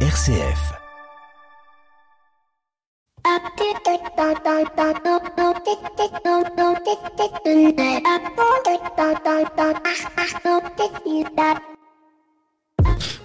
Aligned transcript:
RCF. 0.00 0.76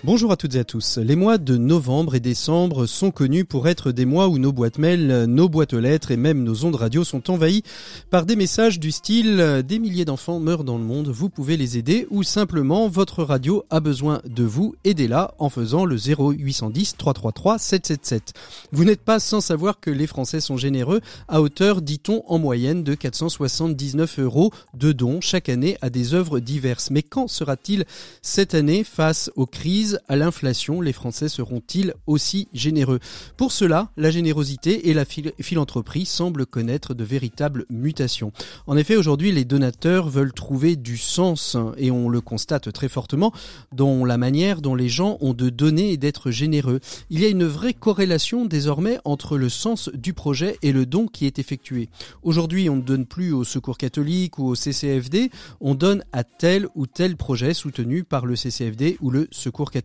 Bonjour 0.03 0.31
à 0.31 0.35
toutes 0.35 0.55
et 0.55 0.59
à 0.59 0.63
tous. 0.63 0.97
Les 0.97 1.15
mois 1.15 1.37
de 1.37 1.57
novembre 1.57 2.15
et 2.15 2.19
décembre 2.19 2.87
sont 2.87 3.11
connus 3.11 3.45
pour 3.45 3.67
être 3.67 3.91
des 3.91 4.05
mois 4.05 4.29
où 4.29 4.39
nos 4.39 4.51
boîtes 4.51 4.79
mail, 4.79 5.25
nos 5.25 5.47
boîtes 5.47 5.75
aux 5.75 5.79
lettres 5.79 6.09
et 6.09 6.17
même 6.17 6.43
nos 6.43 6.65
ondes 6.65 6.73
radio 6.73 7.03
sont 7.03 7.29
envahies 7.29 7.61
par 8.09 8.25
des 8.25 8.35
messages 8.35 8.79
du 8.79 8.91
style 8.91 9.61
des 9.63 9.77
milliers 9.77 10.03
d'enfants 10.03 10.39
meurent 10.39 10.63
dans 10.63 10.79
le 10.79 10.83
monde, 10.83 11.09
vous 11.09 11.29
pouvez 11.29 11.55
les 11.55 11.77
aider 11.77 12.07
ou 12.09 12.23
simplement 12.23 12.87
votre 12.87 13.23
radio 13.23 13.63
a 13.69 13.79
besoin 13.79 14.23
de 14.25 14.43
vous, 14.43 14.73
aidez-la 14.85 15.35
en 15.37 15.51
faisant 15.51 15.85
le 15.85 15.97
0810 15.97 16.95
333 16.97 17.59
777. 17.59 18.33
Vous 18.71 18.85
n'êtes 18.85 19.01
pas 19.01 19.19
sans 19.19 19.39
savoir 19.39 19.79
que 19.79 19.91
les 19.91 20.07
Français 20.07 20.39
sont 20.41 20.57
généreux 20.57 21.01
à 21.27 21.43
hauteur, 21.43 21.83
dit-on, 21.83 22.23
en 22.25 22.39
moyenne 22.39 22.83
de 22.83 22.95
479 22.95 24.17
euros 24.17 24.51
de 24.73 24.93
dons 24.93 25.21
chaque 25.21 25.47
année 25.47 25.77
à 25.83 25.91
des 25.91 26.15
œuvres 26.15 26.39
diverses. 26.39 26.89
Mais 26.89 27.03
quand 27.03 27.27
sera-t-il 27.27 27.85
cette 28.23 28.55
année 28.55 28.83
face 28.83 29.29
aux 29.35 29.45
crises 29.45 29.90
à 30.07 30.15
l'inflation, 30.15 30.81
les 30.81 30.93
Français 30.93 31.29
seront-ils 31.29 31.93
aussi 32.07 32.47
généreux? 32.53 32.99
Pour 33.37 33.51
cela, 33.51 33.91
la 33.97 34.11
générosité 34.11 34.89
et 34.89 34.93
la 34.93 35.05
philanthropie 35.05 36.05
semblent 36.05 36.45
connaître 36.45 36.93
de 36.93 37.03
véritables 37.03 37.65
mutations. 37.69 38.31
En 38.67 38.77
effet, 38.77 38.95
aujourd'hui, 38.95 39.31
les 39.31 39.45
donateurs 39.45 40.09
veulent 40.09 40.33
trouver 40.33 40.75
du 40.75 40.97
sens 40.97 41.57
et 41.77 41.91
on 41.91 42.09
le 42.09 42.21
constate 42.21 42.71
très 42.71 42.89
fortement 42.89 43.33
dans 43.71 44.05
la 44.05 44.17
manière 44.17 44.61
dont 44.61 44.75
les 44.75 44.89
gens 44.89 45.17
ont 45.21 45.33
de 45.33 45.49
donner 45.49 45.91
et 45.91 45.97
d'être 45.97 46.31
généreux. 46.31 46.79
Il 47.09 47.19
y 47.19 47.25
a 47.25 47.29
une 47.29 47.45
vraie 47.45 47.73
corrélation 47.73 48.45
désormais 48.45 48.99
entre 49.05 49.37
le 49.37 49.49
sens 49.49 49.89
du 49.93 50.13
projet 50.13 50.57
et 50.61 50.71
le 50.71 50.85
don 50.85 51.07
qui 51.07 51.25
est 51.25 51.39
effectué. 51.39 51.89
Aujourd'hui, 52.23 52.69
on 52.69 52.77
ne 52.77 52.81
donne 52.81 53.05
plus 53.05 53.33
au 53.33 53.43
Secours 53.43 53.77
catholique 53.77 54.37
ou 54.39 54.45
au 54.45 54.55
CCFD, 54.55 55.29
on 55.59 55.75
donne 55.75 56.03
à 56.11 56.23
tel 56.23 56.67
ou 56.75 56.87
tel 56.87 57.17
projet 57.17 57.53
soutenu 57.53 58.03
par 58.03 58.25
le 58.25 58.35
CCFD 58.35 58.97
ou 59.01 59.09
le 59.09 59.27
Secours 59.31 59.71
catholique. 59.71 59.80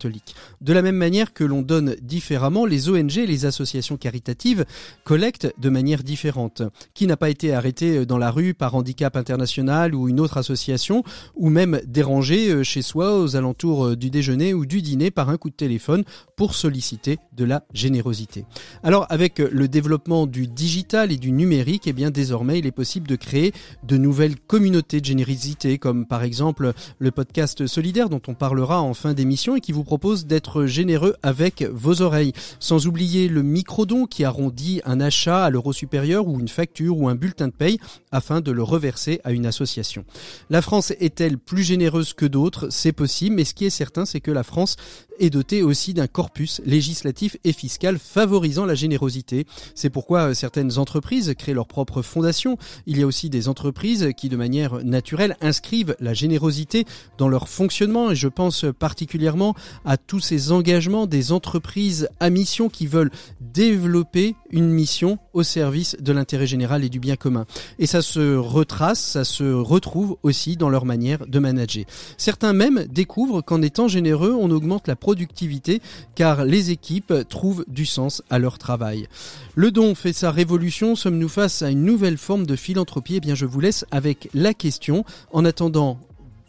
De 0.61 0.73
la 0.73 0.81
même 0.81 0.95
manière 0.95 1.33
que 1.33 1.43
l'on 1.43 1.61
donne 1.61 1.95
différemment, 2.01 2.65
les 2.65 2.89
ONG, 2.89 3.15
les 3.15 3.45
associations 3.45 3.97
caritatives, 3.97 4.65
collectent 5.03 5.53
de 5.57 5.69
manière 5.69 6.03
différente. 6.03 6.61
Qui 6.93 7.07
n'a 7.07 7.17
pas 7.17 7.29
été 7.29 7.53
arrêté 7.53 8.05
dans 8.05 8.17
la 8.17 8.31
rue 8.31 8.53
par 8.53 8.75
Handicap 8.75 9.15
International 9.15 9.95
ou 9.95 10.09
une 10.09 10.19
autre 10.19 10.37
association, 10.37 11.03
ou 11.35 11.49
même 11.49 11.81
dérangé 11.85 12.49
euh, 12.49 12.63
chez 12.63 12.81
soi 12.81 13.19
aux 13.19 13.35
alentours 13.35 13.87
euh, 13.87 13.95
du 13.95 14.09
déjeuner 14.09 14.53
ou 14.53 14.65
du 14.65 14.81
dîner 14.81 15.11
par 15.11 15.29
un 15.29 15.37
coup 15.37 15.49
de 15.49 15.55
téléphone 15.55 16.03
pour 16.35 16.55
solliciter 16.55 17.17
de 17.35 17.45
la 17.45 17.63
générosité. 17.73 18.45
Alors 18.83 19.05
avec 19.09 19.39
le 19.39 19.67
développement 19.67 20.27
du 20.27 20.47
digital 20.47 21.11
et 21.11 21.17
du 21.17 21.31
numérique, 21.31 21.87
eh 21.87 21.93
bien 21.93 22.11
désormais 22.11 22.59
il 22.59 22.65
est 22.65 22.71
possible 22.71 23.07
de 23.07 23.15
créer 23.15 23.53
de 23.83 23.97
nouvelles 23.97 24.39
communautés 24.39 25.01
de 25.01 25.05
générosité, 25.05 25.77
comme 25.77 26.05
par 26.05 26.23
exemple 26.23 26.73
le 26.99 27.11
podcast 27.11 27.67
solidaire 27.67 28.09
dont 28.09 28.21
on 28.27 28.33
parlera 28.33 28.81
en 28.81 28.93
fin 28.93 29.13
d'émission 29.13 29.55
et 29.55 29.61
qui 29.61 29.71
vous 29.71 29.83
propose 29.87 30.25
d'être 30.25 30.65
généreux 30.65 31.15
avec 31.23 31.63
vos 31.63 32.01
oreilles. 32.01 32.33
Sans 32.59 32.87
oublier 32.87 33.29
le 33.29 33.41
microdon 33.41 34.05
qui 34.05 34.25
arrondit 34.25 34.81
un 34.83 34.99
achat 34.99 35.45
à 35.45 35.49
l'euro 35.49 35.71
supérieur 35.71 36.27
ou 36.27 36.41
une 36.41 36.49
facture 36.49 36.97
ou 36.97 37.07
un 37.07 37.15
bulletin 37.15 37.47
de 37.47 37.53
paye 37.53 37.79
afin 38.11 38.41
de 38.41 38.51
le 38.51 38.63
reverser 38.63 39.21
à 39.23 39.31
une 39.31 39.45
association. 39.45 40.03
La 40.49 40.61
France 40.61 40.91
est-elle 40.99 41.37
plus 41.37 41.63
généreuse 41.63 42.13
que 42.13 42.25
d'autres? 42.25 42.67
C'est 42.69 42.91
possible, 42.91 43.37
mais 43.37 43.45
ce 43.45 43.53
qui 43.53 43.63
est 43.63 43.69
certain, 43.69 44.05
c'est 44.05 44.19
que 44.19 44.29
la 44.29 44.43
France 44.43 44.75
est 45.19 45.29
dotée 45.29 45.63
aussi 45.63 45.93
d'un 45.93 46.07
corpus 46.07 46.61
législatif 46.65 47.37
et 47.45 47.53
fiscal 47.53 47.97
favorisant 47.97 48.65
la 48.65 48.75
générosité. 48.75 49.47
C'est 49.73 49.89
pourquoi 49.89 50.35
certaines 50.35 50.77
entreprises 50.77 51.33
créent 51.37 51.53
leur 51.53 51.67
propre 51.67 52.01
fondation. 52.01 52.57
Il 52.87 52.99
y 52.99 53.03
a 53.03 53.07
aussi 53.07 53.29
des 53.29 53.47
entreprises 53.47 54.09
qui, 54.17 54.27
de 54.27 54.35
manière 54.35 54.83
naturelle, 54.83 55.37
inscrivent 55.39 55.95
la 56.01 56.13
générosité 56.13 56.85
dans 57.17 57.29
leur 57.29 57.47
fonctionnement 57.47 58.11
et 58.11 58.15
je 58.15 58.27
pense 58.27 58.65
particulièrement 58.77 59.55
à 59.85 59.97
tous 59.97 60.19
ces 60.19 60.51
engagements 60.51 61.07
des 61.07 61.31
entreprises 61.31 62.09
à 62.19 62.29
mission 62.29 62.69
qui 62.69 62.87
veulent 62.87 63.11
développer 63.39 64.35
une 64.51 64.69
mission 64.69 65.19
au 65.33 65.43
service 65.43 65.95
de 65.99 66.11
l'intérêt 66.11 66.47
général 66.47 66.83
et 66.83 66.89
du 66.89 66.99
bien 66.99 67.15
commun. 67.15 67.45
Et 67.79 67.87
ça 67.87 68.01
se 68.01 68.35
retrace, 68.35 68.99
ça 68.99 69.23
se 69.23 69.43
retrouve 69.43 70.17
aussi 70.23 70.57
dans 70.57 70.69
leur 70.69 70.85
manière 70.85 71.25
de 71.27 71.39
manager. 71.39 71.85
Certains 72.17 72.53
même 72.53 72.85
découvrent 72.89 73.41
qu'en 73.41 73.61
étant 73.61 73.87
généreux, 73.87 74.35
on 74.39 74.51
augmente 74.51 74.87
la 74.87 74.95
productivité 74.95 75.81
car 76.15 76.45
les 76.45 76.71
équipes 76.71 77.13
trouvent 77.29 77.65
du 77.67 77.85
sens 77.85 78.21
à 78.29 78.39
leur 78.39 78.57
travail. 78.57 79.07
Le 79.55 79.71
don 79.71 79.95
fait 79.95 80.13
sa 80.13 80.31
révolution, 80.31 80.95
sommes-nous 80.95 81.29
face 81.29 81.61
à 81.61 81.69
une 81.69 81.83
nouvelle 81.83 82.17
forme 82.17 82.45
de 82.45 82.55
philanthropie? 82.55 83.15
Eh 83.15 83.19
bien 83.19 83.35
je 83.35 83.45
vous 83.45 83.59
laisse 83.59 83.85
avec 83.91 84.29
la 84.33 84.53
question. 84.53 85.03
En 85.31 85.45
attendant, 85.45 85.99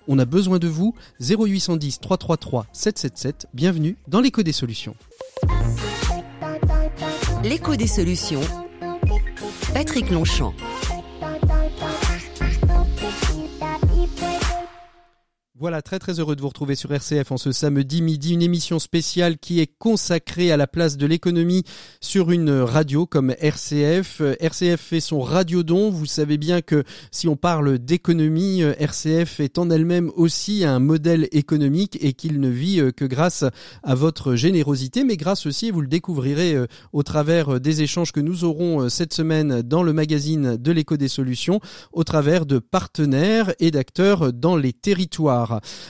on 0.08 0.18
a 0.18 0.24
besoin 0.24 0.58
de 0.58 0.66
vous. 0.66 0.94
0810 1.20 2.00
333 2.00 2.66
777. 2.72 3.46
Bienvenue 3.54 3.96
dans 4.08 4.20
l'écho 4.20 4.42
des 4.42 4.52
solutions. 4.52 4.96
L'écho 7.44 7.76
des 7.76 7.86
solutions. 7.86 8.40
Patrick 9.72 10.10
Longchamp. 10.10 10.54
Voilà, 15.60 15.82
très 15.82 15.98
très 15.98 16.20
heureux 16.20 16.36
de 16.36 16.40
vous 16.40 16.46
retrouver 16.46 16.76
sur 16.76 16.92
RCF 16.92 17.32
en 17.32 17.36
ce 17.36 17.50
samedi 17.50 18.00
midi, 18.00 18.34
une 18.34 18.42
émission 18.42 18.78
spéciale 18.78 19.38
qui 19.38 19.58
est 19.58 19.66
consacrée 19.66 20.52
à 20.52 20.56
la 20.56 20.68
place 20.68 20.96
de 20.96 21.04
l'économie 21.04 21.64
sur 22.00 22.30
une 22.30 22.60
radio 22.60 23.06
comme 23.06 23.34
RCF. 23.40 24.22
RCF 24.38 24.80
fait 24.80 25.00
son 25.00 25.20
radiodon. 25.20 25.90
Vous 25.90 26.06
savez 26.06 26.38
bien 26.38 26.60
que 26.60 26.84
si 27.10 27.26
on 27.26 27.34
parle 27.34 27.80
d'économie, 27.80 28.60
RCF 28.60 29.40
est 29.40 29.58
en 29.58 29.68
elle-même 29.70 30.12
aussi 30.14 30.64
un 30.64 30.78
modèle 30.78 31.26
économique 31.32 31.98
et 32.00 32.12
qu'il 32.12 32.38
ne 32.38 32.50
vit 32.50 32.80
que 32.96 33.04
grâce 33.04 33.44
à 33.82 33.96
votre 33.96 34.36
générosité, 34.36 35.02
mais 35.02 35.16
grâce 35.16 35.44
aussi, 35.44 35.72
vous 35.72 35.80
le 35.80 35.88
découvrirez 35.88 36.54
euh, 36.54 36.66
au 36.92 37.02
travers 37.02 37.58
des 37.58 37.82
échanges 37.82 38.12
que 38.12 38.20
nous 38.20 38.44
aurons 38.44 38.82
euh, 38.82 38.88
cette 38.88 39.12
semaine 39.12 39.62
dans 39.62 39.82
le 39.82 39.92
magazine 39.92 40.56
de 40.56 40.70
l'écho 40.70 40.96
des 40.96 41.08
solutions, 41.08 41.58
au 41.92 42.04
travers 42.04 42.46
de 42.46 42.60
partenaires 42.60 43.52
et 43.58 43.72
d'acteurs 43.72 44.32
dans 44.32 44.56
les 44.56 44.72
territoires. 44.72 45.47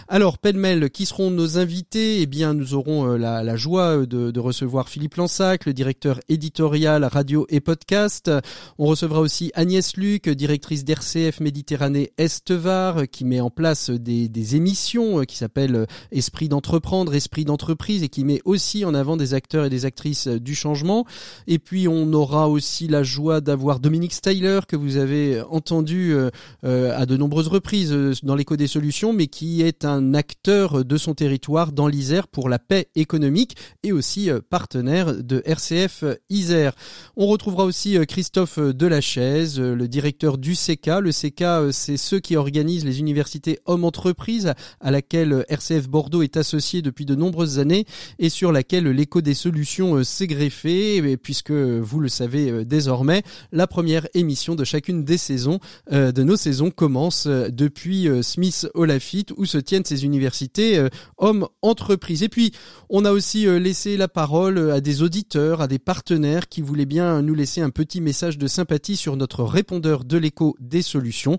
Alors, 0.09 0.39
pêle-mêle, 0.39 0.91
qui 0.91 1.07
seront 1.07 1.31
nos 1.31 1.59
invités? 1.59 2.21
Eh 2.21 2.27
bien, 2.27 2.55
nous 2.55 2.75
aurons 2.75 3.13
euh, 3.13 3.17
la, 3.17 3.57
joie 3.57 4.07
de, 4.07 4.39
recevoir 4.39 4.89
Philippe 4.89 5.17
Lansac, 5.17 5.67
le 5.67 5.73
directeur 5.73 6.21
éditorial 6.29 7.05
radio 7.05 7.47
et 7.49 7.61
podcast. 7.61 8.31
On 8.79 8.87
recevra 8.87 9.21
aussi 9.21 9.51
Agnès 9.55 9.97
Luc, 9.97 10.29
directrice 10.29 10.85
d'RCF 10.85 11.41
Méditerranée 11.41 12.13
Est-Var, 12.19 13.09
qui 13.11 13.25
met 13.25 13.41
en 13.41 13.51
place 13.51 13.91
des, 13.91 14.57
émissions 14.57 15.21
euh, 15.21 15.25
qui 15.25 15.37
s'appellent 15.37 15.75
euh, 15.75 15.87
Esprit 16.13 16.49
d'entreprendre, 16.49 17.15
Esprit 17.15 17.45
d'entreprise 17.45 18.03
et 18.03 18.09
qui 18.09 18.25
met 18.25 18.41
aussi 18.45 18.85
en 18.85 18.95
avant 18.95 19.17
des 19.17 19.35
acteurs 19.35 19.65
et 19.65 19.71
des 19.71 19.85
actrices 19.85 20.29
du 20.29 20.55
changement. 20.55 21.05
Et 21.47 21.59
puis, 21.59 21.89
on 21.89 22.13
aura 22.13 22.49
aussi 22.49 22.89
la 22.89 23.03
joie 23.03 23.41
d'avoir 23.41 23.81
Dominique 23.81 24.13
Styler, 24.15 24.61
que 24.69 24.77
vous 24.77 24.97
avez 24.97 25.43
entendu 25.51 26.15
à 26.63 27.07
de 27.07 27.17
nombreuses 27.17 27.49
reprises 27.49 27.93
dans 28.23 28.35
l'écho 28.35 28.57
des 28.57 28.67
solutions, 28.67 29.13
mais 29.13 29.27
qui 29.27 29.48
est 29.57 29.85
un 29.85 30.15
acteur 30.15 30.85
de 30.85 30.97
son 30.97 31.15
territoire 31.15 31.73
dans 31.73 31.87
l'Isère 31.87 32.29
pour 32.29 32.49
la 32.49 32.59
paix 32.59 32.89
économique 32.95 33.57
et 33.83 33.93
aussi 33.93 34.31
euh, 34.31 34.41
partenaire 34.49 35.15
de 35.15 35.43
RCF 35.45 36.05
Isère. 36.31 36.73
On 37.17 37.27
retrouvera 37.27 37.65
aussi 37.65 37.97
euh, 37.97 38.05
Christophe 38.05 38.59
Delachaise, 38.59 39.59
euh, 39.59 39.75
le 39.75 39.89
directeur 39.89 40.39
du 40.39 40.55
CECA. 40.55 41.01
Le 41.01 41.13
CECA, 41.13 41.69
c'est 41.73 41.97
ceux 41.97 42.21
qui 42.21 42.37
organisent 42.37 42.85
les 42.85 43.01
universités 43.01 43.59
hommes-entreprises 43.67 44.55
à 44.81 44.91
laquelle 44.91 45.45
RCF 45.49 45.89
Bordeaux 45.89 46.23
est 46.23 46.37
associé 46.37 46.83
depuis 46.83 47.05
de 47.05 47.15
nombreuses 47.15 47.59
années 47.59 47.87
et 48.19 48.29
sur 48.29 48.53
laquelle 48.53 48.89
l'écho 48.89 49.21
des 49.21 49.35
solutions 49.35 50.03
s'est 50.05 50.27
greffé 50.27 51.17
puisque 51.17 51.51
vous 51.51 52.01
le 52.01 52.09
savez 52.09 52.65
désormais, 52.65 53.23
la 53.53 53.67
première 53.67 54.07
émission 54.15 54.55
de 54.55 54.65
chacune 54.65 55.05
des 55.05 55.19
saisons 55.19 55.61
de 55.91 56.23
nos 56.23 56.37
saisons 56.37 56.71
commence 56.71 57.27
depuis 57.27 58.09
Smith 58.23 58.69
Olafite 58.75 59.33
où 59.39 59.47
se 59.47 59.59
tiennent 59.59 59.85
ces 59.85 60.05
universités 60.05 60.79
euh, 60.79 60.89
hommes-entreprises. 61.17 62.23
Et 62.23 62.29
puis, 62.29 62.53
on 62.91 63.05
a 63.05 63.13
aussi 63.13 63.47
euh, 63.47 63.59
laissé 63.59 63.97
la 63.97 64.09
parole 64.09 64.59
euh, 64.59 64.75
à 64.75 64.81
des 64.81 65.03
auditeurs, 65.03 65.61
à 65.61 65.69
des 65.69 65.79
partenaires 65.79 66.49
qui 66.49 66.61
voulaient 66.61 66.87
bien 66.87 67.23
nous 67.23 67.35
laisser 67.35 67.61
un 67.61 67.71
petit 67.71 68.01
message 68.01 68.37
de 68.37 68.47
sympathie 68.47 68.97
sur 68.97 69.17
notre 69.17 69.45
répondeur 69.45 70.05
de 70.05 70.19
l'écho 70.19 70.57
des 70.61 70.83
solutions. 70.83 71.39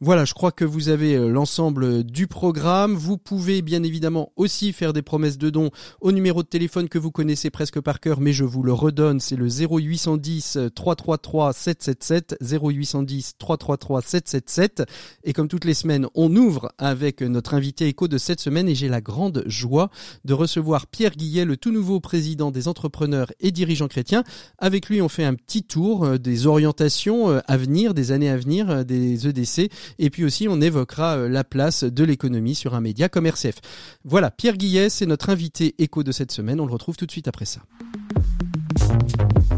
Voilà, 0.00 0.24
je 0.24 0.34
crois 0.34 0.52
que 0.52 0.64
vous 0.64 0.88
avez 0.88 1.16
l'ensemble 1.28 2.04
du 2.04 2.26
programme. 2.26 2.94
Vous 2.94 3.18
pouvez 3.18 3.62
bien 3.62 3.82
évidemment 3.82 4.32
aussi 4.36 4.72
faire 4.72 4.92
des 4.92 5.02
promesses 5.02 5.38
de 5.38 5.50
dons 5.50 5.70
au 6.00 6.12
numéro 6.12 6.42
de 6.42 6.48
téléphone 6.48 6.88
que 6.88 6.98
vous 6.98 7.10
connaissez 7.10 7.50
presque 7.50 7.80
par 7.80 8.00
cœur, 8.00 8.20
mais 8.20 8.32
je 8.32 8.44
vous 8.44 8.62
le 8.62 8.72
redonne, 8.72 9.20
c'est 9.20 9.36
le 9.36 9.48
0810 9.48 10.58
333 10.74 11.52
777 11.52 12.36
0810 12.40 13.34
333 13.38 14.02
777 14.02 14.84
et 15.24 15.32
comme 15.32 15.48
toutes 15.48 15.64
les 15.64 15.74
semaines, 15.74 16.06
on 16.14 16.34
ouvre 16.36 16.72
avec 16.78 17.22
notre 17.22 17.39
notre 17.40 17.54
invité 17.54 17.88
éco 17.88 18.06
de 18.06 18.18
cette 18.18 18.38
semaine 18.38 18.68
et 18.68 18.74
j'ai 18.74 18.90
la 18.90 19.00
grande 19.00 19.44
joie 19.46 19.88
de 20.26 20.34
recevoir 20.34 20.86
Pierre 20.86 21.12
Guillet, 21.12 21.46
le 21.46 21.56
tout 21.56 21.72
nouveau 21.72 21.98
président 21.98 22.50
des 22.50 22.68
entrepreneurs 22.68 23.32
et 23.40 23.50
dirigeants 23.50 23.88
chrétiens. 23.88 24.24
Avec 24.58 24.90
lui, 24.90 25.00
on 25.00 25.08
fait 25.08 25.24
un 25.24 25.32
petit 25.32 25.62
tour 25.62 26.04
euh, 26.04 26.18
des 26.18 26.46
orientations 26.46 27.30
euh, 27.30 27.40
à 27.48 27.56
venir, 27.56 27.94
des 27.94 28.12
années 28.12 28.28
à 28.28 28.36
venir 28.36 28.68
euh, 28.68 28.84
des 28.84 29.26
EDC 29.26 29.72
et 29.98 30.10
puis 30.10 30.22
aussi 30.22 30.48
on 30.48 30.60
évoquera 30.60 31.16
la 31.28 31.42
place 31.42 31.82
de 31.82 32.04
l'économie 32.04 32.54
sur 32.54 32.74
un 32.74 32.82
média 32.82 33.08
comme 33.08 33.24
RCF. 33.24 33.62
Voilà, 34.04 34.30
Pierre 34.30 34.58
Guillet, 34.58 34.90
c'est 34.90 35.06
notre 35.06 35.30
invité 35.30 35.74
éco 35.78 36.02
de 36.02 36.12
cette 36.12 36.32
semaine. 36.32 36.60
On 36.60 36.66
le 36.66 36.74
retrouve 36.74 36.98
tout 36.98 37.06
de 37.06 37.10
suite 37.10 37.26
après 37.26 37.46
ça. 37.46 37.62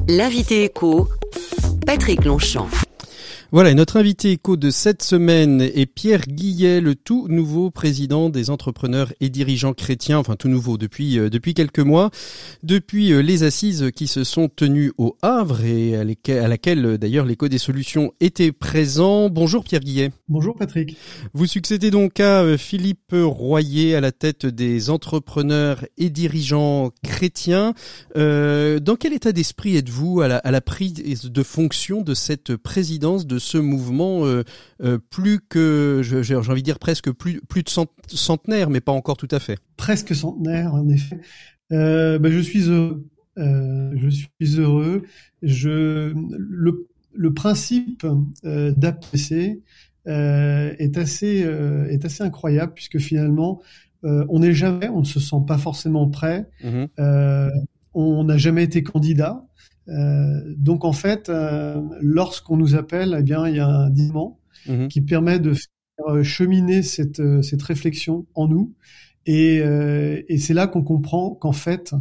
L'invité 0.06 0.62
éco, 0.62 1.08
Patrick 1.84 2.24
Longchamp. 2.24 2.68
Voilà, 3.54 3.70
et 3.70 3.74
notre 3.74 3.98
invité 3.98 4.30
éco 4.30 4.56
de 4.56 4.70
cette 4.70 5.02
semaine 5.02 5.60
est 5.60 5.84
Pierre 5.84 6.26
Guillet, 6.26 6.80
le 6.80 6.94
tout 6.94 7.26
nouveau 7.28 7.70
président 7.70 8.30
des 8.30 8.48
entrepreneurs 8.48 9.12
et 9.20 9.28
dirigeants 9.28 9.74
chrétiens, 9.74 10.16
enfin 10.16 10.36
tout 10.36 10.48
nouveau 10.48 10.78
depuis 10.78 11.18
euh, 11.18 11.28
depuis 11.28 11.52
quelques 11.52 11.80
mois, 11.80 12.10
depuis 12.62 13.12
euh, 13.12 13.20
les 13.20 13.42
assises 13.42 13.90
qui 13.94 14.06
se 14.06 14.24
sont 14.24 14.48
tenues 14.48 14.92
au 14.96 15.18
Havre 15.20 15.66
et 15.66 15.96
à, 15.96 16.48
laquelle 16.48 16.86
euh, 16.86 16.96
d'ailleurs 16.96 17.26
l'éco 17.26 17.46
des 17.46 17.58
solutions 17.58 18.14
était 18.20 18.52
présent. 18.52 19.28
Bonjour 19.28 19.64
Pierre 19.64 19.82
Guillet. 19.82 20.12
Bonjour 20.30 20.56
Patrick. 20.56 20.96
Vous 21.34 21.44
succédez 21.44 21.90
donc 21.90 22.20
à 22.20 22.56
Philippe 22.56 23.12
Royer 23.12 23.94
à 23.94 24.00
la 24.00 24.12
tête 24.12 24.46
des 24.46 24.88
entrepreneurs 24.88 25.84
et 25.98 26.08
dirigeants 26.08 26.90
chrétiens. 27.04 27.74
dans 28.16 28.96
quel 28.98 29.12
état 29.12 29.32
d'esprit 29.32 29.76
êtes-vous 29.76 30.22
à 30.22 30.28
la, 30.28 30.38
à 30.38 30.50
la 30.50 30.62
prise 30.62 30.94
de 30.94 31.42
fonction 31.42 32.00
de 32.00 32.14
cette 32.14 32.56
présidence 32.56 33.26
de 33.26 33.41
ce 33.42 33.58
mouvement 33.58 34.24
euh, 34.24 34.44
euh, 34.82 34.98
plus 35.10 35.40
que, 35.40 36.00
j'ai 36.02 36.34
envie 36.34 36.62
de 36.62 36.64
dire 36.64 36.78
presque 36.78 37.10
plus, 37.10 37.40
plus 37.42 37.62
de 37.62 37.70
centenaire, 38.08 38.70
mais 38.70 38.80
pas 38.80 38.92
encore 38.92 39.16
tout 39.16 39.28
à 39.30 39.38
fait. 39.38 39.58
Presque 39.76 40.14
centenaire, 40.14 40.74
en 40.74 40.88
effet. 40.88 41.20
Euh, 41.72 42.18
ben, 42.18 42.32
je 42.32 42.38
suis 42.38 42.68
heureux. 42.68 43.06
je 43.36 44.08
suis 44.08 44.60
heureux. 44.60 45.02
Je, 45.42 46.12
le, 46.38 46.88
le 47.14 47.34
principe 47.34 48.06
d'APC 48.44 49.62
est 50.06 50.98
assez 50.98 51.46
est 51.90 52.04
assez 52.04 52.22
incroyable 52.22 52.74
puisque 52.74 52.98
finalement 52.98 53.62
on 54.02 54.40
n'est 54.40 54.52
jamais, 54.52 54.88
on 54.88 55.00
ne 55.00 55.04
se 55.06 55.20
sent 55.20 55.44
pas 55.46 55.58
forcément 55.58 56.08
prêt. 56.08 56.48
Mmh 56.64 56.86
on 57.94 58.24
n'a 58.24 58.38
jamais 58.38 58.64
été 58.64 58.82
candidat. 58.82 59.44
Euh, 59.88 60.40
donc 60.56 60.84
en 60.84 60.92
fait, 60.92 61.28
euh, 61.28 61.80
lorsqu'on 62.00 62.56
nous 62.56 62.74
appelle, 62.74 63.16
eh 63.18 63.22
bien 63.22 63.48
il 63.48 63.56
y 63.56 63.60
a 63.60 63.66
un 63.66 63.90
diamant 63.90 64.38
mhm. 64.68 64.88
qui 64.88 65.00
permet 65.00 65.38
de 65.38 65.54
faire 65.54 66.08
euh, 66.08 66.22
cheminer 66.22 66.82
cette, 66.82 67.22
cette 67.42 67.62
réflexion 67.62 68.26
en 68.34 68.48
nous, 68.48 68.72
et, 69.24 69.58
et 69.58 70.38
c'est 70.38 70.52
là 70.52 70.66
qu'on 70.66 70.82
comprend 70.82 71.30
qu'en 71.30 71.52
fait 71.52 71.94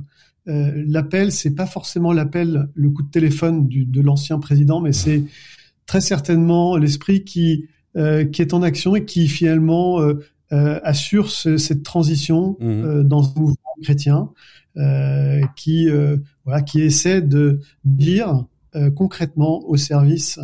l'appel, 0.48 1.32
c'est 1.32 1.54
pas 1.54 1.68
forcément 1.68 2.14
l'appel, 2.14 2.68
le 2.74 2.90
coup 2.90 3.04
de 3.04 3.12
téléphone 3.12 3.68
du, 3.68 3.86
de 3.86 4.02
l'ancien 4.02 4.40
président, 4.40 4.82
mais 4.82 4.92
c'est 4.92 5.24
très 5.86 6.02
certainement 6.02 6.78
l'esprit 6.78 7.24
qui 7.24 7.68
qui 7.94 8.42
est 8.42 8.56
en 8.56 8.64
action 8.64 8.96
et 8.96 9.06
qui 9.06 9.28
finalement 9.28 10.00
assure 10.50 11.30
cette 11.30 11.84
transition 11.84 12.58
mhm. 12.60 13.04
dans 13.04 13.24
un 13.24 13.40
mouvement 13.40 13.76
chrétien. 13.84 14.32
Euh, 14.78 15.42
qui 15.58 15.90
euh, 15.90 16.16
voilà 16.46 16.62
qui 16.62 16.80
essaie 16.82 17.22
de 17.22 17.60
dire 17.84 18.46
euh, 18.74 18.90
concrètement 18.90 19.60
au 19.68 19.76
service 19.76 20.40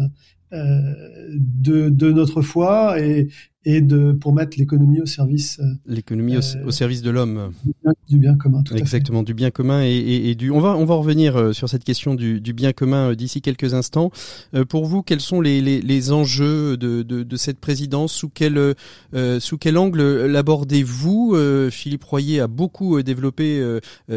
de, 0.51 1.89
de 1.89 2.11
notre 2.11 2.41
foi 2.41 3.01
et, 3.01 3.29
et 3.67 3.81
de 3.81 4.13
pour 4.13 4.33
mettre 4.33 4.57
l'économie 4.57 5.01
au 5.01 5.05
service 5.05 5.59
l'économie 5.85 6.37
au, 6.37 6.71
service 6.71 7.01
de 7.01 7.11
l'homme. 7.11 7.51
du 8.07 8.17
bien 8.17 8.35
commun 8.37 8.63
tout 8.63 8.75
exactement 8.75 9.23
du 9.23 9.33
bien 9.33 9.51
commun 9.51 9.83
et, 9.83 9.89
et, 9.89 10.29
et, 10.29 10.35
du 10.35 10.51
on 10.51 10.61
va 10.61 10.77
on 10.77 10.85
va 10.85 10.95
revenir 10.95 11.53
sur 11.53 11.67
cette 11.67 11.83
question 11.83 12.15
du, 12.15 12.39
du 12.39 12.53
bien 12.53 12.71
commun 12.71 13.13
d'ici 13.13 13.41
quelques 13.41 13.73
instants. 13.73 14.09
Pour 14.69 14.85
vous 14.85 15.03
quels 15.03 15.19
sont 15.19 15.41
les, 15.41 15.61
les, 15.61 15.81
les 15.81 16.11
enjeux 16.13 16.77
de, 16.77 17.03
de, 17.03 17.23
de, 17.23 17.35
cette 17.35 17.59
présidence? 17.59 18.13
Sous 18.13 18.29
quel 18.29 18.75
sous 19.39 19.57
quel 19.57 19.77
angle 19.77 20.25
l'abordez-vous? 20.25 21.35
Philippe 21.69 22.05
Royer 22.05 22.39
a 22.39 22.47
beaucoup 22.47 23.01
développé 23.03 23.61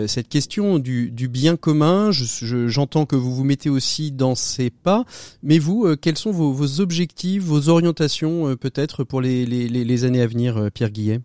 cette 0.06 0.28
question 0.28 0.78
du, 0.78 1.10
du 1.10 1.26
bien 1.28 1.56
commun. 1.56 2.10
J'entends 2.12 3.04
que 3.04 3.16
vous 3.16 3.34
vous 3.34 3.44
mettez 3.44 3.68
aussi 3.68 4.12
dans 4.12 4.36
ces 4.36 4.70
pas. 4.70 5.04
Mais 5.42 5.58
vous 5.58 5.96
quels 6.00 6.18
sont 6.18 6.30
vos, 6.30 6.52
vos 6.52 6.80
objectifs 6.80 7.42
vos 7.42 7.68
orientations 7.68 8.54
peut-être 8.56 9.02
pour 9.02 9.20
les 9.20 9.39
les, 9.46 10.04
années 10.04 10.22
à 10.22 10.26
venir, 10.26 10.56
euh, 10.56 10.70
Pierre 10.70 10.90
Guillet 10.90 11.20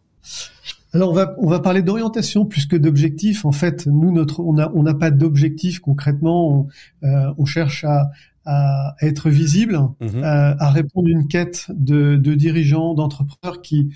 alors 0.94 1.12
on 1.12 1.14
va 1.14 1.36
on 1.40 1.50
va 1.50 1.60
parler 1.60 1.82
d'orientation 1.82 2.46
plus 2.46 2.68
que 2.68 2.78
d'objectif. 2.78 3.44
En 3.44 3.52
fait, 3.52 3.86
nous 3.86 4.14
notre 4.14 4.40
on 4.40 4.58
a 4.58 4.72
on 4.74 4.82
n'a 4.82 4.94
pas 4.94 5.12
d'objectif 5.12 5.80
concrètement. 5.80 6.70
On, 7.04 7.06
euh, 7.08 7.46
cherche 7.46 7.84
à, 7.84 8.12
à 8.46 8.96
être 9.02 9.30
visible, 9.30 9.78
mhm. 10.00 10.24
euh, 10.24 10.56
à, 10.58 10.72
répondre 10.72 11.10
à 11.10 11.12
une 11.12 11.28
quête 11.28 11.66
de, 11.70 12.16
de 12.16 12.34
dirigeants, 12.34 12.94
d'entrepreneurs 12.94 13.62
qui 13.62 13.90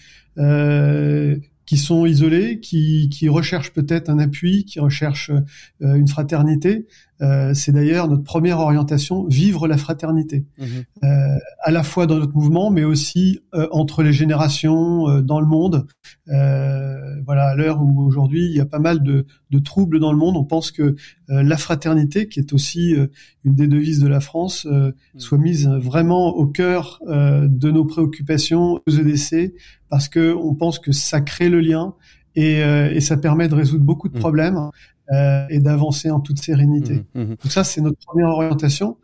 qui 1.69 1.77
sont 1.77 2.07
isolés, 2.07 2.59
qui, 2.61 3.09
qui 3.09 3.29
recherchent 3.29 3.73
peut-être 3.73 4.09
un 4.09 4.17
appui, 4.17 4.65
qui 4.65 4.79
recherchent 4.79 5.29
euh, 5.29 5.93
une 5.93 6.07
fraternité. 6.07 6.87
Euh, 7.21 7.53
c'est 7.53 7.71
d'ailleurs 7.71 8.07
notre 8.07 8.23
première 8.23 8.59
orientation, 8.59 9.25
vivre 9.27 9.67
la 9.67 9.77
fraternité, 9.77 10.45
mmh 10.57 10.65
euh, 11.03 11.37
à 11.61 11.71
la 11.71 11.83
fois 11.83 12.07
dans 12.07 12.17
notre 12.17 12.33
mouvement, 12.33 12.71
mais 12.71 12.83
aussi 12.83 13.39
euh, 13.53 13.67
entre 13.71 14.03
les 14.03 14.13
générations, 14.13 15.09
euh, 15.09 15.21
dans 15.21 15.39
le 15.39 15.45
monde. 15.45 15.87
voilà, 16.27 17.49
à 17.49 17.55
l'heure 17.55 17.81
où 17.81 18.01
aujourd'hui 18.05 18.45
il 18.45 18.55
y 18.55 18.59
a 18.59 18.65
pas 18.65 18.79
mal 18.79 19.03
de, 19.03 19.25
de, 19.49 19.59
troubles 19.59 19.99
dans 19.99 20.11
le 20.11 20.17
monde, 20.17 20.37
on 20.37 20.45
pense 20.45 20.71
que 20.71 20.95
la 21.27 21.57
fraternité, 21.57 22.27
qui 22.27 22.39
est 22.39 22.53
aussi 22.53 22.95
une 23.43 23.55
des 23.55 23.67
devises 23.67 23.99
de 23.99 24.07
la 24.07 24.19
France, 24.19 24.65
mmh. 24.65 24.91
soit 25.17 25.37
mise 25.37 25.67
vraiment 25.67 26.29
au 26.29 26.47
cœur 26.47 26.99
de 27.07 27.71
nos 27.71 27.85
préoccupations 27.85 28.81
aux 28.87 28.91
EDC, 28.91 29.53
parce 29.89 30.07
que 30.07 30.33
on 30.33 30.55
pense 30.55 30.79
que 30.79 30.91
ça 30.91 31.21
crée 31.21 31.49
le 31.49 31.59
lien 31.59 31.93
et, 32.35 32.63
euh, 32.63 32.91
et 32.91 33.01
ça 33.01 33.17
permet 33.17 33.47
de 33.47 33.55
résoudre 33.55 33.83
beaucoup 33.83 34.07
de 34.09 34.17
mmh. 34.17 34.19
problèmes 34.19 34.69
euh, 35.11 35.45
et 35.49 35.59
d'avancer 35.59 36.11
en 36.11 36.19
toute 36.19 36.39
sérénité. 36.39 37.05
Mmh, 37.13 37.21
mmh, 37.21 37.27
Donc 37.27 37.51
ça, 37.51 37.63
c'est 37.63 37.81
notre 37.81 37.99
première 37.99 38.29
orientation. 38.29 38.97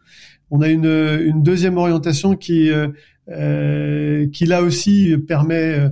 On 0.52 0.62
a 0.62 0.69
une, 0.69 0.86
une 0.86 1.42
deuxième 1.42 1.78
orientation 1.78 2.36
qui 2.36 2.69
euh, 2.72 2.90
euh 3.30 4.28
qui 4.31 4.46
là 4.46 4.62
aussi 4.62 5.18
permet 5.28 5.80
euh, 5.80 5.90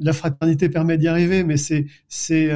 la 0.00 0.12
fraternité 0.12 0.68
permet 0.68 0.96
d'y 0.98 1.08
arriver, 1.08 1.42
mais 1.42 1.56
c'est 1.56 1.86
c'est 2.08 2.50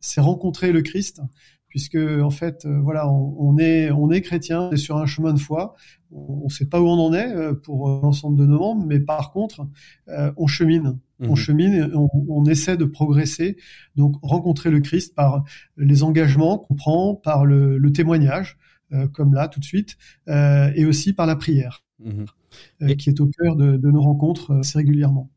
c'est 0.00 0.20
rencontrer 0.20 0.72
le 0.72 0.80
Christ 0.80 1.20
puisque 1.68 1.96
en 1.96 2.30
fait, 2.30 2.64
euh, 2.64 2.80
voilà, 2.80 3.08
on, 3.08 3.58
est 3.58 3.90
on 3.90 4.10
est 4.10 4.20
chrétien, 4.22 4.62
on 4.62 4.72
est 4.72 4.76
sur 4.76 4.96
un 4.96 5.06
chemin 5.06 5.32
de 5.32 5.38
foi. 5.38 5.76
On 6.10 6.44
ne 6.44 6.48
sait 6.48 6.66
pas 6.66 6.80
où 6.80 6.86
on 6.86 6.98
en 6.98 7.12
est 7.12 7.34
euh, 7.34 7.54
pour 7.54 7.88
l'ensemble 7.88 8.38
de 8.38 8.46
nos 8.46 8.58
membres, 8.58 8.86
mais 8.86 9.00
par 9.00 9.30
contre, 9.30 9.66
euh, 10.08 10.32
on 10.36 10.46
chemine, 10.46 10.98
on 11.20 11.30
mhm. 11.30 11.36
chemine, 11.36 11.90
on, 11.94 12.08
on, 12.28 12.44
essaie 12.46 12.76
de 12.76 12.84
progresser. 12.84 13.56
Donc, 13.96 14.16
rencontrer 14.22 14.70
le 14.70 14.80
Christ 14.80 15.14
par 15.14 15.44
les 15.76 16.02
engagements 16.02 16.58
qu'on 16.58 16.74
prend, 16.74 17.14
par 17.14 17.44
le, 17.44 17.78
le 17.78 17.92
témoignage, 17.92 18.58
comme 19.12 19.34
là 19.34 19.48
tout 19.48 19.60
de 19.60 19.66
suite, 19.66 19.98
et 20.28 20.86
aussi 20.86 21.12
par 21.12 21.26
la 21.26 21.36
prière, 21.36 21.84
mhm. 21.98 22.96
qui 22.96 23.10
est 23.10 23.20
au 23.20 23.26
cœur 23.26 23.54
de, 23.54 23.76
de 23.76 23.90
nos 23.90 24.00
rencontres 24.00 24.54
assez 24.60 24.78
régulièrement. 24.78 25.30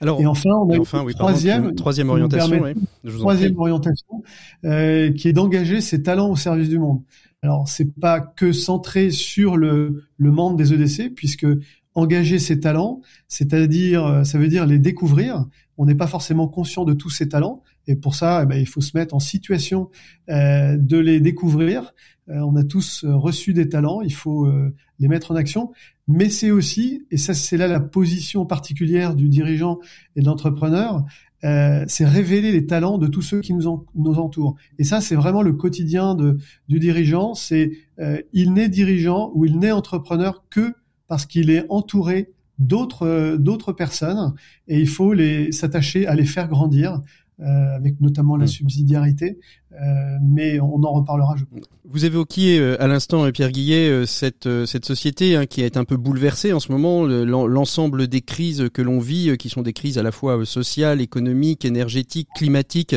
Alors, 0.00 0.20
et 0.20 0.26
enfin, 0.26 0.50
on 0.50 0.70
a 0.70 0.76
une 0.76 1.14
troisième, 1.14 1.74
troisième 1.74 2.10
orientation, 2.10 2.74
troisième 3.18 3.58
orientation 3.58 4.22
euh, 4.64 5.12
qui 5.12 5.28
est 5.28 5.32
d'engager 5.32 5.80
ses 5.80 6.02
talents 6.02 6.30
au 6.30 6.36
service 6.36 6.68
du 6.68 6.78
monde. 6.78 7.02
Alors, 7.42 7.68
c'est 7.68 7.94
pas 7.98 8.20
que 8.20 8.52
centré 8.52 9.10
sur 9.10 9.56
le, 9.56 10.04
le 10.16 10.30
monde 10.30 10.56
des 10.56 10.74
EDC, 10.74 11.14
puisque 11.14 11.46
engager 11.94 12.38
ses 12.38 12.60
talents, 12.60 13.00
c'est-à-dire, 13.28 14.06
euh, 14.06 14.24
ça 14.24 14.38
veut 14.38 14.48
dire 14.48 14.66
les 14.66 14.78
découvrir. 14.78 15.46
On 15.78 15.86
n'est 15.86 15.94
pas 15.94 16.06
forcément 16.06 16.46
conscient 16.48 16.84
de 16.84 16.92
tous 16.92 17.10
ces 17.10 17.28
talents, 17.28 17.62
et 17.90 17.96
pour 17.96 18.14
ça, 18.14 18.40
eh 18.42 18.46
ben, 18.46 18.56
il 18.56 18.66
faut 18.66 18.80
se 18.80 18.96
mettre 18.96 19.14
en 19.14 19.20
situation 19.20 19.90
euh, 20.28 20.76
de 20.76 20.96
les 20.96 21.20
découvrir. 21.20 21.92
Euh, 22.28 22.38
on 22.40 22.54
a 22.56 22.62
tous 22.62 23.04
reçu 23.04 23.52
des 23.52 23.68
talents, 23.68 24.00
il 24.00 24.14
faut 24.14 24.46
euh, 24.46 24.74
les 24.98 25.08
mettre 25.08 25.32
en 25.32 25.34
action. 25.34 25.72
Mais 26.06 26.28
c'est 26.28 26.50
aussi, 26.50 27.06
et 27.10 27.16
ça 27.16 27.34
c'est 27.34 27.56
là 27.56 27.66
la 27.68 27.80
position 27.80 28.46
particulière 28.46 29.14
du 29.14 29.28
dirigeant 29.28 29.78
et 30.16 30.20
de 30.20 30.26
l'entrepreneur, 30.26 31.04
euh, 31.44 31.84
c'est 31.88 32.04
révéler 32.04 32.52
les 32.52 32.66
talents 32.66 32.98
de 32.98 33.06
tous 33.06 33.22
ceux 33.22 33.40
qui 33.40 33.54
nous, 33.54 33.66
entourent. 33.66 34.56
Et 34.78 34.84
ça, 34.84 35.00
c'est 35.00 35.14
vraiment 35.14 35.42
le 35.42 35.52
quotidien 35.52 36.14
du 36.14 36.78
dirigeant. 36.78 37.34
C'est 37.34 37.72
euh, 37.98 38.20
il 38.32 38.52
n'est 38.52 38.68
dirigeant 38.68 39.32
ou 39.34 39.46
il 39.46 39.58
n'est 39.58 39.72
entrepreneur 39.72 40.44
que 40.50 40.74
parce 41.08 41.26
qu'il 41.26 41.50
est 41.50 41.64
entouré 41.70 42.30
d'autres 42.58 43.72
personnes 43.72 44.34
et 44.68 44.78
il 44.78 44.88
faut 44.88 45.14
s'attacher 45.50 46.06
à 46.06 46.14
les 46.14 46.26
faire 46.26 46.46
grandir 46.46 47.00
avec 47.42 48.00
notamment 48.00 48.36
la 48.36 48.44
mmh. 48.44 48.48
subsidiarité. 48.48 49.38
Euh, 49.72 50.18
mais 50.20 50.58
on 50.58 50.82
en 50.82 50.92
reparlera. 50.92 51.36
Je 51.36 51.44
pense. 51.44 51.60
Vous 51.84 52.04
évoquiez 52.04 52.58
euh, 52.58 52.82
à 52.82 52.88
l'instant, 52.88 53.24
euh, 53.24 53.30
Pierre 53.30 53.52
Guillet, 53.52 54.04
cette 54.04 54.48
cette 54.66 54.84
société 54.84 55.36
hein, 55.36 55.46
qui 55.46 55.62
est 55.62 55.76
un 55.76 55.84
peu 55.84 55.96
bouleversée 55.96 56.52
en 56.52 56.58
ce 56.58 56.72
moment. 56.72 57.04
L'ensemble 57.04 58.08
des 58.08 58.20
crises 58.20 58.68
que 58.74 58.82
l'on 58.82 58.98
vit, 58.98 59.36
qui 59.38 59.48
sont 59.48 59.62
des 59.62 59.72
crises 59.72 59.96
à 59.96 60.02
la 60.02 60.10
fois 60.10 60.44
sociales, 60.44 61.00
économiques, 61.00 61.64
énergétiques, 61.64 62.28
climatiques, 62.34 62.96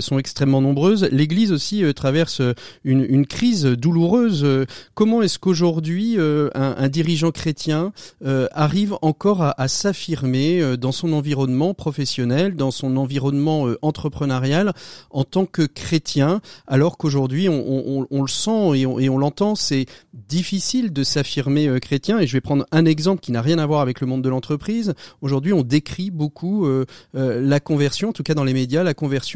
sont 0.00 0.18
extrêmement 0.18 0.60
nombreuses. 0.60 1.08
L'Église 1.10 1.52
aussi 1.52 1.82
traverse 1.94 2.40
une, 2.84 3.04
une 3.08 3.26
crise 3.26 3.64
douloureuse. 3.64 4.46
Comment 4.94 5.22
est-ce 5.22 5.38
qu'aujourd'hui 5.38 6.16
un, 6.18 6.50
un, 6.54 6.88
dirigeant 6.88 7.30
chrétien 7.30 7.92
arrive 8.24 8.96
encore 9.02 9.42
à, 9.42 9.60
à 9.60 9.68
s'affirmer 9.68 10.76
dans 10.76 10.92
son 10.92 11.12
environnement 11.12 11.74
professionnel, 11.74 12.56
dans 12.56 12.70
son 12.70 12.96
environnement 12.96 13.66
entrepreneurial, 13.82 14.72
en 15.10 15.24
tant 15.24 15.46
que 15.46 15.62
chrétien 15.62 16.40
alors 16.66 16.96
qu'aujourd'hui, 16.96 17.48
on, 17.48 18.22
le 18.22 18.28
sent 18.28 18.76
et 18.76 19.08
on, 19.08 19.18
l'entend, 19.18 19.54
c'est 19.54 19.86
difficile 20.12 20.92
de 20.92 21.04
s'affirmer 21.04 21.66
euh, 21.68 21.78
chrétien. 21.78 22.18
Et 22.18 22.26
je 22.26 22.32
vais 22.32 22.40
prendre 22.40 22.66
un 22.72 22.84
exemple 22.84 23.20
qui 23.20 23.32
n'a 23.32 23.42
rien 23.42 23.58
à 23.58 23.66
voir 23.66 23.80
avec 23.80 24.00
le 24.00 24.06
monde 24.06 24.22
de 24.22 24.28
l'entreprise. 24.28 24.94
Aujourd'hui, 25.20 25.52
on 25.52 25.62
décrit 25.62 26.10
beaucoup 26.10 26.66
euh, 26.66 26.84
euh, 27.14 27.40
la 27.40 27.60
conversion, 27.60 28.10
en 28.10 28.12
tout 28.12 28.22
cas 28.22 28.34
dans 28.34 28.44
les 28.44 28.54
médias, 28.54 28.82
la 28.82 28.94
conversion 28.94 29.34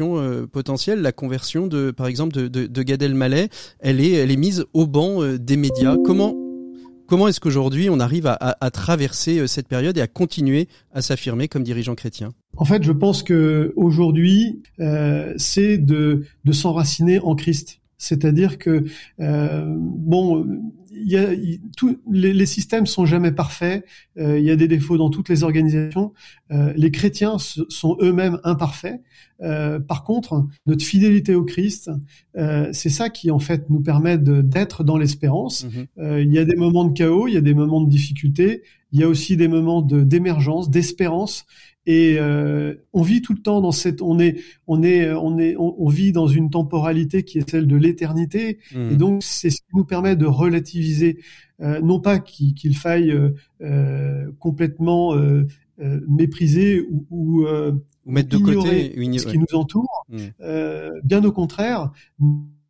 potentielle, 0.51 1.01
la 1.01 1.11
conversion 1.11 1.67
de, 1.67 1.91
par 1.91 2.07
exemple, 2.07 2.33
de, 2.33 2.47
de, 2.47 2.67
de 2.67 2.83
Gad 2.83 3.01
Elmaleh. 3.01 3.49
Elle 3.79 4.01
est, 4.01 4.11
elle 4.13 4.31
est 4.31 4.37
mise 4.37 4.65
au 4.73 4.87
banc 4.87 5.21
des 5.37 5.57
médias. 5.57 5.95
Comment 6.05 6.35
Comment 7.07 7.27
est-ce 7.27 7.39
qu'aujourd'hui 7.39 7.89
on 7.89 7.99
arrive 7.99 8.27
à, 8.27 8.71
traverser 8.71 9.47
cette 9.47 9.67
période 9.67 9.97
et 9.97 10.01
à 10.01 10.07
continuer 10.07 10.67
à 10.93 11.01
s'affirmer 11.01 11.47
comme 11.47 11.63
dirigeant 11.63 11.95
chrétien? 11.95 12.33
En 12.59 12.65
fait, 12.65 12.83
je 12.83 12.91
pense 12.91 13.23
que 13.23 13.73
aujourd'hui, 13.75 14.61
c'est 15.37 15.77
de, 15.77 16.25
s'enraciner 16.51 17.19
en 17.19 17.35
Christ. 17.35 17.79
C'est-à-dire 17.99 18.57
que 18.57 18.85
euh, 19.19 19.65
bon, 19.77 20.47
les, 20.91 22.33
les, 22.33 22.45
systèmes 22.45 22.85
sont 22.85 23.05
jamais 23.05 23.31
parfaits. 23.31 23.85
Euh, 24.17 24.39
il 24.39 24.45
y 24.45 24.51
a 24.51 24.55
des 24.55 24.67
défauts 24.67 24.97
dans 24.97 25.09
toutes 25.09 25.29
les 25.29 25.43
organisations. 25.43 26.13
Euh, 26.51 26.73
les 26.75 26.91
chrétiens 26.91 27.37
sont 27.37 27.97
eux-mêmes 28.01 28.39
imparfaits. 28.43 29.01
Euh, 29.41 29.79
par 29.79 30.03
contre, 30.03 30.45
notre 30.65 30.83
fidélité 30.83 31.35
au 31.35 31.43
Christ, 31.43 31.89
euh, 32.37 32.69
c'est 32.73 32.89
ça 32.89 33.09
qui 33.09 33.31
en 33.31 33.39
fait 33.39 33.69
nous 33.69 33.79
permet 33.79 34.17
d'être 34.17 34.83
dans 34.83 34.97
l'espérance. 34.97 35.65
Mhm. 35.65 35.87
Euh, 35.99 36.21
il 36.21 36.33
y 36.33 36.39
a 36.39 36.45
des 36.45 36.55
moments 36.55 36.85
de 36.85 36.93
chaos, 36.93 37.27
il 37.27 37.33
y 37.33 37.37
a 37.37 37.41
des 37.41 37.53
moments 37.53 37.81
de 37.81 37.89
difficulté, 37.89 38.63
il 38.91 38.99
y 38.99 39.03
a 39.03 39.07
aussi 39.07 39.37
des 39.37 39.47
moments 39.47 39.81
d'émergence, 39.81 40.69
d'espérance. 40.69 41.45
Et 41.85 42.17
euh, 42.19 42.75
on 42.93 43.01
vit 43.01 43.21
tout 43.21 43.33
le 43.33 43.41
temps 43.41 43.61
dans 43.61 43.71
cette, 43.71 44.01
on 44.01 44.19
est, 44.19 44.39
on 44.67 44.83
est, 44.83 45.11
on 45.11 45.39
est, 45.39 45.55
on, 45.57 45.87
vit 45.87 46.11
dans 46.11 46.27
une 46.27 46.49
temporalité 46.49 47.23
qui 47.23 47.39
est 47.39 47.49
celle 47.49 47.65
de 47.67 47.75
l'éternité. 47.75 48.59
Mhm. 48.75 48.91
Et 48.91 48.95
donc 48.95 49.23
c'est 49.23 49.49
ce 49.49 49.57
qui 49.57 49.75
nous 49.75 49.85
permet 49.85 50.15
de 50.15 50.25
relativiser, 50.25 51.19
euh, 51.61 51.81
non 51.81 51.99
pas 51.99 52.19
qu'il 52.19 52.75
faille 52.75 53.11
euh, 53.61 54.31
complètement 54.39 55.15
mépriser 56.07 56.81
ou, 56.81 57.05
ou 57.09 57.47
mettre 58.05 58.29
de 58.29 58.37
côté 58.37 58.93
ce 59.17 59.27
qui 59.27 59.37
nous 59.37 59.53
entoure, 59.53 60.05
mm. 60.09 60.17
euh, 60.41 60.91
bien 61.03 61.23
au 61.23 61.31
contraire, 61.31 61.91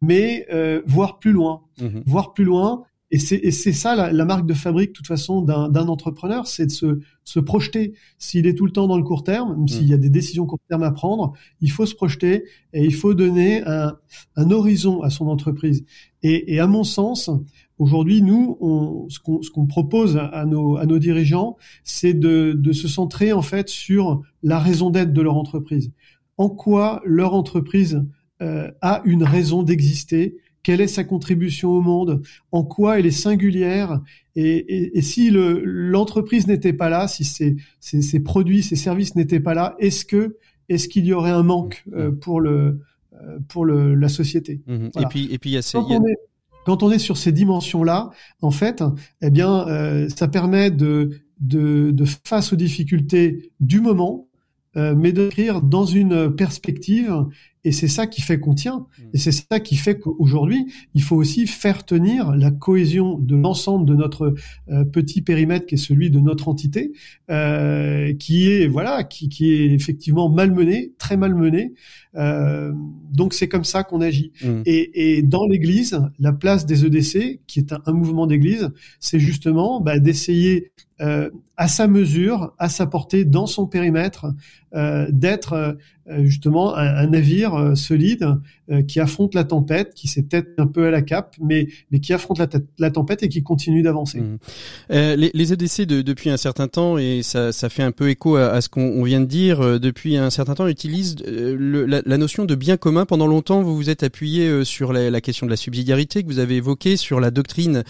mais 0.01 0.47
euh, 0.51 0.81
voir 0.85 1.19
plus 1.19 1.31
loin, 1.31 1.61
mm-hmm. 1.79 2.03
voir 2.05 2.33
plus 2.33 2.45
loin. 2.45 2.83
Et 3.11 3.17
c'est 3.17 3.73
ça 3.73 3.95
la, 3.95 4.11
la, 4.11 4.25
marque 4.25 4.45
de 4.45 4.53
fabrique, 4.53 4.89
de 4.89 4.93
toute 4.93 5.07
façon, 5.07 5.41
d'un 5.41 5.87
entrepreneur, 5.87 6.45
c'est 6.45 6.67
de 6.67 6.71
se, 6.71 6.99
se 7.23 7.39
projeter. 7.39 7.93
S'il 8.19 8.45
est 8.45 8.53
tout 8.53 8.67
le 8.67 8.71
temps 8.71 8.87
dans 8.87 8.97
le 8.97 9.03
court 9.03 9.23
terme, 9.23 9.57
même 9.57 9.67
s'il 9.67 9.87
y 9.87 9.95
a 9.95 9.97
des 9.97 10.11
décisions 10.11 10.45
court 10.45 10.59
terme 10.69 10.83
à 10.83 10.91
prendre, 10.91 11.33
il 11.59 11.71
faut 11.71 11.87
se 11.87 11.95
projeter 11.95 12.43
et 12.71 12.85
il 12.85 12.93
faut 12.93 13.15
donner 13.15 13.63
un, 13.65 13.97
un 14.35 14.51
horizon 14.51 15.01
à 15.01 15.09
son 15.09 15.27
entreprise. 15.27 15.85
Et, 16.21 16.53
et 16.53 16.59
à 16.59 16.67
mon 16.67 16.83
sens, 16.83 17.31
Aujourd'hui, 17.79 18.21
nous, 18.21 18.57
on, 18.59 19.07
ce 19.09 19.19
qu'on 19.19 19.65
propose 19.65 20.17
à 20.17 20.45
nos, 20.45 20.75
à 20.75 20.85
nos 20.85 20.99
dirigeants, 20.99 21.55
c'est 21.85 22.13
de, 22.13 22.51
de, 22.53 22.73
se 22.73 22.89
centrer 22.89 23.31
en 23.31 23.41
fait 23.41 23.69
sur 23.69 24.21
la 24.43 24.59
raison 24.59 24.89
d'être 24.89 25.13
de 25.13 25.21
leur 25.21 25.37
entreprise. 25.37 25.93
En 26.37 26.49
quoi 26.49 27.01
leur 27.05 27.33
entreprise 27.33 28.03
euh, 28.41 28.69
a 28.81 29.01
une 29.05 29.23
raison 29.23 29.63
d'exister 29.63 30.35
Quelle 30.63 30.81
est 30.81 30.87
sa 30.87 31.03
contribution 31.03 31.71
au 31.71 31.81
monde 31.81 32.21
En 32.51 32.63
quoi 32.63 32.99
elle 32.99 33.05
est 33.05 33.11
singulière 33.11 34.01
et, 34.35 34.43
et, 34.43 34.97
et, 34.97 35.01
si 35.01 35.31
l'entreprise 35.31 36.47
n'était 36.47 36.73
pas 36.73 36.89
là, 36.89 37.07
si 37.07 37.23
ses, 37.23 37.57
ses, 37.79 38.19
produits, 38.19 38.63
ses 38.63 38.75
services 38.75 39.15
n'étaient 39.15 39.39
pas 39.39 39.53
là, 39.53 39.75
est-ce 39.79 40.05
que 40.05 40.37
est-ce 40.69 40.87
qu'il 40.87 41.05
y 41.05 41.13
aurait 41.13 41.31
un 41.31 41.43
manque 41.43 41.83
euh, 41.93 42.11
pour 42.11 42.39
le 42.39 42.79
euh, 43.13 43.39
pour 43.47 43.65
le, 43.65 43.95
la 43.95 44.07
société? 44.07 44.61
Mmh 44.67 44.87
Et 44.99 45.05
puis 45.09 45.29
et 45.31 45.37
puis 45.39 45.49
il 45.49 45.53
y 45.53 45.57
a 45.57 45.61
ces, 45.61 45.77
quand 46.65 46.83
on 46.83 46.91
est 46.91 46.99
sur 46.99 47.17
ces 47.17 47.31
dimensions-là, 47.31 48.11
en 48.41 48.51
fait, 48.51 48.83
eh 49.21 49.31
bien, 49.31 49.67
euh, 49.67 50.07
ça 50.09 50.27
permet 50.27 50.69
de, 50.69 51.09
de, 51.39 51.91
de, 51.91 52.05
face 52.23 52.53
aux 52.53 52.55
difficultés 52.55 53.51
du 53.59 53.81
moment, 53.81 54.27
euh, 54.77 54.93
mais 54.95 55.11
d'écrire 55.11 55.63
dans 55.63 55.85
une 55.85 56.35
perspective 56.35 57.25
et 57.65 57.71
c'est 57.71 57.87
ça 57.87 58.07
qui 58.07 58.21
fait 58.21 58.39
qu'on 58.39 58.53
tient. 58.53 58.79
Mm. 58.97 59.03
Et 59.13 59.17
c'est 59.17 59.31
ça 59.31 59.59
qui 59.59 59.75
fait 59.75 59.99
qu'aujourd'hui, 59.99 60.67
il 60.93 61.03
faut 61.03 61.15
aussi 61.15 61.45
faire 61.45 61.85
tenir 61.85 62.31
la 62.35 62.51
cohésion 62.51 63.17
de 63.17 63.35
l'ensemble 63.35 63.85
de 63.85 63.95
notre 63.95 64.33
euh, 64.69 64.85
petit 64.85 65.21
périmètre 65.21 65.65
qui 65.65 65.75
est 65.75 65.79
celui 65.79 66.09
de 66.09 66.19
notre 66.19 66.47
entité, 66.47 66.93
euh, 67.29 68.13
qui 68.13 68.49
est 68.49 68.67
voilà, 68.67 69.03
qui, 69.03 69.29
qui, 69.29 69.51
est 69.51 69.73
effectivement 69.73 70.29
malmené, 70.29 70.93
très 70.97 71.17
malmené. 71.17 71.73
Euh, 72.15 72.71
donc 73.11 73.33
c'est 73.33 73.47
comme 73.47 73.65
ça 73.65 73.83
qu'on 73.83 74.01
agit. 74.01 74.31
Mm. 74.41 74.61
Et, 74.65 75.17
et, 75.17 75.21
dans 75.21 75.45
l'Église, 75.45 76.01
la 76.19 76.31
place 76.31 76.65
des 76.65 76.85
EDC, 76.85 77.41
qui 77.45 77.59
est 77.59 77.73
un, 77.73 77.81
un 77.85 77.93
mouvement 77.93 78.25
d'Église, 78.25 78.69
c'est 78.99 79.19
justement 79.19 79.81
bah, 79.81 79.99
d'essayer 79.99 80.71
euh, 81.01 81.29
à 81.55 81.67
sa 81.67 81.87
mesure, 81.87 82.53
à 82.57 82.69
sa 82.69 82.85
portée, 82.85 83.25
dans 83.25 83.47
son 83.47 83.67
périmètre, 83.67 84.27
euh, 84.73 85.07
d'être 85.11 85.53
euh, 85.53 86.23
justement 86.23 86.75
un, 86.75 87.07
navire 87.07 87.77
solide 87.77 88.27
euh, 88.71 88.81
qui 88.81 88.99
affronte 88.99 89.35
la 89.35 89.43
tempête, 89.43 89.93
qui 89.93 90.07
s'est 90.07 90.23
peut-être 90.23 90.49
un 90.57 90.67
peu 90.67 90.85
à 90.87 90.91
la 90.91 91.01
cape, 91.01 91.35
mais 91.41 91.67
mais 91.91 91.99
qui 91.99 92.13
affronte 92.13 92.39
la, 92.39 92.47
la 92.77 92.91
tempête 92.91 93.23
et 93.23 93.29
qui 93.29 93.43
continue 93.43 93.81
d'avancer. 93.81 94.19
Mmh. 94.19 94.37
Euh, 94.91 95.15
les, 95.15 95.31
les 95.33 95.53
EDC 95.53 95.81
de, 95.87 96.01
depuis 96.01 96.29
un 96.29 96.37
certain 96.37 96.67
temps 96.67 96.97
et 96.97 97.21
ça, 97.23 97.51
ça 97.51 97.69
fait 97.69 97.83
un 97.83 97.91
peu 97.91 98.09
écho 98.09 98.35
à, 98.35 98.49
à 98.49 98.61
ce 98.61 98.69
qu'on 98.69 99.03
vient 99.03 99.21
de 99.21 99.25
dire 99.25 99.79
depuis 99.79 100.17
un 100.17 100.29
certain 100.29 100.55
temps 100.55 100.67
utilisent 100.67 101.17
le, 101.25 101.85
la, 101.85 102.01
la, 102.05 102.17
notion 102.17 102.45
de 102.45 102.55
bien 102.55 102.77
commun. 102.77 103.05
Pendant 103.05 103.27
longtemps, 103.27 103.61
vous 103.61 103.75
vous 103.75 103.89
êtes 103.89 104.03
appuyé 104.03 104.63
sur 104.65 104.93
la, 104.93 105.09
la, 105.09 105.21
question 105.21 105.45
de 105.45 105.51
la 105.51 105.57
subsidiarité 105.57 106.23
que 106.23 106.27
vous 106.27 106.39
avez 106.39 106.57
évoquée, 106.57 106.97
sur 106.97 107.19
la 107.19 107.31
doctrine 107.31 107.83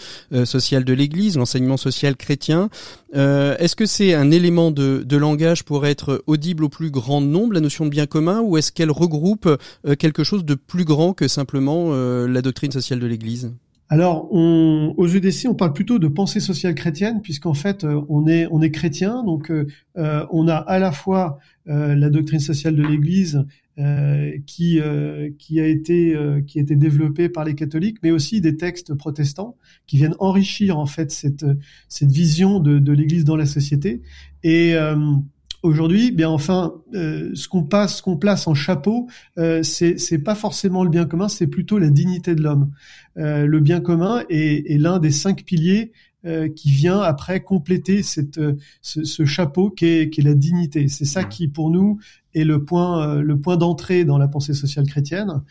sociale 0.44 0.84
de 0.84 0.92
l'Église, 0.92 1.36
l'enseignement 1.36 1.76
social 1.76 2.16
chrétien. 2.16 2.70
Est-ce 3.12 3.76
que 3.76 3.86
c'est 3.86 4.14
un 4.14 4.30
élément 4.30 4.70
de, 4.70 5.02
de 5.04 5.16
langage 5.16 5.64
pour 5.64 5.86
être 5.86 6.22
audible 6.26 6.64
au 6.64 6.68
plus 6.68 6.90
grand 6.90 7.20
nombre, 7.20 7.52
la 7.52 7.60
notion 7.60 7.84
de 7.84 7.90
bien 7.90 8.06
commun, 8.06 8.40
ou 8.40 8.56
est-ce 8.56 8.72
qu'elle 8.72 8.90
regroupe 8.90 9.46
euh, 9.86 9.94
quelque 9.96 10.24
chose 10.24 10.44
de 10.44 10.54
plus 10.70 10.84
grand 10.84 11.12
que 11.12 11.28
simplement 11.28 11.88
euh, 11.88 12.28
la 12.28 12.42
doctrine 12.42 12.70
sociale 12.70 13.00
de 13.00 13.06
l'Église. 13.06 13.52
Alors, 13.92 14.32
aux 14.32 15.06
EDC, 15.08 15.48
on 15.48 15.54
parle 15.54 15.72
plutôt 15.72 15.98
de 15.98 16.06
pensée 16.06 16.38
sociale 16.38 16.76
chrétienne, 16.76 17.20
puisqu'en 17.22 17.54
fait, 17.54 17.82
euh, 17.82 18.00
on 18.08 18.28
est 18.28 18.46
on 18.52 18.62
est 18.62 18.70
chrétien, 18.70 19.24
donc 19.24 19.52
on 19.96 20.48
a 20.48 20.54
à 20.54 20.78
la 20.78 20.92
fois 20.92 21.40
la 21.66 22.08
doctrine 22.08 22.38
sociale 22.38 22.76
de 22.76 22.84
l'Église 22.84 23.44
qui 24.46 24.80
qui 25.38 25.60
a 25.60 25.66
été 25.66 26.16
qui 26.46 26.58
a 26.60 26.62
été 26.62 26.76
développée 26.76 27.28
par 27.28 27.44
les 27.44 27.56
catholiques, 27.56 27.98
mais 28.04 28.12
aussi 28.12 28.40
des 28.40 28.56
textes 28.56 28.94
protestants 28.94 29.56
qui 29.88 29.96
viennent 29.96 30.16
enrichir 30.20 30.78
en 30.78 30.86
fait 30.86 31.10
cette 31.10 31.46
cette 31.88 32.12
vision 32.12 32.60
de, 32.60 32.78
de 32.78 32.92
l'Église 32.92 33.24
dans 33.24 33.36
la 33.36 33.46
société. 33.46 34.02
Et 34.44 34.76
Aujourd'hui, 35.62 36.10
bien 36.10 36.30
enfin, 36.30 36.74
euh, 36.94 37.32
ce 37.34 37.46
qu'on 37.46 37.64
passe, 37.64 37.98
ce 37.98 38.02
qu'on 38.02 38.16
place 38.16 38.46
en 38.46 38.54
chapeau, 38.54 39.08
euh, 39.38 39.62
c'est 39.62 40.24
pas 40.24 40.34
forcément 40.34 40.84
le 40.84 40.90
bien 40.90 41.04
commun, 41.04 41.28
c'est 41.28 41.46
plutôt 41.46 41.78
la 41.78 41.90
dignité 41.90 42.34
de 42.34 42.42
l'homme. 42.42 42.70
Euh, 43.18 43.44
le 43.44 43.60
bien 43.60 43.80
commun 43.80 44.24
est, 44.30 44.72
est 44.72 44.78
l'un 44.78 44.98
des 44.98 45.10
cinq 45.10 45.44
piliers 45.44 45.92
euh, 46.24 46.48
qui 46.48 46.70
vient 46.70 47.00
après 47.00 47.40
compléter 47.40 48.02
cette 48.02 48.38
euh, 48.38 48.56
ce, 48.80 49.24
chapeau 49.26 49.70
qui 49.70 49.86
est, 49.86 50.10
qui 50.10 50.22
est 50.22 50.24
la 50.24 50.34
dignité. 50.34 50.88
C'est 50.88 51.04
ça 51.04 51.24
qui 51.24 51.46
pour 51.48 51.70
nous 51.70 51.98
est 52.34 52.44
le 52.44 52.64
point 52.64 53.16
le 53.16 53.38
point 53.38 53.56
d'entrée 53.56 54.04
dans 54.04 54.16
la 54.16 54.28
pensée 54.28 54.54
sociale 54.54 54.86
chrétienne. 54.86 55.42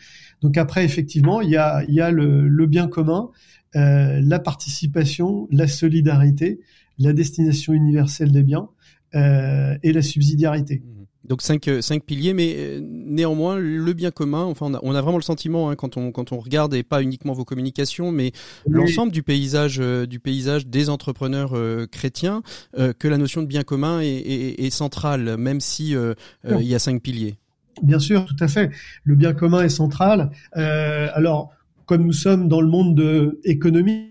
Donc 0.42 0.56
après 0.56 0.84
effectivement 0.84 1.40
il 1.40 1.50
y 1.50 1.56
a 1.56 1.84
il 1.86 1.94
y 1.94 2.00
a 2.00 2.10
le, 2.10 2.48
le 2.48 2.66
bien 2.66 2.88
commun, 2.88 3.30
la 3.74 4.38
participation, 4.38 5.46
la 5.52 5.68
solidarité, 5.68 6.60
la 6.98 7.12
destination 7.12 7.72
universelle 7.74 8.32
des 8.32 8.42
biens 8.42 8.68
euh, 8.68 8.79
et 9.12 9.92
la 9.92 10.02
subsidiarité. 10.02 10.82
Mmh. 10.84 11.00
Donc 11.24 11.42
cinq, 11.42 11.68
euh, 11.68 11.80
cinq 11.80 12.04
piliers, 12.04 12.34
mais 12.34 12.54
euh, 12.56 12.80
néanmoins 12.82 13.56
le 13.56 13.92
bien 13.92 14.10
commun. 14.10 14.42
Enfin, 14.42 14.66
on 14.66 14.74
a, 14.74 14.80
on 14.82 14.94
a 14.94 15.00
vraiment 15.00 15.18
le 15.18 15.22
sentiment 15.22 15.70
hein, 15.70 15.76
quand 15.76 15.96
on 15.96 16.10
quand 16.10 16.32
on 16.32 16.38
regarde 16.38 16.74
et 16.74 16.82
pas 16.82 17.02
uniquement 17.02 17.34
vos 17.34 17.44
communications, 17.44 18.10
mais 18.10 18.32
l'ensemble 18.66 19.12
du 19.12 19.22
paysage 19.22 19.78
du 19.78 20.18
paysage 20.18 20.66
des 20.66 20.88
entrepreneurs 20.88 21.54
chrétiens, 21.90 22.42
que 22.76 23.08
la 23.08 23.18
notion 23.18 23.42
de 23.42 23.46
bien 23.46 23.62
commun 23.62 24.00
est, 24.00 24.08
est, 24.08 24.64
est 24.64 24.70
centrale, 24.70 25.36
même 25.36 25.60
si 25.60 25.94
il 25.94 26.66
y 26.66 26.74
a 26.74 26.78
cinq 26.78 27.02
piliers. 27.02 27.36
Bien 27.82 27.98
sûr, 27.98 28.24
tout 28.26 28.36
à 28.40 28.48
fait. 28.48 28.70
Le 29.04 29.14
bien 29.14 29.32
commun 29.32 29.62
est 29.62 29.68
central. 29.70 30.30
Euh, 30.56 31.08
alors, 31.14 31.50
comme 31.86 32.04
nous 32.04 32.12
sommes 32.12 32.48
dans 32.48 32.60
le 32.60 32.68
monde 32.68 32.94
de, 32.94 33.40
économique, 33.44 34.09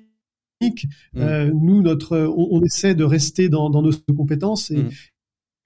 mmh. 0.61 0.67
euh, 1.17 1.51
nous, 1.53 1.81
notre, 1.81 2.17
on, 2.17 2.61
essaie 2.63 2.95
de 2.95 3.03
rester 3.03 3.49
dans, 3.49 3.69
dans 3.69 3.81
nos 3.81 3.91
compétences 4.15 4.71
et 4.71 4.77
mmh. 4.77 4.89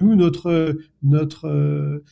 nous, 0.01 0.15
notre, 0.15 0.77
notre 1.01 1.45
euh, 1.47 2.03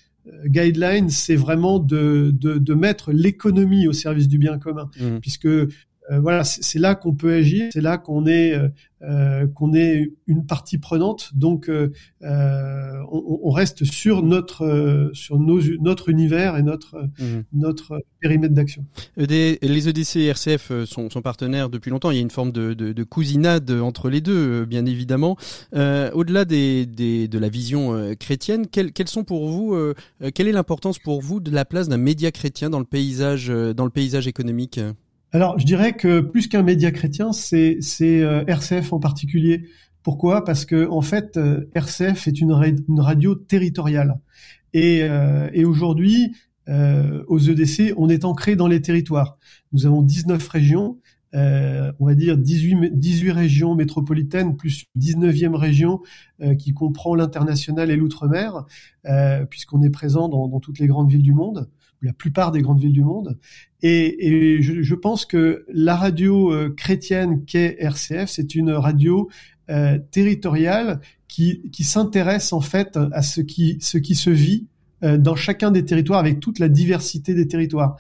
guideline, 0.46 1.10
c'est 1.10 1.36
vraiment 1.36 1.80
de, 1.80 2.32
de, 2.34 2.58
de 2.58 2.74
mettre 2.74 3.12
l'économie 3.12 3.88
au 3.88 3.94
service 3.94 4.28
du 4.28 4.38
bien 4.38 4.58
commun, 4.60 4.90
mmh. 5.00 5.20
puisque 5.20 5.50
euh, 6.10 6.20
voilà, 6.20 6.44
c'est 6.44 6.80
là 6.80 6.96
qu'on 6.96 7.14
peut 7.14 7.34
agir, 7.34 7.70
c'est 7.72 7.82
là 7.82 7.98
qu'on 7.98 8.26
est 8.26 8.54
euh, 8.54 8.70
euh, 9.04 9.48
qu'on 9.48 9.74
est 9.74 10.12
une 10.26 10.46
partie 10.46 10.78
prenante. 10.78 11.32
Donc, 11.36 11.70
on, 12.22 13.52
reste 13.52 13.84
sur 13.84 14.24
notre 14.24 15.12
sur 15.14 15.40
nos, 15.40 15.60
notre 15.80 16.10
univers 16.10 16.58
et 16.58 16.64
notre 16.64 17.04
mmh. 17.20 17.44
notre 17.54 18.02
périmètre 18.20 18.54
d'action. 18.54 18.86
Les 19.18 19.60
EDC 19.62 20.16
et 20.18 20.28
RCF 20.28 20.86
sont, 20.86 21.10
sont, 21.10 21.22
partenaires 21.22 21.70
depuis 21.70 21.92
longtemps. 21.92 22.12
Il 22.12 22.16
y 22.16 22.20
a 22.20 22.22
une 22.22 22.32
forme 22.32 22.52
de, 22.52 22.74
de, 22.74 22.94
de 22.94 23.04
cousinade 23.04 23.70
entre 23.72 24.10
les 24.10 24.22
deux, 24.22 24.66
bien 24.66 24.86
évidemment. 24.86 25.38
Au-delà 25.74 26.46
des, 26.46 26.86
des, 26.86 27.28
de 27.28 27.40
la 27.40 27.50
vision 27.50 28.16
chrétienne, 28.20 28.68
quelles, 28.68 28.92
quelles 28.92 29.10
sont 29.10 29.24
pour 29.24 29.50
vous, 29.50 29.76
quelle 30.34 30.48
est 30.48 30.54
l'importance 30.54 31.00
pour 31.00 31.22
vous 31.22 31.40
de 31.40 31.52
la 31.52 31.66
place 31.66 31.90
d'un 31.90 31.98
média 31.98 32.32
chrétien 32.32 32.70
dans 32.70 32.80
le 32.80 32.86
paysage 32.86 33.50
dans 33.50 33.86
le 33.86 33.92
paysage 33.92 34.28
économique? 34.28 34.80
Alors, 35.34 35.58
je 35.58 35.66
dirais 35.66 35.94
que 35.94 36.20
plus 36.20 36.48
qu'un 36.48 36.62
média 36.62 36.92
chrétien, 36.92 37.32
c'est 37.32 37.80
euh, 38.02 38.44
RCF 38.48 38.92
en 38.92 39.00
particulier. 39.00 39.64
Pourquoi? 40.04 40.44
Parce 40.44 40.66
que 40.66 40.90
en 40.90 41.02
fait, 41.02 41.38
euh, 41.38 41.70
RCF 41.74 42.28
est 42.28 42.42
une, 42.42 42.52
radio 43.00 43.36
territoriale. 43.36 44.20
Et, 44.74 45.04
euh, 45.04 45.50
et 45.54 45.64
aujourd'hui, 45.66 46.36
aux 47.28 47.40
EDC, 47.40 47.94
on 47.98 48.08
est 48.08 48.24
ancré 48.24 48.56
dans 48.56 48.68
les 48.68 48.80
territoires. 48.82 49.38
Nous 49.74 49.86
avons 49.86 50.02
19 50.02 50.48
régions, 50.48 51.00
on 51.34 52.06
va 52.06 52.16
dire 52.16 52.38
18, 52.38 52.98
18 52.98 53.32
régions 53.32 53.76
métropolitaines, 53.76 54.56
plus 54.56 54.86
19e 54.98 55.56
région 55.56 56.00
qui 56.58 56.74
comprend 56.74 57.14
l'international 57.14 57.92
et 57.92 57.98
l'outre-mer, 57.98 58.64
puisqu'on 59.50 59.82
est 59.82 59.90
présent 59.90 60.30
dans 60.30 60.62
toutes 60.62 60.80
les 60.80 60.88
grandes 60.88 61.12
villes 61.12 61.24
du 61.24 61.34
monde 61.34 61.70
la 62.02 62.14
plupart 62.14 62.52
des 62.52 62.62
grandes 62.62 62.80
villes 62.80 62.94
du 62.94 63.04
monde. 63.04 63.38
Et, 63.84 64.60
je, 64.62 64.96
pense 64.96 65.26
que 65.26 65.66
la 65.74 65.96
radio 65.96 66.54
euh, 66.54 66.70
chrétienne 66.70 67.46
qu'est 67.46 67.78
RCF, 67.80 68.30
c'est 68.30 68.56
une 68.56 68.72
radio 68.72 69.30
euh, 69.70 69.98
territoriale 70.12 71.02
qui, 71.28 71.70
qui 71.72 71.84
s'intéresse 71.84 72.54
en 72.54 72.62
fait 72.62 72.98
à 73.12 73.22
ce 73.22 73.42
qui, 73.42 73.78
ce 73.82 73.98
qui 73.98 74.16
se 74.16 74.30
vit 74.30 74.68
euh, 75.04 75.18
dans 75.18 75.36
chacun 75.36 75.72
des 75.72 75.86
territoires 75.86 76.20
avec 76.20 76.40
toute 76.40 76.60
la 76.60 76.70
diversité 76.70 77.34
des 77.34 77.48
territoires. 77.48 77.98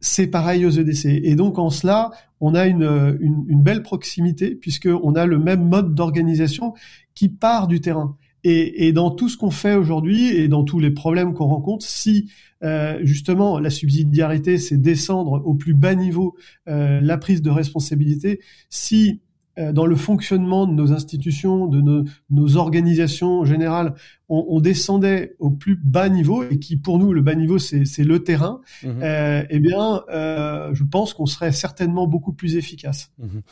C'est 0.00 0.26
pareil 0.26 0.66
aux 0.66 0.70
EDC. 0.70 1.06
Et 1.06 1.36
donc 1.36 1.58
en 1.58 1.70
cela, 1.70 2.10
on 2.40 2.56
a 2.56 2.66
une, 2.66 3.16
une, 3.20 3.44
une 3.46 3.62
belle 3.62 3.82
proximité 3.82 4.56
puisqu'on 4.56 5.14
a 5.14 5.26
le 5.26 5.38
même 5.38 5.68
mode 5.68 5.94
d'organisation 5.94 6.74
qui 7.14 7.28
part 7.28 7.68
du 7.68 7.80
terrain. 7.80 8.16
Et, 8.44 8.92
dans 8.92 9.10
tout 9.12 9.28
ce 9.28 9.36
qu'on 9.36 9.52
fait 9.52 9.74
aujourd'hui 9.74 10.28
et 10.28 10.48
dans 10.48 10.64
tous 10.64 10.80
les 10.80 10.90
problèmes 10.90 11.32
qu'on 11.32 11.46
rencontre, 11.46 11.86
si 11.86 12.28
euh, 12.64 12.98
justement 13.02 13.60
la 13.60 13.70
subsidiarité, 13.70 14.58
c'est 14.58 14.78
descendre 14.78 15.42
au 15.44 15.54
plus 15.54 15.74
bas 15.74 15.94
niveau 15.94 16.34
euh, 16.68 17.00
la 17.00 17.18
prise 17.18 17.40
de 17.40 17.50
responsabilité, 17.50 18.40
si 18.68 19.20
dans 19.56 19.86
le 19.86 19.96
fonctionnement 19.96 20.66
de 20.66 20.72
nos 20.72 20.92
institutions, 20.92 21.66
de 21.66 21.80
nos, 21.80 22.04
nos 22.30 22.56
organisations 22.56 23.44
générales, 23.44 23.94
on, 24.32 24.46
on, 24.48 24.60
descendait 24.60 25.36
au 25.40 25.50
plus 25.50 25.76
bas 25.76 26.08
niveau 26.08 26.42
et 26.42 26.58
qui 26.58 26.76
pour 26.76 26.98
nous 26.98 27.12
le 27.12 27.20
bas 27.20 27.34
niveau 27.34 27.58
c'est 27.58 27.84
le 27.98 28.24
terrain, 28.24 28.60
mhm. 28.82 29.00
euh, 29.02 29.42
eh 29.50 29.58
bien 29.60 30.02
euh, 30.10 30.70
je 30.72 30.84
pense 30.84 31.12
qu'on 31.12 31.26
serait 31.26 31.52
certainement 31.52 32.06
beaucoup 32.06 32.32
plus 32.32 32.56
efficace. 32.56 33.10
Mhm. 33.18 33.42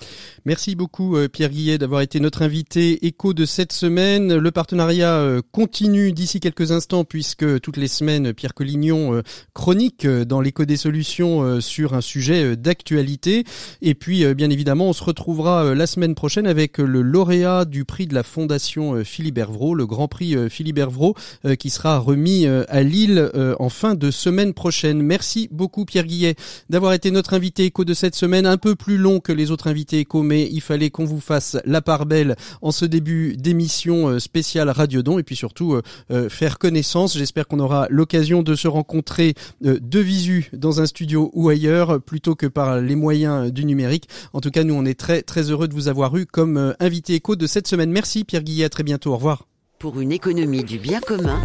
Merci 0.47 0.75
beaucoup 0.77 1.17
euh, 1.17 1.29
Pierre 1.29 1.51
Guillet 1.51 1.77
d'avoir 1.77 2.01
été 2.01 2.19
notre 2.19 2.41
invité 2.41 3.07
écho 3.07 3.35
de 3.35 3.45
cette 3.45 3.73
semaine. 3.73 4.35
Le 4.35 4.51
partenariat 4.51 5.17
euh, 5.17 5.43
continue 5.53 6.13
d'ici 6.13 6.41
quelques 6.41 6.73
instants 6.73 7.05
puisque 7.05 7.61
toutes 7.61 7.77
les 7.77 7.89
semaines 7.89 8.33
Pierre 8.33 8.55
Collignon 8.55 9.23
chronique 9.53 10.07
dans 10.07 10.41
l'écho 10.41 10.65
des 10.65 10.77
solutions 10.77 11.61
sur 11.61 11.93
un 11.95 12.01
sujet 12.01 12.57
d'actualité 12.57 13.45
et 13.83 13.95
puis 13.95 14.35
bien 14.35 14.49
évidemment 14.49 14.89
on 14.89 14.93
se 14.93 15.05
retrouvera 15.05 15.75
la 15.75 15.87
semaine 15.91 16.15
prochaine 16.15 16.47
avec 16.47 16.79
le 16.79 17.03
lauréat 17.03 17.67
du 17.67 17.85
prix 17.85 18.07
de 18.07 18.15
la 18.15 18.23
Fondation 18.23 19.05
Philippe 19.05 19.39
Hervrault, 19.39 19.75
le 19.75 19.87
Grand 19.87 20.09
Prix 20.09 20.37
Philippe 20.49 20.77
Bervreau 20.77 21.15
euh, 21.45 21.55
qui 21.55 21.71
sera 21.71 21.99
remis 21.99 22.47
euh, 22.47 22.65
à 22.69 22.83
Lille 22.83 23.31
euh, 23.35 23.55
en 23.59 23.69
fin 23.69 23.95
de 23.95 24.11
semaine 24.11 24.53
prochaine. 24.53 25.03
Merci 25.03 25.49
beaucoup 25.51 25.85
Pierre 25.85 26.07
Guillet 26.07 26.35
d'avoir 26.69 26.93
été 26.93 27.11
notre 27.11 27.35
invité 27.35 27.65
éco 27.65 27.85
de 27.85 27.95
cette 27.95 28.15
semaine, 28.15 28.47
un 28.47 28.57
peu 28.57 28.75
plus 28.75 28.99
long 28.99 29.21
que 29.21 29.33
les 29.33 29.51
autres 29.51 29.69
invités 29.69 30.01
éco, 30.01 30.23
mais 30.23 30.49
il 30.51 30.61
fallait 30.61 30.91
qu'on 30.91 31.05
vous 31.05 31.21
fasse 31.21 31.57
la 31.65 31.83
part 31.83 32.07
belle 32.07 32.37
en 32.63 32.71
ce 32.71 32.85
début 32.85 33.37
d'émission 33.37 34.19
spéciale 34.19 34.69
Radiodon 34.71 35.19
et 35.19 35.23
puis 35.23 35.37
surtout 35.37 35.81
faire 36.29 36.59
connaissance. 36.59 37.17
J'espère 37.17 37.47
qu'on 37.47 37.59
aura 37.59 37.87
l'occasion 37.91 38.43
de 38.43 38.55
se 38.55 38.69
rencontrer 38.69 39.35
de 39.61 39.99
visu 39.99 40.51
dans 40.53 40.81
un 40.81 40.87
studio 40.87 41.31
ou 41.35 41.49
ailleurs 41.49 42.01
plutôt 42.01 42.35
que 42.35 42.47
par 42.47 42.81
les 42.81 42.97
moyens 42.97 43.53
du 43.53 43.65
numérique. 43.65 44.09
En 44.33 44.41
tout 44.41 44.51
cas, 44.51 44.65
nous 44.65 44.75
on 44.75 44.85
est 44.85 44.99
très 44.99 45.23
très 45.23 45.51
heureux 45.51 45.69
de 45.69 45.75
vous 45.75 45.80
avoir 45.89 46.17
eu 46.17 46.27
comme 46.27 46.75
invité 46.81 47.15
éco 47.15 47.37
de 47.37 47.47
cette 47.47 47.67
semaine. 47.67 47.91
Merci 47.91 48.25
Pierre 48.25 48.43
Guillet, 48.43 48.65
à 48.65 48.69
très 48.69 48.83
bientôt. 48.83 49.13
Au 49.13 49.17
revoir. 49.17 49.47
Pour 49.79 50.01
une 50.01 50.13
économie 50.13 50.65
du 50.65 50.79
bien 50.79 51.01
commun, 51.01 51.41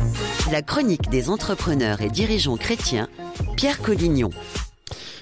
la 0.51 0.61
chronique 0.61 1.09
des 1.09 1.29
entrepreneurs 1.29 2.01
et 2.01 2.09
dirigeants 2.09 2.57
chrétiens, 2.57 3.07
Pierre 3.55 3.81
Collignon. 3.81 4.29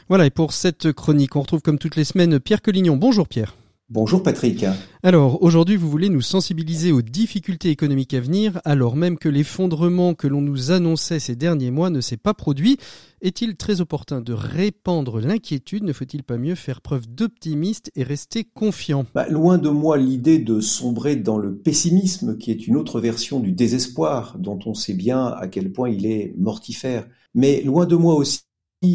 Voilà, 0.10 0.26
et 0.26 0.32
pour 0.32 0.52
cette 0.52 0.92
chronique, 0.92 1.36
on 1.36 1.42
retrouve 1.42 1.62
comme 1.62 1.78
toutes 1.78 1.96
les 1.96 2.04
semaines 2.04 2.40
Pierre 2.40 2.62
Collignon. 2.62 2.98
Bonjour 2.98 3.28
Pierre. 3.28 3.56
Bonjour 3.94 4.24
Patrick. 4.24 4.66
Alors 5.04 5.44
aujourd'hui 5.44 5.76
vous 5.76 5.88
voulez 5.88 6.10
nous 6.10 6.24
sensibiliser 6.24 6.92
aux 6.92 7.04
difficultés 7.04 7.70
économiques 7.70 8.16
à 8.16 8.22
venir 8.22 8.60
alors 8.66 8.96
même 8.96 9.20
que 9.20 9.30
l'effondrement 9.30 10.16
que 10.16 10.26
l'on 10.26 10.42
nous 10.42 10.72
annonçait 10.72 11.20
ces 11.20 11.36
derniers 11.36 11.70
mois 11.70 11.92
ne 11.92 12.02
s'est 12.02 12.18
pas 12.18 12.34
produit. 12.34 12.80
Est-il 13.22 13.56
très 13.56 13.82
opportun 13.82 14.20
de 14.20 14.34
répandre 14.34 15.20
l'inquiétude? 15.20 15.84
Ne 15.84 15.94
faut-il 15.94 16.24
pas 16.24 16.40
mieux 16.40 16.56
faire 16.56 16.82
preuve 16.82 17.06
d'optimisme 17.08 17.92
et 17.96 18.02
rester 18.02 18.46
confiant? 18.46 19.06
Bah, 19.14 19.28
Loin 19.30 19.60
de 19.60 19.70
moi 19.70 20.00
l'idée 20.00 20.40
de 20.40 20.60
sombrer 20.60 21.16
dans 21.16 21.38
le 21.38 21.56
pessimisme 21.56 22.40
qui 22.40 22.50
est 22.50 22.66
une 22.66 22.78
autre 22.78 23.00
version 23.00 23.40
du 23.40 23.52
désespoir 23.52 24.38
dont 24.40 24.58
on 24.66 24.74
sait 24.74 24.96
bien 24.96 25.28
à 25.28 25.48
quel 25.48 25.72
point 25.72 25.92
il 25.92 26.08
est 26.08 26.34
mortifère. 26.40 27.08
Mais 27.36 27.62
loin 27.62 27.86
de 27.86 27.96
moi 27.96 28.16
aussi 28.16 28.40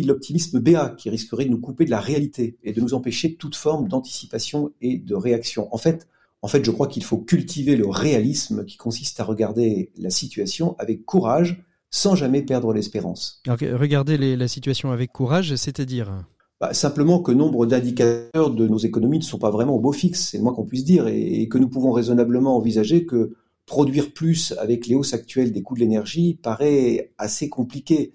l'optimisme 0.05 0.61
béat 0.61 0.95
qui 0.97 1.11
risquerait 1.11 1.45
de 1.45 1.51
nous 1.51 1.61
couper 1.61 1.85
de 1.85 1.91
la 1.91 2.01
réalité 2.01 2.57
et 2.63 2.73
de 2.73 2.81
nous 2.81 2.95
empêcher 2.95 3.35
toute 3.35 3.57
forme 3.57 3.89
d'anticipation 3.89 4.73
et 4.81 4.99
de 4.99 5.15
réaction. 5.15 5.69
En 5.75 5.79
fait, 5.79 6.07
en 6.43 6.49
fait, 6.49 6.65
je 6.65 6.71
crois 6.71 6.87
qu'il 6.87 7.05
faut 7.05 7.19
cultiver 7.19 7.77
le 7.77 7.89
réalisme 7.89 8.65
qui 8.65 8.77
consiste 8.77 9.19
à 9.21 9.25
regarder 9.25 9.91
la 9.97 10.11
situation 10.11 10.77
avec 10.79 11.05
courage 11.05 11.65
sans 11.91 12.15
jamais 12.15 12.43
perdre 12.43 12.73
l'espérance. 12.73 13.43
Regardez 13.49 14.37
la 14.37 14.49
situation 14.49 14.93
avec 14.93 15.11
courage, 15.13 15.57
c'est-à-dire? 15.57 16.13
Bah, 16.61 16.75
Simplement 16.75 17.21
que 17.21 17.33
nombre 17.33 17.67
d'indicateurs 17.67 18.51
de 18.51 18.69
nos 18.69 18.79
économies 18.79 19.19
ne 19.19 19.25
sont 19.25 19.39
pas 19.39 19.51
vraiment 19.51 19.77
au 19.77 19.81
beau 19.81 19.93
fixe, 19.93 20.31
c'est 20.31 20.39
le 20.39 20.43
moins 20.43 20.53
qu'on 20.53 20.67
puisse 20.67 20.85
dire, 20.85 21.09
et, 21.09 21.49
que 21.49 21.59
nous 21.59 21.69
pouvons 21.69 21.93
raisonnablement 21.93 22.57
envisager 22.57 23.07
que 23.07 23.35
produire 23.65 24.13
plus 24.13 24.55
avec 24.59 24.87
les 24.87 24.95
hausses 24.95 25.15
actuelles 25.15 25.53
des 25.53 25.63
coûts 25.63 25.75
de 25.75 25.81
l'énergie 25.81 26.35
paraît 26.35 27.13
assez 27.19 27.49
compliqué. 27.49 28.13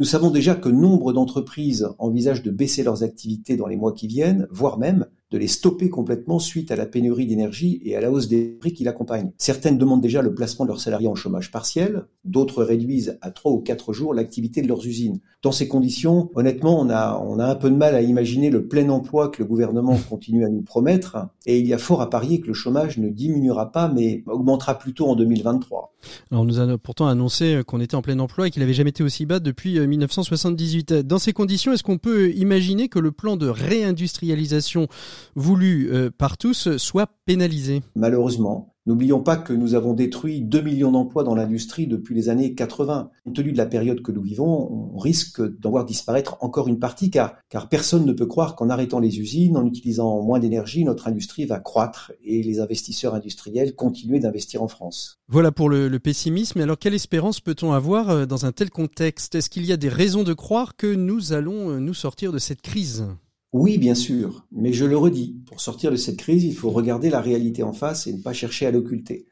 Nous 0.00 0.04
savons 0.04 0.30
déjà 0.30 0.56
que 0.56 0.68
nombre 0.68 1.12
d'entreprises 1.12 1.88
envisagent 1.98 2.42
de 2.42 2.50
baisser 2.50 2.82
leurs 2.82 3.04
activités 3.04 3.56
dans 3.56 3.68
les 3.68 3.76
mois 3.76 3.92
qui 3.92 4.08
viennent, 4.08 4.48
voire 4.50 4.76
même 4.76 5.06
de 5.30 5.38
les 5.38 5.48
stopper 5.48 5.90
complètement 5.90 6.38
suite 6.38 6.70
à 6.70 6.76
la 6.76 6.86
pénurie 6.86 7.26
d'énergie 7.26 7.80
et 7.84 7.96
à 7.96 8.00
la 8.00 8.10
hausse 8.10 8.28
des 8.28 8.44
prix 8.44 8.72
qui 8.72 8.84
l'accompagnent. 8.84 9.32
Certaines 9.38 9.78
demandent 9.78 10.00
déjà 10.00 10.22
le 10.22 10.34
placement 10.34 10.64
de 10.64 10.70
leurs 10.70 10.80
salariés 10.80 11.08
en 11.08 11.14
chômage 11.14 11.50
partiel, 11.50 12.06
d'autres 12.24 12.62
réduisent 12.62 13.18
à 13.20 13.30
trois 13.30 13.52
ou 13.52 13.58
quatre 13.58 13.92
jours 13.92 14.14
l'activité 14.14 14.62
de 14.62 14.68
leurs 14.68 14.86
usines. 14.86 15.20
Dans 15.42 15.52
ces 15.52 15.68
conditions, 15.68 16.30
honnêtement, 16.34 16.80
on 16.80 16.88
a, 16.88 17.18
on 17.18 17.38
a 17.38 17.46
un 17.46 17.54
peu 17.54 17.70
de 17.70 17.76
mal 17.76 17.94
à 17.94 18.02
imaginer 18.02 18.50
le 18.50 18.66
plein 18.66 18.88
emploi 18.88 19.28
que 19.28 19.42
le 19.42 19.48
gouvernement 19.48 19.96
continue 20.08 20.44
à 20.44 20.48
nous 20.48 20.62
promettre, 20.62 21.16
et 21.46 21.58
il 21.58 21.66
y 21.66 21.74
a 21.74 21.78
fort 21.78 22.00
à 22.00 22.10
parier 22.10 22.40
que 22.40 22.46
le 22.46 22.54
chômage 22.54 22.98
ne 22.98 23.08
diminuera 23.08 23.72
pas, 23.72 23.88
mais 23.88 24.22
augmentera 24.26 24.78
plutôt 24.78 25.06
en 25.08 25.16
2023. 25.16 25.94
Alors 26.30 26.42
on 26.42 26.46
nous 26.46 26.60
a 26.60 26.78
pourtant 26.78 27.06
annoncé 27.06 27.62
qu'on 27.66 27.80
était 27.80 27.94
en 27.94 28.02
plein 28.02 28.18
emploi 28.18 28.46
et 28.46 28.50
qu'il 28.50 28.60
n'avait 28.60 28.74
jamais 28.74 28.90
été 28.90 29.02
aussi 29.02 29.26
bas 29.26 29.40
depuis 29.40 29.80
1978. 29.80 30.92
Euh, 30.92 31.02
Dans 31.02 31.18
ces 31.18 31.32
conditions, 31.32 31.72
est-ce 31.72 31.82
qu'on 31.82 31.98
peut 31.98 32.30
imaginer 32.32 32.88
que 32.88 32.98
le 32.98 33.10
plan 33.10 33.36
de 33.36 33.48
réindustrialisation 33.48 34.88
voulu 35.34 35.90
euh, 35.92 36.10
par 36.16 36.38
tous 36.38 36.76
soit 36.76 37.10
pénalisé 37.26 37.82
Malheureusement. 37.94 38.74
N'oublions 38.86 39.22
pas 39.22 39.38
que 39.38 39.54
nous 39.54 39.74
avons 39.74 39.94
détruit 39.94 40.42
2 40.42 40.60
millions 40.60 40.92
d'emplois 40.92 41.24
dans 41.24 41.34
l'industrie 41.34 41.86
depuis 41.86 42.14
les 42.14 42.28
années 42.28 42.54
80. 42.54 43.10
Compte 43.24 43.34
tenu 43.34 43.52
de 43.52 43.56
la 43.56 43.64
période 43.64 44.02
que 44.02 44.12
nous 44.12 44.20
vivons, 44.20 44.92
on 44.94 44.98
risque 44.98 45.40
d'en 45.58 45.70
voir 45.70 45.86
disparaître 45.86 46.36
encore 46.40 46.68
une 46.68 46.78
partie 46.78 47.10
car, 47.10 47.36
car 47.48 47.70
personne 47.70 48.04
ne 48.04 48.12
peut 48.12 48.26
croire 48.26 48.56
qu'en 48.56 48.68
arrêtant 48.68 49.00
les 49.00 49.18
usines, 49.18 49.56
en 49.56 49.64
utilisant 49.64 50.20
moins 50.22 50.38
d'énergie, 50.38 50.84
notre 50.84 51.08
industrie 51.08 51.46
va 51.46 51.60
croître 51.60 52.12
et 52.22 52.42
les 52.42 52.60
investisseurs 52.60 53.14
industriels 53.14 53.74
continuer 53.74 54.20
d'investir 54.20 54.62
en 54.62 54.68
France. 54.68 55.18
Voilà 55.28 55.50
pour 55.50 55.70
le, 55.70 55.88
le 55.88 55.98
pessimisme. 55.98 56.60
Alors 56.60 56.78
quelle 56.78 56.94
espérance 56.94 57.40
peut-on 57.40 57.72
avoir 57.72 58.10
euh, 58.10 58.26
dans 58.26 58.44
un 58.44 58.52
tel 58.52 58.68
contexte? 58.68 59.34
Est-ce 59.34 59.48
qu'il 59.48 59.64
y 59.64 59.72
a 59.72 59.78
des 59.78 59.88
raisons 59.88 60.24
de 60.24 60.34
croire 60.34 60.76
que 60.76 60.94
nous 60.94 61.32
allons 61.32 61.70
euh, 61.70 61.78
nous 61.78 61.94
sortir 61.94 62.32
de 62.32 62.38
cette 62.38 62.60
crise? 62.60 63.06
Oui, 63.54 63.78
bien 63.78 63.94
sûr, 63.94 64.48
mais 64.50 64.72
je 64.72 64.84
le 64.84 64.96
redis, 64.96 65.36
pour 65.46 65.60
sortir 65.60 65.92
de 65.92 65.96
cette 65.96 66.16
crise, 66.16 66.42
il 66.42 66.56
faut 66.56 66.70
regarder 66.70 67.08
la 67.08 67.20
réalité 67.20 67.62
en 67.62 67.72
face 67.72 68.08
et 68.08 68.12
ne 68.12 68.20
pas 68.20 68.32
chercher 68.32 68.66
à 68.66 68.72
l'occulter. 68.72 69.26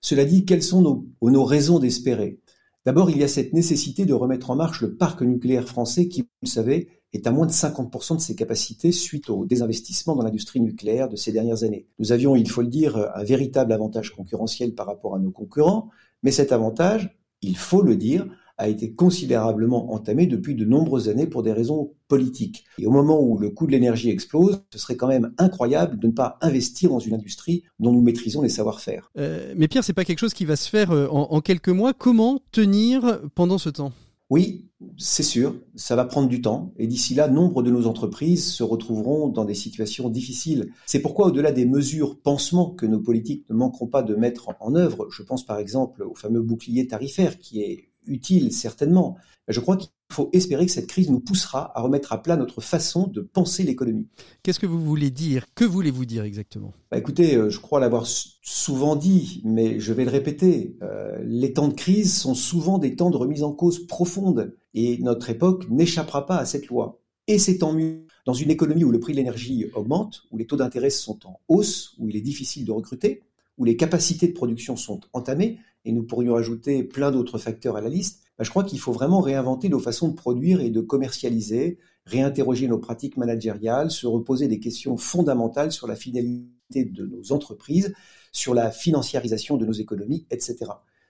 Cela 0.00 0.24
dit, 0.24 0.44
quelles 0.44 0.64
sont 0.64 1.06
nos, 1.20 1.44
raisons 1.44 1.78
d'espérer? 1.78 2.40
D'abord, 2.86 3.08
il 3.08 3.18
y 3.18 3.22
a 3.22 3.28
cette 3.28 3.52
nécessité 3.52 4.04
de 4.04 4.14
remettre 4.14 4.50
en 4.50 4.56
marche 4.56 4.80
le 4.80 4.96
parc 4.96 5.22
nucléaire 5.22 5.68
français 5.68 6.08
qui, 6.08 6.22
vous 6.22 6.28
le 6.42 6.48
savez, 6.48 6.88
est 7.12 7.28
à 7.28 7.30
moins 7.30 7.46
de 7.46 7.52
50% 7.52 8.16
de 8.16 8.20
ses 8.20 8.34
capacités 8.34 8.90
suite 8.90 9.30
au 9.30 9.46
désinvestissement 9.46 10.16
dans 10.16 10.24
l'industrie 10.24 10.60
nucléaire 10.60 11.08
de 11.08 11.14
ces 11.14 11.30
dernières 11.30 11.62
années. 11.62 11.86
Nous 12.00 12.10
avions, 12.10 12.34
il 12.34 12.50
faut 12.50 12.62
le 12.62 12.66
dire, 12.66 12.96
un 13.14 13.22
véritable 13.22 13.72
avantage 13.72 14.10
concurrentiel 14.10 14.74
par 14.74 14.86
rapport 14.86 15.14
à 15.14 15.20
nos 15.20 15.30
concurrents, 15.30 15.88
mais 16.24 16.32
cet 16.32 16.50
avantage, 16.50 17.16
il 17.42 17.56
faut 17.56 17.82
le 17.82 17.94
dire, 17.94 18.26
a 18.58 18.68
été 18.68 18.92
considérablement 18.92 19.92
entamé 19.92 20.26
depuis 20.26 20.54
de 20.54 20.64
nombreuses 20.64 21.08
années 21.08 21.26
pour 21.26 21.42
des 21.42 21.52
raisons 21.52 21.92
politiques. 22.08 22.64
Et 22.78 22.86
au 22.86 22.90
moment 22.90 23.20
où 23.20 23.38
le 23.38 23.50
coût 23.50 23.66
de 23.66 23.72
l'énergie 23.72 24.10
explose, 24.10 24.62
ce 24.72 24.78
serait 24.78 24.96
quand 24.96 25.08
même 25.08 25.32
incroyable 25.38 25.98
de 25.98 26.08
ne 26.08 26.12
pas 26.12 26.38
investir 26.40 26.90
dans 26.90 26.98
une 26.98 27.14
industrie 27.14 27.62
dont 27.78 27.92
nous 27.92 28.02
maîtrisons 28.02 28.42
les 28.42 28.48
savoir-faire. 28.48 29.10
Euh, 29.16 29.54
mais 29.56 29.68
Pierre, 29.68 29.84
c'est 29.84 29.92
pas 29.92 30.04
quelque 30.04 30.18
chose 30.18 30.34
qui 30.34 30.44
va 30.44 30.56
se 30.56 30.68
faire 30.68 30.90
euh, 30.90 31.06
en, 31.10 31.28
en 31.30 31.40
quelques 31.40 31.68
mois. 31.68 31.94
Comment 31.94 32.40
tenir 32.52 33.20
pendant 33.34 33.58
ce 33.58 33.70
temps? 33.70 33.92
Oui, 34.30 34.66
c'est 34.98 35.22
sûr, 35.22 35.54
ça 35.74 35.96
va 35.96 36.04
prendre 36.04 36.28
du 36.28 36.42
temps 36.42 36.74
et 36.76 36.86
d'ici 36.86 37.14
là, 37.14 37.28
nombre 37.28 37.62
de 37.62 37.70
nos 37.70 37.86
entreprises 37.86 38.52
se 38.52 38.62
retrouveront 38.62 39.28
dans 39.28 39.46
des 39.46 39.54
situations 39.54 40.10
difficiles. 40.10 40.70
C'est 40.84 41.00
pourquoi, 41.00 41.28
au-delà 41.28 41.50
des 41.50 41.64
mesures 41.64 42.20
pansements 42.20 42.70
que 42.70 42.84
nos 42.84 43.00
politiques 43.00 43.48
ne 43.48 43.54
manqueront 43.54 43.86
pas 43.86 44.02
de 44.02 44.14
mettre 44.14 44.50
en 44.60 44.74
œuvre, 44.74 45.08
je 45.10 45.22
pense 45.22 45.46
par 45.46 45.58
exemple 45.58 46.02
au 46.02 46.14
fameux 46.14 46.42
bouclier 46.42 46.86
tarifaire 46.86 47.38
qui 47.38 47.62
est 47.62 47.88
utile 48.08 48.52
certainement. 48.52 49.16
Je 49.48 49.60
crois 49.60 49.76
qu'il 49.76 49.90
faut 50.12 50.28
espérer 50.32 50.66
que 50.66 50.72
cette 50.72 50.86
crise 50.86 51.10
nous 51.10 51.20
poussera 51.20 51.72
à 51.74 51.80
remettre 51.80 52.12
à 52.12 52.22
plat 52.22 52.36
notre 52.36 52.60
façon 52.60 53.06
de 53.06 53.20
penser 53.22 53.62
l'économie. 53.62 54.08
Qu'est-ce 54.42 54.60
que 54.60 54.66
vous 54.66 54.82
voulez 54.82 55.10
dire? 55.10 55.46
Que 55.54 55.64
voulez-vous 55.64 56.04
dire 56.04 56.24
exactement? 56.24 56.74
Bah 56.90 56.98
Écoutez, 56.98 57.34
euh, 57.34 57.48
je 57.48 57.58
crois 57.58 57.80
l'avoir 57.80 58.06
souvent 58.06 58.94
dit, 58.94 59.40
mais 59.44 59.80
je 59.80 59.92
vais 59.92 60.04
le 60.04 60.10
répéter. 60.10 60.76
Euh, 60.82 61.18
les 61.24 61.52
temps 61.54 61.68
de 61.68 61.74
crise 61.74 62.14
sont 62.14 62.34
souvent 62.34 62.78
des 62.78 62.94
temps 62.94 63.10
de 63.10 63.16
remise 63.16 63.42
en 63.42 63.52
cause 63.52 63.86
profonde, 63.86 64.54
et 64.74 64.98
notre 64.98 65.30
époque 65.30 65.68
n'échappera 65.70 66.26
pas 66.26 66.36
à 66.36 66.44
cette 66.44 66.66
loi. 66.66 67.00
Et 67.26 67.38
c'est 67.38 67.58
tant 67.58 67.72
mieux. 67.72 68.04
Dans 68.26 68.34
une 68.34 68.50
économie 68.50 68.84
où 68.84 68.90
le 68.90 69.00
prix 69.00 69.14
de 69.14 69.18
l'énergie 69.18 69.66
augmente, 69.74 70.24
où 70.30 70.36
les 70.36 70.46
taux 70.46 70.56
d'intérêt 70.56 70.90
sont 70.90 71.26
en 71.26 71.40
hausse, 71.48 71.94
où 71.98 72.08
il 72.10 72.16
est 72.16 72.20
difficile 72.20 72.66
de 72.66 72.72
recruter, 72.72 73.22
où 73.56 73.64
les 73.64 73.76
capacités 73.76 74.28
de 74.28 74.32
production 74.32 74.76
sont 74.76 75.00
entamées, 75.12 75.58
et 75.88 75.92
nous 75.92 76.02
pourrions 76.02 76.36
ajouter 76.36 76.84
plein 76.84 77.10
d'autres 77.10 77.38
facteurs 77.38 77.76
à 77.76 77.80
la 77.80 77.88
liste, 77.88 78.20
bah, 78.36 78.44
je 78.44 78.50
crois 78.50 78.62
qu'il 78.62 78.78
faut 78.78 78.92
vraiment 78.92 79.20
réinventer 79.20 79.70
nos 79.70 79.78
façons 79.78 80.08
de 80.08 80.14
produire 80.14 80.60
et 80.60 80.68
de 80.68 80.82
commercialiser, 80.82 81.78
réinterroger 82.04 82.68
nos 82.68 82.76
pratiques 82.76 83.16
managériales, 83.16 83.90
se 83.90 84.06
reposer 84.06 84.48
des 84.48 84.60
questions 84.60 84.98
fondamentales 84.98 85.72
sur 85.72 85.86
la 85.86 85.96
fidélité 85.96 86.84
de 86.84 87.06
nos 87.06 87.32
entreprises, 87.32 87.94
sur 88.32 88.52
la 88.52 88.70
financiarisation 88.70 89.56
de 89.56 89.64
nos 89.64 89.72
économies, 89.72 90.26
etc. 90.30 90.58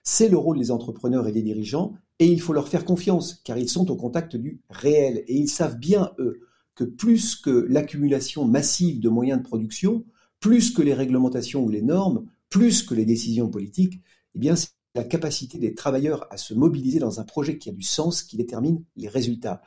C'est 0.01 0.29
le 0.29 0.37
rôle 0.37 0.57
des 0.57 0.71
entrepreneurs 0.71 1.27
et 1.27 1.33
des 1.33 1.41
dirigeants, 1.41 1.91
et 2.19 2.27
il 2.27 2.39
faut 2.39 2.53
leur 2.53 2.69
faire 2.69 2.85
confiance, 2.85 3.41
car 3.43 3.57
ils 3.57 3.69
sont 3.69 3.91
au 3.91 3.97
contact 3.97 4.37
du 4.37 4.61
réel, 4.69 5.25
et 5.27 5.35
ils 5.35 5.49
savent 5.49 5.77
bien, 5.77 6.11
eux, 6.19 6.39
que 6.75 6.85
plus 6.85 7.35
que 7.35 7.67
l'accumulation 7.67 8.45
massive 8.45 9.01
de 9.01 9.09
moyens 9.09 9.39
de 9.39 9.45
production, 9.45 10.05
plus 10.39 10.71
que 10.71 10.81
les 10.81 10.93
réglementations 10.93 11.65
ou 11.65 11.69
les 11.69 11.81
normes, 11.81 12.27
plus 12.49 12.81
que 12.81 12.93
les 12.93 13.05
décisions 13.05 13.49
politiques, 13.49 14.01
eh 14.35 14.39
bien, 14.39 14.55
c'est 14.55 14.69
la 14.95 15.03
capacité 15.03 15.57
des 15.59 15.75
travailleurs 15.75 16.27
à 16.31 16.37
se 16.37 16.53
mobiliser 16.53 16.99
dans 16.99 17.19
un 17.19 17.23
projet 17.23 17.57
qui 17.57 17.69
a 17.69 17.73
du 17.73 17.83
sens 17.83 18.23
qui 18.23 18.37
détermine 18.37 18.83
les 18.95 19.07
résultats. 19.07 19.61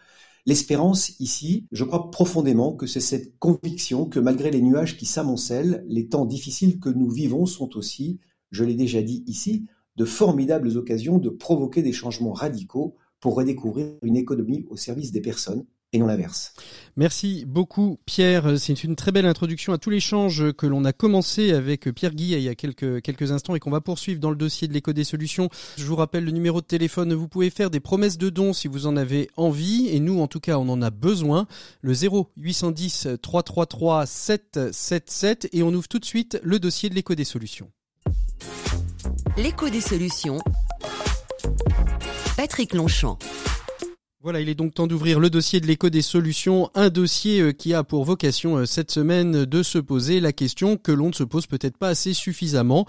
L'espérance 0.44 1.20
ici, 1.20 1.66
je 1.70 1.85
crois 1.85 2.11
profondément 2.11 2.75
que 2.75 2.87
c'est 2.87 3.01
cette 3.01 3.38
conviction 3.38 4.07
que 4.07 4.18
malgré 4.18 4.51
les 4.51 4.61
nuages 4.61 4.96
qui 4.96 5.07
s'amoncellent, 5.07 5.85
les 5.87 6.09
temps 6.09 6.25
difficiles 6.25 6.81
que 6.81 6.88
nous 6.88 7.09
vivons 7.09 7.46
sont 7.46 7.77
aussi, 7.77 8.18
je 8.51 8.64
l'ai 8.64 8.75
déjà 8.75 9.03
dit 9.03 9.22
ici, 9.29 9.66
de 9.96 10.05
formidables 10.05 10.77
occasions 10.77 11.18
de 11.18 11.31
provoquer 11.31 11.83
des 11.83 11.92
changements 11.92 12.33
radicaux 12.33 12.96
pour 13.20 13.37
redécouvrir 13.37 13.94
une 14.03 14.16
économie 14.16 14.66
au 14.68 14.77
service 14.77 15.12
des 15.12 15.20
personnes 15.20 15.64
et 15.92 15.98
non 15.98 16.07
l'inverse. 16.07 16.55
Merci 16.96 17.44
beaucoup 17.46 17.98
Pierre, 18.07 18.59
c'est 18.59 18.85
une 18.85 18.96
très 18.96 19.12
belle 19.12 19.26
introduction 19.26 19.72
à 19.72 19.78
tout 19.78 19.90
l'échange 19.90 20.52
que 20.52 20.66
l'on 20.66 20.85
a 20.85 20.92
commencé 20.92 21.52
avec 21.52 21.90
Pierre 21.92 22.14
Guy 22.14 22.33
il 22.33 22.40
y 22.40 22.48
a 22.48 22.55
quelques, 22.55 23.02
quelques 23.02 23.33
instants 23.33 23.55
et 23.55 23.61
qu'on 23.61 23.70
va 23.70 23.81
poursuivre 23.81 24.20
dans 24.20 24.31
le 24.31 24.37
dossier 24.37 24.68
de 24.68 24.72
l'éco 24.72 24.92
des 24.92 25.05
solutions. 25.05 25.48
Je 25.76 25.85
vous 25.85 25.96
rappelle 25.96 26.24
le 26.24 26.31
numéro 26.31 26.61
de 26.61 26.66
téléphone, 26.66 27.12
vous 27.14 27.28
pouvez 27.28 27.50
faire 27.50 27.70
des 27.70 27.81
promesses 27.81 28.18
de 28.18 28.31
dons 28.31 28.52
si 28.52 28.68
vous 28.68 28.87
en 28.87 28.96
avez 28.96 29.28
envie 29.37 29.88
et 29.88 30.00
nous 30.00 30.20
en 30.20 30.26
tout 30.26 30.40
cas 30.40 30.59
on 30.59 30.68
en 30.68 30.83
a 30.83 30.90
besoin. 30.90 31.46
Le 31.81 31.94
0 31.94 32.31
810 32.37 33.09
333 33.20 34.07
777 34.07 35.48
et 35.52 35.62
on 35.62 35.72
ouvre 35.72 35.88
tout 35.88 35.98
de 35.98 36.05
suite 36.05 36.38
le 36.42 36.59
dossier 36.59 36.88
de 36.88 36.94
l'éco 36.94 37.14
des 37.14 37.24
solutions. 37.24 37.70
L'écho 39.37 39.68
des 39.68 39.81
solutions. 39.81 40.38
Patrick 42.37 42.74
Longchamp. 42.74 43.18
Voilà, 44.24 44.40
il 44.40 44.48
est 44.48 44.54
donc 44.54 44.72
temps 44.74 44.87
d'ouvrir 44.87 45.18
le 45.18 45.30
dossier 45.30 45.58
de 45.58 45.66
l'écho 45.66 45.90
des 45.90 46.00
solutions, 46.00 46.70
un 46.76 46.90
dossier 46.90 47.40
euh, 47.40 47.50
qui 47.50 47.74
a 47.74 47.82
pour 47.82 48.04
vocation 48.04 48.58
euh, 48.58 48.66
cette 48.66 48.92
semaine 48.92 49.44
de 49.44 49.62
se 49.64 49.78
poser 49.78 50.20
la 50.20 50.32
question 50.32 50.76
que 50.76 50.92
l'on 50.92 51.08
ne 51.08 51.12
se 51.12 51.24
pose 51.24 51.48
peut-être 51.48 51.76
pas 51.76 51.88
assez 51.88 52.12
suffisamment 52.12 52.87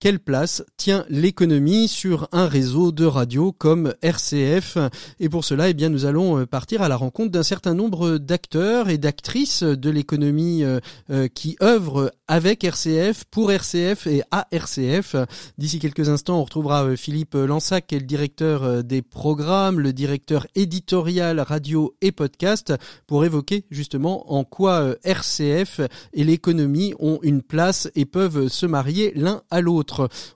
quelle 0.00 0.18
place 0.18 0.62
tient 0.76 1.06
l'économie 1.08 1.88
sur 1.88 2.28
un 2.32 2.46
réseau 2.46 2.92
de 2.92 3.04
radio 3.04 3.52
comme 3.52 3.94
RCF 4.02 4.78
Et 5.20 5.28
pour 5.28 5.44
cela, 5.44 5.68
eh 5.68 5.74
bien, 5.74 5.88
nous 5.88 6.04
allons 6.04 6.38
euh, 6.38 6.46
partir 6.46 6.82
à 6.82 6.88
la 6.88 6.96
rencontre 6.96 7.30
d'un 7.30 7.42
certain 7.42 7.74
nombre 7.74 8.18
d'acteurs 8.18 8.88
et 8.88 8.98
d'actrices 8.98 9.62
de 9.62 9.90
l'économie 9.90 10.62
euh, 10.62 10.80
euh, 11.10 11.28
qui 11.28 11.56
œuvrent 11.62 12.10
avec 12.28 12.64
RCF, 12.64 13.24
pour 13.30 13.52
RCF 13.52 14.06
et 14.06 14.22
à 14.30 14.46
RCF. 14.50 15.16
D'ici 15.58 15.78
quelques 15.78 16.08
instants, 16.08 16.40
on 16.40 16.44
retrouvera 16.44 16.96
Philippe 16.96 17.34
Lansac, 17.34 17.86
qui 17.86 17.96
est 17.96 18.00
le 18.00 18.06
directeur 18.06 18.82
des 18.82 19.02
programmes, 19.02 19.80
le 19.80 19.92
directeur 19.92 20.46
éditorial 20.54 21.40
radio 21.40 21.94
et 22.00 22.12
podcast, 22.12 22.72
pour 23.06 23.24
évoquer 23.24 23.66
justement 23.70 24.32
en 24.32 24.44
quoi 24.44 24.96
RCF 25.04 25.80
et 26.14 26.24
l'économie 26.24 26.94
ont 26.98 27.18
une 27.22 27.42
place 27.42 27.90
et 27.94 28.06
peuvent 28.06 28.48
se 28.48 28.64
marier 28.64 29.12
l'un 29.14 29.42
à 29.50 29.60
l'autre. 29.60 29.83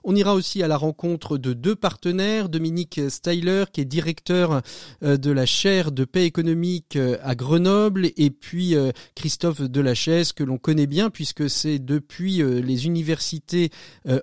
On 0.03 0.15
ira 0.15 0.33
aussi 0.33 0.63
à 0.63 0.67
la 0.67 0.77
rencontre 0.77 1.37
de 1.37 1.53
deux 1.53 1.75
partenaires, 1.75 2.49
Dominique 2.49 3.01
Styler 3.09 3.65
qui 3.71 3.81
est 3.81 3.85
directeur 3.85 4.61
euh, 5.03 5.17
de 5.17 5.31
la 5.31 5.45
chaire 5.45 5.91
de 5.91 6.05
paix 6.05 6.25
économique 6.25 6.95
euh, 6.95 7.17
à 7.23 7.35
Grenoble 7.35 8.11
et 8.17 8.29
puis 8.29 8.75
euh, 8.75 8.91
Christophe 9.15 9.61
Delachaise 9.61 10.33
que 10.33 10.43
l'on 10.43 10.57
connaît 10.57 10.87
bien 10.87 11.09
puisque 11.09 11.49
c'est 11.49 11.79
depuis 11.79 12.41
les 12.41 12.85
universités 12.85 13.69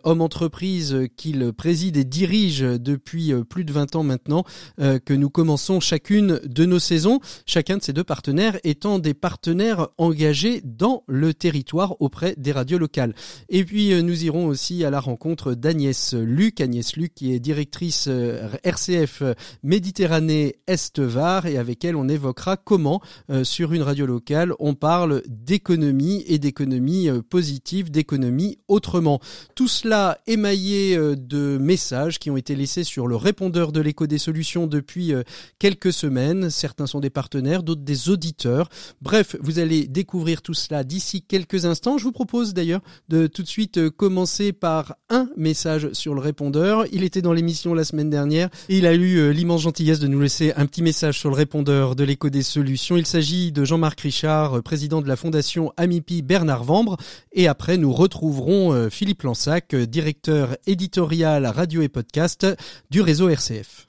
hommes 0.05 0.21
entreprises 0.21 1.09
qu'il 1.17 1.53
préside 1.53 1.97
et 1.97 2.05
dirige 2.05 2.61
depuis 2.61 3.33
plus 3.45 3.65
de 3.65 3.73
20 3.73 3.97
ans 3.97 4.03
maintenant 4.03 4.45
que 4.79 5.13
nous 5.13 5.31
commençons 5.31 5.81
chacune 5.81 6.41
de 6.45 6.65
nos 6.65 6.79
saisons, 6.79 7.21
chacun 7.47 7.79
de 7.79 7.83
ces 7.83 7.93
deux 7.93 8.05
partenaires 8.05 8.59
étant 8.65 8.99
des 8.99 9.15
partenaires 9.15 9.89
engagés 9.99 10.61
dans 10.65 11.03
le 11.07 11.35
territoire 11.35 12.01
auprès 12.01 12.35
des 12.37 12.53
radios 12.53 12.79
locales. 12.79 13.15
Et 13.49 13.65
puis 13.65 14.03
nous 14.03 14.25
irons 14.25 14.47
aussi 14.47 14.85
à 14.85 14.91
la 14.91 15.01
rencontre 15.01 15.16
d'Agnès 15.57 16.15
Luc. 16.15 16.61
Agnès 16.61 16.97
Luc 16.97 17.15
qui 17.15 17.33
est 17.33 17.41
directrice 17.41 18.07
euh, 18.09 18.49
RCF 18.65 19.23
Méditerranée 19.63 20.57
Est-Var 20.67 21.47
et 21.47 21.59
avec 21.59 21.85
elle 21.85 21.97
on 21.97 22.09
évoquera 22.09 22.57
comment 22.57 23.01
euh, 23.31 23.45
sur 23.45 23.73
une 23.73 23.83
radio 23.83 24.07
locale 24.07 24.53
on 24.59 24.75
parle 24.75 25.23
d'économie 25.29 26.25
et 26.27 26.39
d'économie 26.39 27.09
euh, 27.09 27.23
positive, 27.23 27.91
d'économie 27.91 28.59
autrement. 28.69 29.21
Tout 29.55 29.69
cela 29.69 30.19
émaillé 30.27 30.97
de 30.97 31.59
messages 31.59 32.19
qui 32.19 32.31
ont 32.31 32.37
été 32.37 32.55
laissés 32.55 32.85
sur 32.85 33.07
le 33.07 33.17
répondeur 33.17 33.73
de 33.73 33.81
l'écho 33.81 34.07
des 34.07 34.19
solutions 34.19 34.67
depuis 34.67 35.13
quelques 35.59 35.93
semaines. 35.93 36.51
Certains 36.51 36.87
sont 36.87 37.01
des 37.01 37.11
partenaires, 37.11 37.63
d'autres 37.63 37.83
des 37.83 38.09
auditeurs. 38.09 38.69
Bref, 39.01 39.37
vous 39.41 39.59
allez 39.59 39.87
découvrir 39.87 40.43
tout 40.43 40.55
cela 40.55 40.85
d'ici 40.85 41.23
quelques 41.23 41.65
instants. 41.65 41.99
Je 41.99 42.05
vous 42.05 42.13
propose 42.13 42.55
d'ailleurs 42.55 42.83
de 43.09 43.27
tout 43.27 43.43
de 43.43 43.49
suite 43.49 43.91
commencer 43.91 44.53
par 44.53 44.97
un 45.11 45.29
message 45.37 45.93
sur 45.93 46.15
le 46.15 46.21
répondeur. 46.21 46.85
Il 46.93 47.05
était 47.05 47.23
dans 47.23 47.33
l'émission 47.33 47.75
la 47.75 47.85
semaine 47.85 48.11
dernière 48.11 48.49
et 48.69 48.79
il 48.79 48.87
a 48.87 48.95
eu 48.95 49.17
euh, 49.17 49.31
l'immense 49.31 49.63
gentillesse 49.63 49.99
de 49.99 50.09
nous 50.09 50.21
laisser 50.21 50.53
un 50.57 50.67
petit 50.67 50.83
message 50.83 51.19
sur 51.19 51.31
le 51.31 51.37
répondeur 51.37 51.97
de 51.97 52.05
l'écho 52.05 52.31
des 52.31 52.43
solutions. 52.43 52.97
Il 52.97 53.07
s'agit 53.07 53.53
de 53.53 53.65
Jean-Marc 53.65 54.01
Richard, 54.01 54.63
président 54.63 55.03
de 55.03 55.09
la 55.09 55.17
fondation 55.17 55.73
Amipi 55.77 56.23
Bernard 56.23 56.65
Vambre. 56.65 56.97
Et 57.33 57.49
après, 57.49 57.77
nous 57.77 57.93
retrouverons 57.93 58.91
Philippe 58.91 59.23
Lansac, 59.23 59.75
directeur 59.75 60.57
éditorial 60.67 61.47
radio 61.47 61.83
et 61.83 61.89
podcast 61.89 62.47
du 62.91 63.01
réseau 63.01 63.29
RCF. 63.29 63.87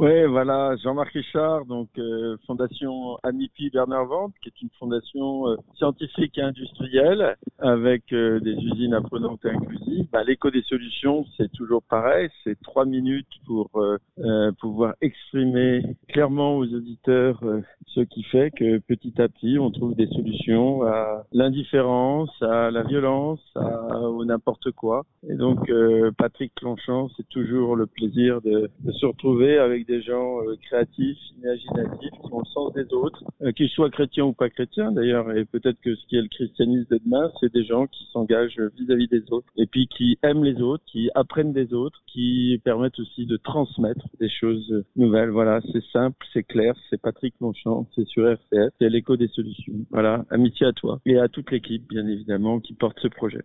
Oui, 0.00 0.24
voilà, 0.24 0.76
Jean-Marc 0.82 1.12
Richard, 1.12 1.66
donc 1.66 1.90
euh, 1.98 2.38
Fondation 2.46 3.18
Amipi 3.22 3.68
Bernard 3.68 4.06
Vente, 4.06 4.32
qui 4.42 4.48
est 4.48 4.62
une 4.62 4.70
fondation 4.78 5.46
euh, 5.46 5.56
scientifique 5.74 6.38
et 6.38 6.40
industrielle 6.40 7.36
avec 7.58 8.10
euh, 8.14 8.40
des 8.40 8.54
usines 8.54 8.94
apprenantes 8.94 9.44
et 9.44 9.50
inclusives. 9.50 10.06
Bah, 10.10 10.24
L'écho 10.24 10.50
des 10.50 10.62
solutions, 10.62 11.26
c'est 11.36 11.52
toujours 11.52 11.82
pareil, 11.82 12.30
c'est 12.44 12.58
trois 12.62 12.86
minutes 12.86 13.28
pour 13.44 13.68
pouvoir 14.60 14.94
exprimer 15.00 15.82
clairement 16.08 16.56
aux 16.56 16.64
auditeurs 16.64 17.42
ce 17.86 18.00
qui 18.00 18.22
fait 18.22 18.50
que 18.52 18.78
petit 18.78 19.20
à 19.20 19.28
petit, 19.28 19.58
on 19.58 19.70
trouve 19.70 19.94
des 19.96 20.06
solutions 20.06 20.82
à 20.84 21.24
l'indifférence, 21.32 22.30
à 22.40 22.70
la 22.70 22.82
violence, 22.84 23.40
à, 23.56 23.98
au 23.98 24.24
n'importe 24.24 24.70
quoi. 24.70 25.04
Et 25.28 25.34
donc, 25.34 25.70
Patrick 26.16 26.54
Clonchamp, 26.54 27.08
c'est 27.16 27.28
toujours 27.28 27.76
le 27.76 27.86
plaisir 27.86 28.40
de, 28.42 28.70
de 28.80 28.92
se 28.92 29.06
retrouver 29.06 29.58
avec 29.58 29.86
des 29.86 29.89
gens 29.98 30.40
euh, 30.42 30.56
créatifs, 30.62 31.18
imaginatifs, 31.38 32.10
qui 32.10 32.32
ont 32.32 32.40
le 32.40 32.50
sens 32.52 32.72
des 32.74 32.92
autres, 32.92 33.24
euh, 33.42 33.52
qu'ils 33.52 33.68
soient 33.68 33.90
chrétiens 33.90 34.24
ou 34.24 34.32
pas 34.32 34.48
chrétiens 34.50 34.92
d'ailleurs. 34.92 35.30
Et 35.36 35.44
peut-être 35.44 35.80
que 35.80 35.94
ce 35.94 36.06
qui 36.06 36.16
est 36.16 36.22
le 36.22 36.28
christianisme 36.28 36.86
de 36.90 37.00
demain, 37.04 37.30
c'est 37.40 37.52
des 37.52 37.64
gens 37.64 37.86
qui 37.86 38.06
s'engagent 38.12 38.60
vis-à-vis 38.76 39.08
des 39.08 39.24
autres 39.32 39.48
et 39.56 39.66
puis 39.66 39.88
qui 39.88 40.18
aiment 40.22 40.44
les 40.44 40.60
autres, 40.62 40.84
qui 40.86 41.10
apprennent 41.14 41.52
des 41.52 41.72
autres, 41.74 42.00
qui 42.06 42.60
permettent 42.64 42.98
aussi 43.00 43.26
de 43.26 43.36
transmettre 43.36 44.06
des 44.20 44.28
choses 44.28 44.84
nouvelles. 44.96 45.30
Voilà, 45.30 45.60
c'est 45.72 45.84
simple, 45.92 46.24
c'est 46.32 46.44
clair, 46.44 46.74
c'est 46.88 47.00
Patrick 47.00 47.34
Longchamp, 47.40 47.86
c'est 47.94 48.06
sur 48.06 48.28
RCS, 48.28 48.70
c'est 48.78 48.88
l'écho 48.88 49.16
des 49.16 49.28
solutions. 49.28 49.74
Voilà, 49.90 50.24
amitié 50.30 50.66
à 50.66 50.72
toi 50.72 51.00
et 51.06 51.18
à 51.18 51.28
toute 51.28 51.50
l'équipe, 51.50 51.88
bien 51.88 52.06
évidemment, 52.06 52.60
qui 52.60 52.74
porte 52.74 52.98
ce 53.00 53.08
projet. 53.08 53.42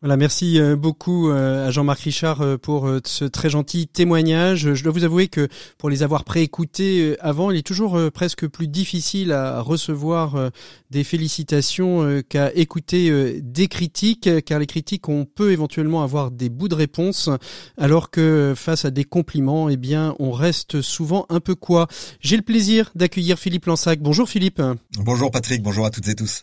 Voilà, 0.00 0.16
merci 0.16 0.60
euh, 0.60 0.76
beaucoup 0.76 1.28
euh, 1.28 1.66
à 1.66 1.72
Jean-Marc 1.72 1.98
Richard 1.98 2.40
euh, 2.40 2.56
pour 2.56 2.88
ce 3.04 3.24
très 3.24 3.50
gentil 3.50 3.88
témoignage. 3.88 4.74
Je 4.74 4.84
dois 4.84 4.92
vous 4.92 5.02
avouer 5.02 5.26
que 5.26 5.48
pour 5.76 5.90
les 5.90 6.04
avoir 6.04 6.22
préécoutés 6.22 7.16
avant, 7.18 7.50
il 7.50 7.58
est 7.58 7.66
toujours 7.66 7.98
presque 8.12 8.46
plus 8.46 8.68
difficile 8.68 9.32
à 9.32 9.60
recevoir 9.60 10.50
des 10.90 11.02
félicitations 11.02 12.22
qu'à 12.28 12.52
écouter 12.54 13.40
des 13.40 13.68
critiques, 13.68 14.28
car 14.44 14.58
les 14.58 14.66
critiques, 14.66 15.08
on 15.08 15.24
peut 15.24 15.52
éventuellement 15.52 16.02
avoir 16.02 16.30
des 16.30 16.48
bouts 16.48 16.68
de 16.68 16.74
réponse, 16.74 17.30
alors 17.76 18.10
que 18.10 18.54
face 18.56 18.84
à 18.84 18.90
des 18.90 19.04
compliments, 19.04 19.68
eh 19.68 19.76
bien, 19.76 20.14
on 20.18 20.30
reste 20.30 20.80
souvent 20.80 21.26
un 21.28 21.40
peu 21.40 21.54
quoi. 21.54 21.88
J'ai 22.20 22.36
le 22.36 22.42
plaisir 22.42 22.90
d'accueillir 22.94 23.38
Philippe 23.38 23.66
Lansac. 23.66 24.00
Bonjour 24.00 24.28
Philippe. 24.28 24.62
Bonjour 24.98 25.30
Patrick, 25.30 25.62
bonjour 25.62 25.86
à 25.86 25.90
toutes 25.90 26.08
et 26.08 26.14
tous. 26.14 26.42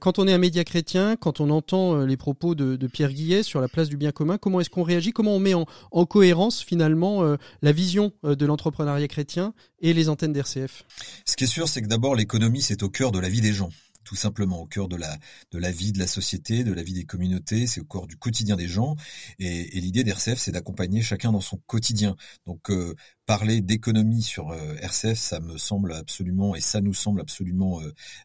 quand 0.00 0.18
on 0.18 0.26
est 0.26 0.32
un 0.32 0.38
média 0.38 0.64
chrétien, 0.64 1.16
quand 1.16 1.40
on 1.40 1.50
entend 1.50 1.98
les 1.98 2.16
propos 2.16 2.54
de 2.54 2.85
Pierre 2.88 3.12
Guillet 3.12 3.42
sur 3.42 3.60
la 3.60 3.68
place 3.68 3.88
du 3.88 3.96
bien 3.96 4.12
commun. 4.12 4.38
Comment 4.38 4.60
est-ce 4.60 4.70
qu'on 4.70 4.82
réagit? 4.82 5.12
Comment 5.12 5.36
on 5.36 5.40
met 5.40 5.54
en, 5.54 5.66
cohérence 6.06 6.62
finalement 6.62 7.24
euh, 7.24 7.36
la 7.62 7.72
vision 7.72 8.12
euh, 8.24 8.34
de 8.34 8.46
l'entrepreneuriat 8.46 9.08
chrétien 9.08 9.54
et 9.80 9.92
les 9.92 10.08
antennes 10.08 10.32
d'RCF 10.32 10.84
Ce 11.24 11.36
qui 11.36 11.44
est 11.44 11.48
sûr, 11.48 11.68
c'est 11.68 11.82
que 11.82 11.88
d'abord 11.88 12.14
l'économie, 12.14 12.62
c'est 12.62 12.82
au 12.82 12.88
cœur 12.88 13.12
de 13.12 13.18
la 13.18 13.28
vie 13.28 13.40
des 13.40 13.52
gens 13.52 13.70
tout 14.06 14.16
simplement 14.16 14.60
au 14.60 14.66
cœur 14.66 14.88
de 14.88 14.96
la 14.96 15.18
de 15.50 15.58
la 15.58 15.70
vie 15.70 15.92
de 15.92 15.98
la 15.98 16.06
société, 16.06 16.64
de 16.64 16.72
la 16.72 16.82
vie 16.82 16.92
des 16.94 17.04
communautés, 17.04 17.66
c'est 17.66 17.80
au 17.80 17.84
cœur 17.84 18.06
du 18.06 18.16
quotidien 18.16 18.56
des 18.56 18.68
gens. 18.68 18.96
Et, 19.38 19.80
l'idée 19.80 20.04
d'RCF, 20.04 20.38
c'est 20.38 20.52
d'accompagner 20.52 21.02
chacun 21.02 21.32
dans 21.32 21.40
son 21.40 21.58
quotidien. 21.66 22.16
Donc 22.46 22.70
euh, 22.70 22.94
parler 23.26 23.60
d'économie 23.60 24.22
sur 24.22 24.50
euh, 24.50 24.76
RCF, 24.80 25.18
ça 25.18 25.40
me 25.40 25.58
semble 25.58 25.92
absolument 25.92 26.54
et 26.54 26.60
ça 26.60 26.80
nous 26.80 26.94
semble 26.94 27.20
absolument 27.20 27.80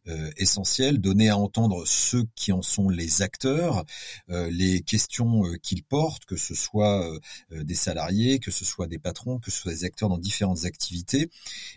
euh, 0.08 0.32
essentiel. 0.38 1.00
Donner 1.00 1.30
à 1.30 1.38
entendre 1.38 1.84
ceux 1.88 2.26
qui 2.36 2.52
en 2.52 2.62
sont 2.62 2.90
les 2.90 3.24
acteurs, 3.24 3.84
les 4.28 4.82
questions 4.82 5.44
qu'ils 5.64 5.84
portent, 5.84 6.26
que 6.26 6.36
ce 6.36 6.54
soit 6.54 7.10
des 7.50 7.76
salariés, 7.76 8.40
que 8.40 8.52
ce 8.52 8.66
soit 8.66 8.88
des 8.88 9.00
patrons, 9.00 9.40
que 9.40 9.50
ce 9.50 9.60
soit 9.60 9.72
des 9.72 9.84
acteurs 9.86 10.10
dans 10.10 10.20
différentes 10.20 10.66
activités. 10.66 11.30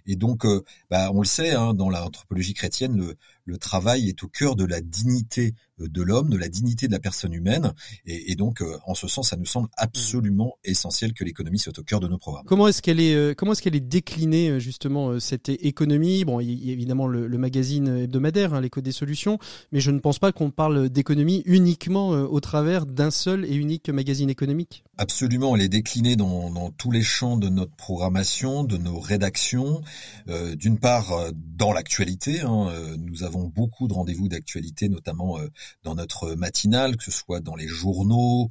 Et 0.06 0.16
donc, 0.16 0.46
bah, 0.90 1.10
on 1.12 1.20
le 1.20 1.26
sait, 1.26 1.52
hein, 1.52 1.72
dans 1.72 1.88
l'anthropologie 1.88 2.54
chrétienne, 2.54 2.96
le, 2.96 3.16
le 3.44 3.58
travail 3.58 4.08
est 4.08 4.22
au 4.22 4.28
cœur 4.28 4.56
de 4.56 4.64
la 4.64 4.80
dignité 4.80 5.54
de 5.78 6.02
l'homme, 6.02 6.30
de 6.30 6.36
la 6.36 6.48
dignité 6.48 6.86
de 6.86 6.92
la 6.92 7.00
personne 7.00 7.32
humaine. 7.32 7.72
Et, 8.06 8.34
donc, 8.36 8.62
en 8.86 8.94
ce 8.94 9.08
sens, 9.08 9.30
ça 9.30 9.36
nous 9.36 9.46
semble 9.46 9.68
absolument 9.76 10.56
essentiel 10.64 11.12
que 11.12 11.24
l'économie 11.24 11.58
soit 11.58 11.78
au 11.78 11.82
cœur 11.82 12.00
de 12.00 12.08
nos 12.08 12.18
programmes. 12.18 12.44
Comment 12.46 12.68
est-ce 12.68 12.82
qu'elle 12.82 13.00
est 13.00 13.14
euh, 13.14 13.34
comment 13.34 13.52
est-ce 13.52 13.62
qu'elle 13.62 13.76
est 13.76 13.80
déclinée 13.80 14.50
euh, 14.50 14.58
justement 14.58 15.10
euh, 15.10 15.20
cette 15.20 15.48
économie? 15.48 16.24
Bon, 16.24 16.40
il 16.40 16.64
y 16.64 16.70
a 16.70 16.72
évidemment 16.72 17.06
le, 17.06 17.28
magazine 17.38 17.88
hebdomadaire, 18.04 18.54
hein, 18.54 18.60
l'écho 18.60 18.80
des 18.80 18.92
solutions, 18.92 19.38
mais 19.72 19.80
je 19.80 19.90
ne 19.90 19.98
pense 19.98 20.18
pas 20.18 20.32
qu'on 20.32 20.50
parle 20.50 20.88
d'économie 20.88 21.42
uniquement 21.46 22.10
au 22.10 22.40
travers 22.40 22.86
d'un 22.86 23.10
seul 23.10 23.44
et 23.44 23.54
unique 23.54 23.90
magazine 23.90 24.30
économique. 24.30 24.84
Absolument, 24.96 25.56
elle 25.56 25.62
est 25.62 25.68
déclinée 25.68 26.16
dans, 26.16 26.70
tous 26.70 26.90
les 26.90 27.02
champs 27.02 27.36
de 27.36 27.48
notre 27.48 27.74
programmation, 27.74 28.62
de 28.64 28.76
nos 28.78 29.00
rédactions. 29.00 29.82
D'une 30.28 30.78
part, 30.78 31.12
dans 31.34 31.72
l'actualité, 31.72 32.40
hein, 32.42 32.70
nous 32.98 33.24
avons 33.24 33.48
beaucoup 33.48 33.88
de 33.88 33.94
rendez-vous 33.94 34.28
d'actualité, 34.28 34.88
notamment 34.88 35.38
dans 35.82 35.94
notre 35.94 36.34
matinale, 36.34 36.96
que 36.96 37.04
ce 37.04 37.10
soit 37.10 37.40
dans 37.40 37.56
les 37.56 37.68
journaux, 37.68 38.50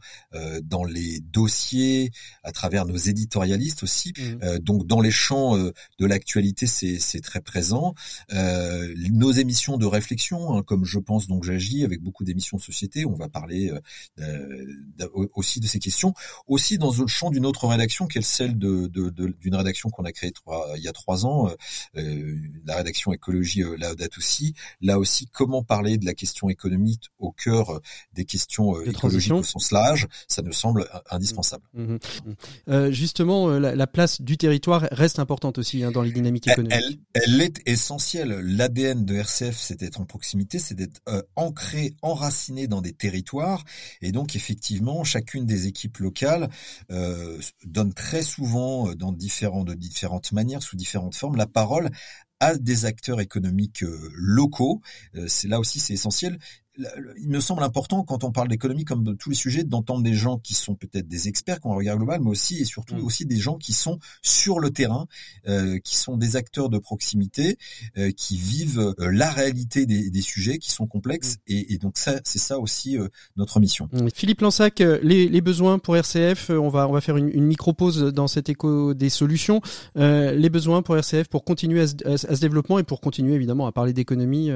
dans 0.63 0.83
les 0.83 1.19
dossiers, 1.21 2.11
à 2.43 2.51
travers 2.51 2.85
nos 2.85 2.97
éditorialistes 2.97 3.83
aussi. 3.83 4.13
Mmh 4.17 4.59
donc 4.59 4.85
dans 4.87 5.01
les 5.01 5.11
champs 5.11 5.57
euh, 5.57 5.71
de 5.99 6.05
l'actualité, 6.05 6.65
c'est 6.67 7.21
très 7.21 7.41
présent. 7.41 7.93
Euh, 8.33 8.93
nos 9.11 9.31
émissions 9.31 9.77
de 9.77 9.85
réflexion, 9.85 10.55
hein, 10.57 10.63
comme 10.63 10.85
je 10.85 10.99
pense 10.99 11.27
donc 11.27 11.43
j'agis 11.43 11.83
avec 11.83 12.01
beaucoup 12.01 12.23
d'émissions 12.23 12.57
de 12.57 12.61
société, 12.61 13.05
on 13.05 13.13
va 13.13 13.29
parler 13.29 13.71
euh, 14.19 14.75
aussi 15.33 15.59
de 15.59 15.67
ces 15.67 15.79
questions. 15.79 16.13
Aussi 16.47 16.77
dans 16.77 16.91
le 16.91 17.07
champ 17.07 17.29
d'une 17.29 17.45
autre 17.45 17.67
rédaction, 17.67 18.07
qui 18.07 18.19
est 18.19 18.21
celle 18.21 18.57
d'une 18.57 18.87
de, 18.87 19.09
de, 19.09 19.55
rédaction 19.55 19.89
qu'on 19.89 20.03
a 20.03 20.11
créée 20.11 20.33
il 20.75 20.81
y 20.81 20.87
a 20.87 20.93
trois 20.93 21.25
ans, 21.25 21.49
la 21.93 22.75
rédaction 22.75 23.13
écologie 23.13 23.61
Laudato 23.61 24.17
aussi. 24.17 24.53
Là 24.81 24.99
aussi, 24.99 25.27
comment 25.27 25.63
parler 25.63 25.97
de 25.97 26.05
la 26.05 26.13
question 26.13 26.49
économique 26.49 27.02
au 27.19 27.31
cœur 27.31 27.81
des 28.13 28.25
questions 28.25 28.79
écologiques 28.81 29.33
au 29.33 29.43
sens 29.43 29.71
large, 29.71 30.07
ça 30.27 30.41
nous 30.41 30.53
semble 30.53 30.89
indispensable. 31.09 31.63
Mmh, 31.73 31.95
mmh, 31.95 31.97
mmh. 32.67 32.91
justement, 32.91 33.49
la, 33.49 33.75
la 33.75 33.87
place 33.87 34.21
du 34.21 34.37
territoire 34.37 34.87
reste 34.91 35.19
importante 35.19 35.57
aussi 35.57 35.83
hein, 35.83 35.91
dans 35.91 36.01
les 36.01 36.11
dynamiques 36.11 36.47
économiques. 36.47 36.99
Elle, 37.13 37.41
est 37.41 37.61
essentielle. 37.65 38.29
L'ADN 38.29 39.05
de 39.05 39.15
RCF, 39.15 39.57
c'est 39.57 39.79
d'être 39.79 40.01
en 40.01 40.05
proximité, 40.05 40.59
c'est 40.59 40.75
d'être 40.75 41.01
euh, 41.07 41.21
ancré, 41.35 41.93
enraciné 42.01 42.67
dans 42.67 42.81
des 42.81 42.93
territoires. 42.93 43.63
Et 44.01 44.11
donc, 44.11 44.35
effectivement, 44.35 45.03
chacune 45.03 45.45
des 45.45 45.67
équipes 45.67 45.97
locales 45.97 46.49
euh, 46.91 47.39
donne 47.65 47.93
très 47.93 48.23
souvent, 48.23 48.89
euh, 48.89 48.95
dans 48.95 49.11
différents, 49.11 49.63
de 49.63 49.73
différentes 49.73 50.31
manières, 50.31 50.63
sous 50.63 50.75
différentes 50.75 51.15
formes, 51.15 51.35
la 51.35 51.47
parole 51.47 51.89
à 52.39 52.57
des 52.57 52.83
acteurs 52.83 53.21
économiques 53.21 53.85
locaux. 54.15 54.81
c'est 55.27 55.47
là 55.47 55.61
aussi 55.61 55.79
c'est 55.79 55.93
essentiel 55.93 56.39
il 56.77 57.29
me 57.29 57.39
semble 57.39 57.63
important 57.63 58.03
quand 58.03 58.23
on 58.23 58.31
parle 58.31 58.47
d'économie 58.47 58.83
comme 58.83 59.03
de 59.03 59.13
tous 59.13 59.29
les 59.29 59.35
sujets 59.35 59.63
d'entendre 59.63 60.01
des 60.01 60.13
gens 60.13 60.39
qui 60.39 60.55
sont 60.55 60.73
peut-être 60.73 61.07
des 61.07 61.27
experts 61.27 61.59
qui 61.59 61.67
ont 61.67 61.73
un 61.73 61.75
regard 61.75 61.97
global 61.97 62.21
mais 62.21 62.29
aussi 62.29 62.57
et 62.57 62.65
surtout 62.65 62.95
mm. 62.95 63.03
aussi 63.03 63.25
des 63.25 63.37
gens 63.37 63.57
qui 63.57 63.73
sont 63.73 63.99
sur 64.23 64.59
le 64.59 64.71
terrain 64.71 65.05
euh, 65.47 65.77
qui 65.79 65.95
sont 65.95 66.17
des 66.17 66.35
acteurs 66.35 66.69
de 66.69 66.79
proximité 66.79 67.57
euh, 67.97 68.11
qui 68.11 68.37
vivent 68.37 68.79
euh, 68.99 69.11
la 69.11 69.29
réalité 69.29 69.85
des, 69.85 70.09
des, 70.09 70.21
sujets 70.21 70.57
qui 70.57 70.71
sont 70.71 70.87
complexes 70.87 71.35
mm. 71.35 71.53
et, 71.53 71.73
et, 71.73 71.77
donc 71.77 71.97
ça 71.97 72.19
c'est 72.23 72.39
ça 72.39 72.57
aussi 72.57 72.97
euh, 72.97 73.07
notre 73.37 73.59
mission 73.59 73.87
mm. 73.91 74.07
Philippe 74.13 74.41
Lansac 74.41 74.79
les, 74.79 75.29
les, 75.29 75.41
besoins 75.41 75.77
pour 75.77 75.95
RCF 75.95 76.49
on 76.49 76.69
va 76.69 76.87
on 76.87 76.93
va 76.93 77.01
faire 77.01 77.17
une, 77.17 77.29
une 77.29 77.45
micro 77.45 77.73
pause 77.73 78.01
dans 78.13 78.27
cet 78.27 78.49
écho 78.49 78.93
des 78.93 79.09
solutions 79.09 79.61
les 79.95 80.49
besoins 80.49 80.81
pour 80.81 80.97
RCF 80.97 81.27
pour 81.27 81.43
continuer 81.43 81.81
à 81.81 81.87
ce, 81.87 81.95
à 82.07 82.35
ce, 82.35 82.41
développement 82.41 82.79
et 82.79 82.83
pour 82.83 82.99
continuer 83.01 83.35
évidemment 83.35 83.67
à 83.67 83.71
parler 83.71 83.93
d'économie 83.93 84.49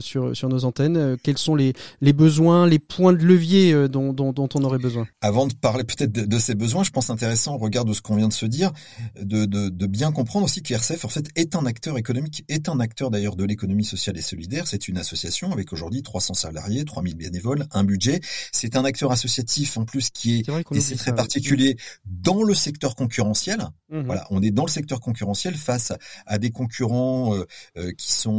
sur 0.00 0.36
sur 0.36 0.48
nos 0.48 0.64
antennes 0.64 1.16
quels 1.22 1.38
sont 1.38 1.54
les 1.54 1.61
les, 2.00 2.12
besoins, 2.12 2.66
les 2.66 2.78
points 2.78 3.12
de 3.12 3.24
levier 3.24 3.72
euh, 3.72 3.88
dont, 3.88 4.14
on 4.54 4.64
aurait 4.64 4.78
besoin 4.78 5.06
Avant 5.20 5.46
de 5.46 5.54
parler 5.54 5.84
peut-être 5.84 6.12
de, 6.12 6.38
ces 6.38 6.54
besoins, 6.54 6.82
je 6.82 6.90
pense 6.90 7.10
intéressant 7.10 7.54
au 7.54 7.58
regard 7.58 7.84
de 7.84 7.92
ce 7.92 8.02
qu'on 8.02 8.16
vient 8.16 8.28
de 8.28 8.32
se 8.32 8.46
dire, 8.46 8.72
de, 9.20 9.46
bien 9.86 10.12
comprendre 10.12 10.46
aussi 10.46 10.62
que 10.62 10.72
RCF 10.72 11.04
en 11.04 11.08
fait 11.08 11.28
est 11.36 11.54
un 11.54 11.66
acteur 11.66 11.98
économique, 11.98 12.44
est 12.48 12.68
un 12.68 12.80
acteur 12.80 13.10
d'ailleurs 13.10 13.36
de 13.36 13.44
l'économie 13.44 13.84
sociale 13.84 14.16
et 14.16 14.22
solidaire. 14.22 14.66
C'est 14.66 14.88
une 14.88 14.96
association 14.96 15.52
avec 15.52 15.72
aujourd'hui 15.72 16.02
300 16.02 16.34
salariés, 16.34 16.84
3000 16.84 17.14
bénévoles, 17.16 17.66
un 17.72 17.84
budget. 17.84 18.20
C'est 18.52 18.76
un 18.76 18.84
acteur 18.84 19.12
associatif 19.12 19.76
en 19.76 19.84
plus 19.84 20.10
qui 20.10 20.38
est, 20.38 20.48
et 20.72 20.80
c'est 20.80 20.96
très 20.96 21.14
particulier 21.14 21.76
dans 22.06 22.42
le 22.42 22.54
secteur 22.54 22.94
concurrentiel. 22.94 23.68
Mmh 23.90 24.02
voilà, 24.06 24.26
on 24.30 24.42
est 24.42 24.50
dans 24.50 24.64
le 24.64 24.70
secteur 24.70 25.00
concurrentiel 25.00 25.54
face 25.54 25.92
à, 26.26 26.38
des 26.38 26.50
concurrents 26.50 27.34
euh, 27.34 27.44
euh, 27.76 27.92
qui 27.92 28.12
sont 28.12 28.32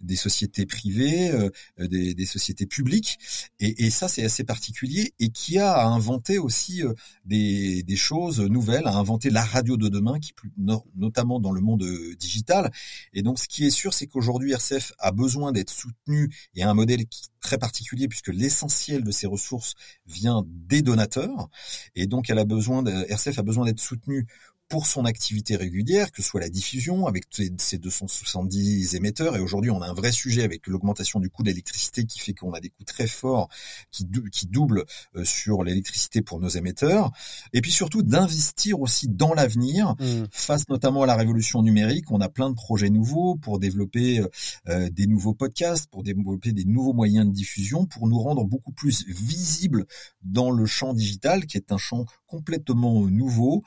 des 0.00 0.16
sociétés 0.16 0.66
privées, 0.66 1.32
des, 1.78 2.14
des 2.14 2.26
sociétés 2.26 2.57
publique, 2.66 3.18
et, 3.60 3.90
ça 3.90 4.08
c'est 4.08 4.24
assez 4.24 4.44
particulier, 4.44 5.14
et 5.18 5.30
qui 5.30 5.58
a 5.58 5.86
inventé 5.86 6.38
aussi 6.38 6.82
des, 7.24 7.82
des, 7.82 7.96
choses 7.96 8.40
nouvelles, 8.40 8.86
a 8.86 8.94
inventé 8.94 9.30
la 9.30 9.44
radio 9.44 9.76
de 9.76 9.88
demain, 9.88 10.18
qui 10.18 10.32
notamment 10.96 11.40
dans 11.40 11.52
le 11.52 11.60
monde 11.60 11.84
digital. 12.18 12.70
Et 13.12 13.22
donc 13.22 13.38
ce 13.38 13.48
qui 13.48 13.66
est 13.66 13.70
sûr, 13.70 13.94
c'est 13.94 14.06
qu'aujourd'hui 14.06 14.52
RCF 14.52 14.92
a 14.98 15.12
besoin 15.12 15.52
d'être 15.52 15.70
soutenu 15.70 16.30
et 16.54 16.62
a 16.62 16.70
un 16.70 16.74
modèle 16.74 17.04
très 17.40 17.58
particulier 17.58 18.08
puisque 18.08 18.28
l'essentiel 18.28 19.04
de 19.04 19.10
ses 19.10 19.26
ressources 19.26 19.74
vient 20.06 20.44
des 20.46 20.82
donateurs 20.82 21.48
et 21.94 22.06
donc 22.06 22.30
elle 22.30 22.38
a 22.38 22.44
besoin 22.44 22.82
de, 22.82 22.90
RCF 23.10 23.38
a 23.38 23.42
besoin 23.42 23.64
d'être 23.64 23.80
soutenu 23.80 24.26
pour 24.68 24.86
son 24.86 25.04
activité 25.04 25.56
régulière, 25.56 26.12
que 26.12 26.22
ce 26.22 26.28
soit 26.28 26.40
la 26.40 26.50
diffusion 26.50 27.06
avec 27.06 27.24
ces 27.58 27.78
270 27.78 28.94
émetteurs. 28.94 29.36
Et 29.36 29.40
aujourd'hui, 29.40 29.70
on 29.70 29.80
a 29.80 29.88
un 29.88 29.94
vrai 29.94 30.12
sujet 30.12 30.42
avec 30.42 30.66
l'augmentation 30.66 31.20
du 31.20 31.30
coût 31.30 31.42
de 31.42 31.48
l'électricité 31.48 32.04
qui 32.04 32.18
fait 32.18 32.34
qu'on 32.34 32.52
a 32.52 32.60
des 32.60 32.68
coûts 32.68 32.84
très 32.84 33.06
forts 33.06 33.48
qui, 33.90 34.06
qui 34.30 34.46
doublent 34.46 34.84
euh, 35.16 35.24
sur 35.24 35.64
l'électricité 35.64 36.20
pour 36.20 36.38
nos 36.38 36.48
émetteurs. 36.48 37.10
Et 37.52 37.60
puis 37.60 37.72
surtout 37.72 38.02
d'investir 38.02 38.80
aussi 38.80 39.08
dans 39.08 39.32
l'avenir, 39.32 39.94
mmh. 39.98 40.24
face 40.30 40.68
notamment 40.68 41.02
à 41.02 41.06
la 41.06 41.16
révolution 41.16 41.62
numérique. 41.62 42.10
On 42.10 42.20
a 42.20 42.28
plein 42.28 42.50
de 42.50 42.54
projets 42.54 42.90
nouveaux 42.90 43.36
pour 43.36 43.58
développer 43.58 44.20
euh, 44.20 44.28
euh, 44.68 44.90
des 44.90 45.06
nouveaux 45.06 45.34
podcasts, 45.34 45.88
pour 45.90 46.02
développer 46.02 46.52
des 46.52 46.64
nouveaux 46.64 46.92
moyens 46.92 47.26
de 47.26 47.32
diffusion, 47.32 47.86
pour 47.86 48.06
nous 48.06 48.18
rendre 48.18 48.44
beaucoup 48.44 48.72
plus 48.72 49.06
visibles 49.06 49.86
dans 50.22 50.50
le 50.50 50.66
champ 50.66 50.92
digital, 50.92 51.46
qui 51.46 51.56
est 51.56 51.72
un 51.72 51.78
champ 51.78 52.04
complètement 52.28 53.06
nouveau, 53.06 53.64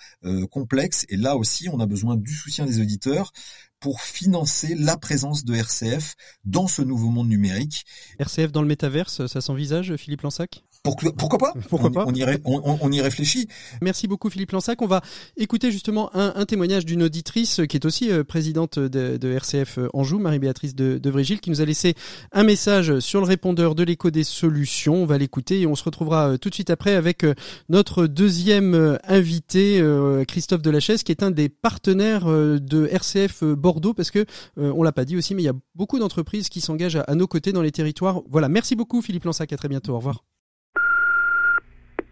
complexe 0.49 1.05
et 1.09 1.17
là 1.17 1.35
aussi, 1.35 1.67
on 1.69 1.79
a 1.79 1.85
besoin 1.85 2.15
du 2.15 2.33
soutien 2.33 2.65
des 2.65 2.79
auditeurs 2.79 3.33
pour 3.79 4.01
financer 4.01 4.75
la 4.75 4.95
présence 4.95 5.43
de 5.43 5.55
RCF 5.55 6.15
dans 6.45 6.67
ce 6.67 6.81
nouveau 6.81 7.09
monde 7.09 7.27
numérique. 7.27 7.83
RCF 8.19 8.51
dans 8.51 8.61
le 8.61 8.67
métaverse, 8.67 9.25
ça 9.25 9.41
s'envisage, 9.41 9.95
Philippe 9.95 10.21
Lansac? 10.21 10.63
Pourquoi, 10.83 11.11
pourquoi 11.15 11.37
pas? 11.37 11.53
Pourquoi 11.69 11.89
on, 11.89 11.93
pas? 11.93 12.05
on 12.07 12.13
y, 12.13 12.23
on, 12.43 12.77
on, 12.81 12.91
y, 12.91 13.01
réfléchit. 13.01 13.47
Merci 13.81 14.07
beaucoup 14.07 14.31
Philippe 14.31 14.51
Lansac. 14.51 14.81
On 14.81 14.87
va 14.87 15.01
écouter 15.37 15.71
justement 15.71 16.09
un, 16.15 16.33
un 16.35 16.45
témoignage 16.45 16.85
d'une 16.85 17.03
auditrice 17.03 17.61
qui 17.69 17.77
est 17.77 17.85
aussi 17.85 18.11
euh, 18.11 18.23
présidente 18.23 18.79
de, 18.79 19.17
de, 19.17 19.31
RCF 19.31 19.77
euh, 19.77 19.89
Anjou, 19.93 20.17
Marie-Béatrice 20.17 20.73
de, 20.73 20.97
de 20.97 21.09
Vrégil, 21.11 21.39
qui 21.39 21.51
nous 21.51 21.61
a 21.61 21.65
laissé 21.65 21.93
un 22.31 22.43
message 22.43 22.99
sur 22.99 23.21
le 23.21 23.27
répondeur 23.27 23.75
de 23.75 23.83
l'écho 23.83 24.09
des 24.09 24.23
solutions. 24.23 24.95
On 24.95 25.05
va 25.05 25.19
l'écouter 25.19 25.61
et 25.61 25.67
on 25.67 25.75
se 25.75 25.83
retrouvera 25.83 26.29
euh, 26.31 26.37
tout 26.37 26.49
de 26.49 26.55
suite 26.55 26.71
après 26.71 26.95
avec 26.95 27.25
notre 27.69 28.07
deuxième 28.07 28.97
invité, 29.03 29.83
Christophe 30.27 30.61
Delachaise, 30.61 31.03
qui 31.03 31.11
est 31.11 31.23
un 31.23 31.31
des 31.31 31.49
partenaires 31.49 32.25
de 32.25 32.87
RCF 32.87 33.43
Bordeaux, 33.43 33.93
parce 33.93 34.11
que 34.11 34.25
on 34.57 34.83
l'a 34.83 34.91
pas 34.91 35.05
dit 35.05 35.17
aussi, 35.17 35.35
mais 35.35 35.43
il 35.43 35.45
y 35.45 35.49
a 35.49 35.53
beaucoup 35.75 35.99
d'entreprises 35.99 36.49
qui 36.49 36.61
s'engagent 36.61 36.95
à, 36.95 37.01
à 37.01 37.15
nos 37.15 37.27
côtés 37.27 37.51
dans 37.51 37.61
les 37.61 37.71
territoires. 37.71 38.21
Voilà, 38.29 38.49
merci 38.49 38.75
beaucoup 38.75 39.01
Philippe 39.01 39.25
Lansac, 39.25 39.53
à 39.53 39.57
très 39.57 39.67
bientôt. 39.67 39.93
Au 39.93 39.97
revoir. 39.97 40.23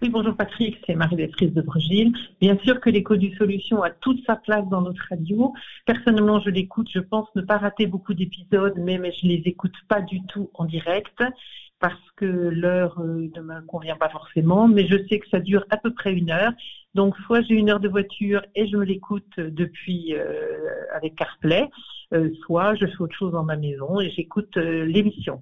Oui, 0.02 0.08
bonjour 0.08 0.34
Patrick, 0.34 0.82
c'est 0.88 0.96
Marie-Béatrice 0.96 1.52
de 1.52 1.62
Brugil. 1.62 2.14
Bien 2.40 2.58
sûr 2.64 2.80
que 2.80 2.90
l'écho 2.90 3.18
du 3.18 3.36
solution 3.36 3.84
a 3.84 3.90
toute 3.90 4.26
sa 4.26 4.38
place 4.38 4.66
dans 4.70 4.80
notre 4.80 5.06
radio. 5.10 5.54
Personnellement, 5.86 6.40
je 6.40 6.50
l'écoute, 6.50 6.88
je 6.90 7.00
pense 7.02 7.28
ne 7.36 7.42
pas 7.42 7.58
rater 7.58 7.86
beaucoup 7.86 8.14
d'épisodes, 8.14 8.76
mais, 8.78 8.98
mais 8.98 9.12
je 9.12 9.28
les 9.28 9.42
écoute 9.44 9.76
pas 9.90 10.00
du 10.00 10.26
tout 10.28 10.50
en 10.54 10.64
direct 10.64 11.22
parce 11.82 12.00
que 12.16 12.26
l'heure 12.26 12.98
euh, 13.02 13.30
ne 13.36 13.42
me 13.42 13.62
convient 13.66 13.98
pas 13.98 14.08
forcément, 14.08 14.70
mais 14.70 14.88
je 14.88 15.06
sais 15.10 15.20
que 15.20 15.28
ça 15.28 15.42
dure 15.42 15.66
à 15.70 15.76
peu 15.76 15.94
près 15.94 16.14
une 16.14 16.32
heure. 16.32 16.54
Donc, 16.96 17.18
soit 17.26 17.42
j'ai 17.42 17.56
une 17.56 17.70
heure 17.70 17.82
de 17.82 17.90
voiture 17.90 18.42
et 18.56 18.68
je 18.68 18.78
me 18.78 18.86
l'écoute 18.86 19.38
depuis 19.38 20.14
euh, 20.14 20.60
avec 20.96 21.16
CarPlay, 21.18 21.70
euh, 22.14 22.30
soit 22.46 22.74
je 22.76 22.86
fais 22.86 23.02
autre 23.02 23.16
chose 23.18 23.34
dans 23.34 23.44
ma 23.44 23.58
maison 23.58 24.00
et 24.00 24.10
j'écoute 24.12 24.56
l'émission. 24.56 25.42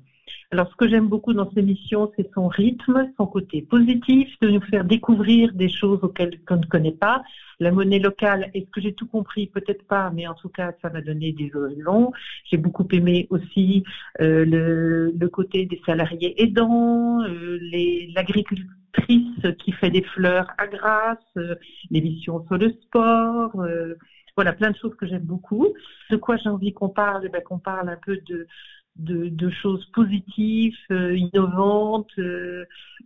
Alors, 0.52 0.70
ce 0.72 0.76
que 0.78 0.88
j'aime 0.88 1.08
beaucoup 1.08 1.34
dans 1.34 1.50
cette 1.50 1.58
émission, 1.58 2.10
c'est 2.16 2.32
son 2.34 2.48
rythme, 2.48 3.12
son 3.18 3.28
côté 3.28 3.62
positif, 3.62 4.30
de 4.42 4.50
nous 4.50 4.62
faire 4.62 4.86
découvrir 4.86 5.52
des 5.54 5.68
choses 5.68 6.00
auxquelles 6.04 6.40
on 6.50 6.56
ne 6.56 6.66
connaît 6.66 6.94
pas. 6.94 7.22
La 7.60 7.70
monnaie 7.72 8.00
locale, 8.00 8.50
est-ce 8.54 8.70
que 8.72 8.80
j'ai 8.80 8.94
tout 8.94 9.08
compris? 9.08 9.48
Peut-être 9.48 9.86
pas, 9.88 10.10
mais 10.12 10.26
en 10.26 10.36
tout 10.36 10.48
cas, 10.48 10.72
ça 10.82 10.90
m'a 10.90 11.02
donné 11.02 11.34
des 11.34 11.52
longs. 11.78 12.14
J'ai 12.46 12.56
beaucoup 12.56 12.88
aimé 12.94 13.28
aussi 13.30 13.84
euh, 14.22 14.46
le, 14.46 15.28
côté 15.28 15.66
des 15.66 15.82
salariés 15.86 16.42
aidants, 16.42 17.22
euh, 17.24 17.60
l'agricultrice 18.16 19.42
qui 19.60 19.72
fait 19.74 19.90
des 19.90 20.04
fleurs 20.04 20.48
à 20.58 20.68
Grasse, 20.68 21.18
euh, 21.36 21.56
l'émission 21.92 22.46
sur 22.46 22.58
le 22.58 22.72
sport. 22.84 23.52
Euh, 23.60 23.96
voilà, 24.38 24.54
plein 24.54 24.70
de 24.70 24.78
choses 24.78 24.96
que 24.96 25.08
j'aime 25.08 25.24
beaucoup. 25.24 25.68
De 26.12 26.16
quoi 26.16 26.38
j'ai 26.38 26.50
envie 26.50 26.72
qu'on 26.72 26.90
parle? 26.90 27.24
Eh 27.26 27.30
ben, 27.30 27.42
Qu'on 27.42 27.58
parle 27.58 27.90
un 27.90 27.98
peu 27.98 28.18
de 28.28 28.48
de, 28.98 29.50
choses 29.50 29.86
positives, 29.94 30.76
euh, 30.92 31.18
innovantes, 31.18 32.12
euh, 32.18 32.66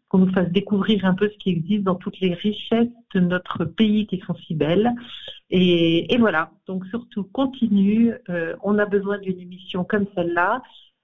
qu'on 0.10 0.20
nous 0.20 0.34
fasse 0.34 0.50
découvrir 0.50 1.06
un 1.06 1.14
peu 1.14 1.30
ce 1.30 1.38
qui 1.38 1.50
existe 1.50 1.84
dans 1.84 1.96
toutes 1.96 2.20
les 2.20 2.34
richesses 2.34 2.90
de 3.14 3.20
notre 3.20 3.66
pays 3.66 4.08
qui 4.08 4.20
sont 4.20 4.36
si 4.36 4.56
belles. 4.56 4.92
Et, 5.50 6.16
voilà, 6.20 6.52
donc 6.68 6.86
surtout 6.88 7.24
continue. 7.24 8.14
Euh, 8.30 8.56
on 8.64 8.80
a 8.80 8.86
besoin 8.86 9.18
d'une 9.20 9.40
émission 9.40 9.84
comme 9.84 10.06
celle-là, 10.16 10.62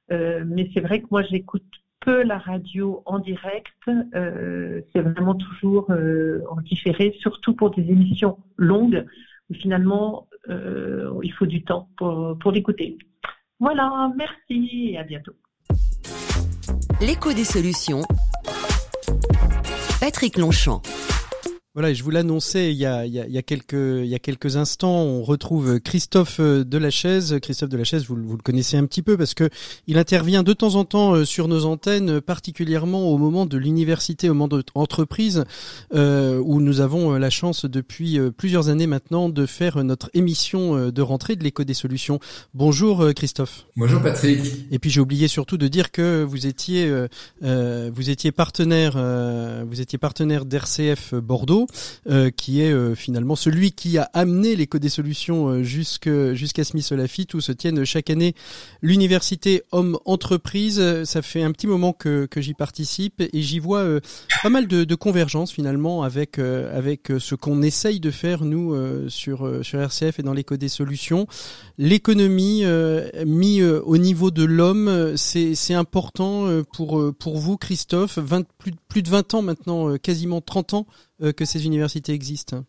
mais 0.09 0.69
c'est 0.73 0.79
vrai 0.79 1.01
que 1.01 1.07
moi 1.11 1.21
j'écoute 1.23 1.65
peu 1.99 2.23
la 2.23 2.37
radio 2.37 3.01
en 3.05 3.19
direct. 3.19 3.67
c'est 3.83 5.01
vraiment 5.01 5.35
toujours 5.35 5.89
en 6.49 6.61
différé, 6.61 7.13
surtout 7.19 7.53
pour 7.53 7.71
des 7.71 7.83
émissions 7.83 8.37
longues 8.55 9.05
où 9.49 9.53
finalement 9.53 10.29
il 10.47 11.33
faut 11.37 11.45
du 11.45 11.63
temps 11.63 11.89
pour, 11.97 12.37
pour 12.39 12.53
l'écouter. 12.53 12.97
Voilà, 13.59 14.11
merci 14.15 14.91
et 14.91 14.97
à 14.97 15.03
bientôt. 15.03 15.33
L'écho 17.01 17.33
des 17.33 17.43
solutions. 17.43 18.01
Patrick 19.99 20.37
Longchamp. 20.37 20.81
Voilà, 21.77 21.93
je 21.93 22.01
vous 22.01 22.09
l'annonçais 22.09 22.71
il, 22.71 22.77
y 22.77 22.87
a, 22.87 23.05
il, 23.05 23.13
y 23.13 23.37
a, 23.37 23.41
quelques, 23.43 23.73
il 23.73 24.07
y 24.07 24.15
a 24.15 24.17
quelques 24.17 24.57
instants, 24.57 25.03
on 25.03 25.21
retrouve 25.21 25.79
Christophe 25.79 26.39
euh, 26.39 26.63
Delachaise. 26.63 27.37
Christophe 27.39 27.69
Delachaise, 27.69 28.07
vous, 28.07 28.15
vous 28.15 28.35
le 28.35 28.41
connaissez 28.41 28.77
un 28.77 28.85
petit 28.87 29.03
peu 29.03 29.15
parce 29.15 29.35
que 29.35 29.47
il 29.85 29.99
intervient 29.99 30.41
de 30.41 30.53
temps 30.53 30.73
en 30.73 30.85
temps 30.85 31.13
euh, 31.13 31.23
sur 31.23 31.47
nos 31.47 31.65
antennes, 31.65 32.19
particulièrement 32.19 33.11
au 33.11 33.19
moment 33.19 33.45
de 33.45 33.59
l'université, 33.59 34.27
au 34.27 34.33
moment 34.33 34.47
d'entreprise, 34.47 35.43
euh, 35.93 36.41
où 36.43 36.61
nous 36.61 36.81
avons 36.81 37.11
la 37.13 37.29
chance 37.29 37.65
depuis 37.65 38.19
plusieurs 38.35 38.69
années 38.69 38.87
maintenant 38.87 39.29
de 39.29 39.45
faire 39.45 39.83
notre 39.83 40.09
émission 40.15 40.89
de 40.89 41.01
rentrée 41.03 41.35
de 41.35 41.43
l'écho 41.43 41.63
des 41.63 41.75
solutions. 41.75 42.19
Bonjour 42.55 43.13
Christophe. 43.13 43.67
Bonjour 43.75 44.01
Patrick. 44.01 44.39
Et 44.71 44.79
puis 44.79 44.89
j'ai 44.89 44.99
oublié 44.99 45.27
surtout 45.27 45.57
de 45.59 45.67
dire 45.67 45.91
que 45.91 46.23
vous 46.23 46.47
étiez, 46.47 46.91
euh, 47.43 47.91
vous 47.93 48.09
étiez 48.09 48.31
partenaire, 48.31 48.93
vous 49.63 49.79
étiez 49.79 49.99
partenaire 49.99 50.45
d'RCF 50.45 51.13
Bordeaux. 51.13 51.66
Euh, 52.09 52.29
qui 52.29 52.61
est 52.61 52.71
euh, 52.71 52.95
finalement 52.95 53.35
celui 53.35 53.71
qui 53.71 53.97
a 53.97 54.09
amené 54.13 54.55
l'éco 54.55 54.79
des 54.79 54.89
solutions 54.89 55.49
euh, 55.49 55.63
jusqu'à 55.63 56.63
Smith 56.63 56.89
Lafitte 56.91 57.33
où 57.33 57.41
se 57.41 57.51
tiennent 57.51 57.83
chaque 57.85 58.09
année 58.09 58.33
l'université 58.81 59.63
Homme 59.71 59.97
Entreprise. 60.05 61.03
Ça 61.03 61.21
fait 61.21 61.43
un 61.43 61.51
petit 61.51 61.67
moment 61.67 61.93
que, 61.93 62.25
que 62.25 62.39
j'y 62.39 62.53
participe 62.53 63.21
et 63.21 63.41
j'y 63.41 63.59
vois 63.59 63.85
pas 64.41 64.49
mal 64.49 64.67
de, 64.67 64.83
de 64.83 64.97
finalement 65.49 66.03
avec 66.03 66.39
avec 66.39 67.11
ce 67.19 67.35
qu'on 67.35 67.61
essaye 67.61 67.99
de 67.99 68.11
faire 68.11 68.43
nous 68.43 68.75
sur 69.09 69.49
sur 69.63 69.79
RCF 69.79 70.19
et 70.19 70.23
dans 70.23 70.33
l'éco 70.33 70.57
des 70.57 70.69
solutions. 70.69 71.27
L'économie 71.77 72.63
mis 73.25 73.63
au 73.63 73.97
niveau 73.97 74.31
de 74.31 74.43
l'homme, 74.43 75.15
c'est 75.15 75.73
important 75.73 76.47
pour 76.73 77.13
pour 77.17 77.37
vous 77.37 77.57
Christophe. 77.57 78.17
20, 78.17 78.45
plus 78.57 78.73
plus 78.87 79.01
de 79.01 79.09
20 79.09 79.33
ans 79.35 79.41
maintenant, 79.41 79.97
quasiment 79.97 80.41
30 80.41 80.73
ans 80.73 80.87
euh, 80.87 81.06
que 81.19 81.45
ces 81.45 81.65
universités 81.65 82.13
existent. 82.13 82.63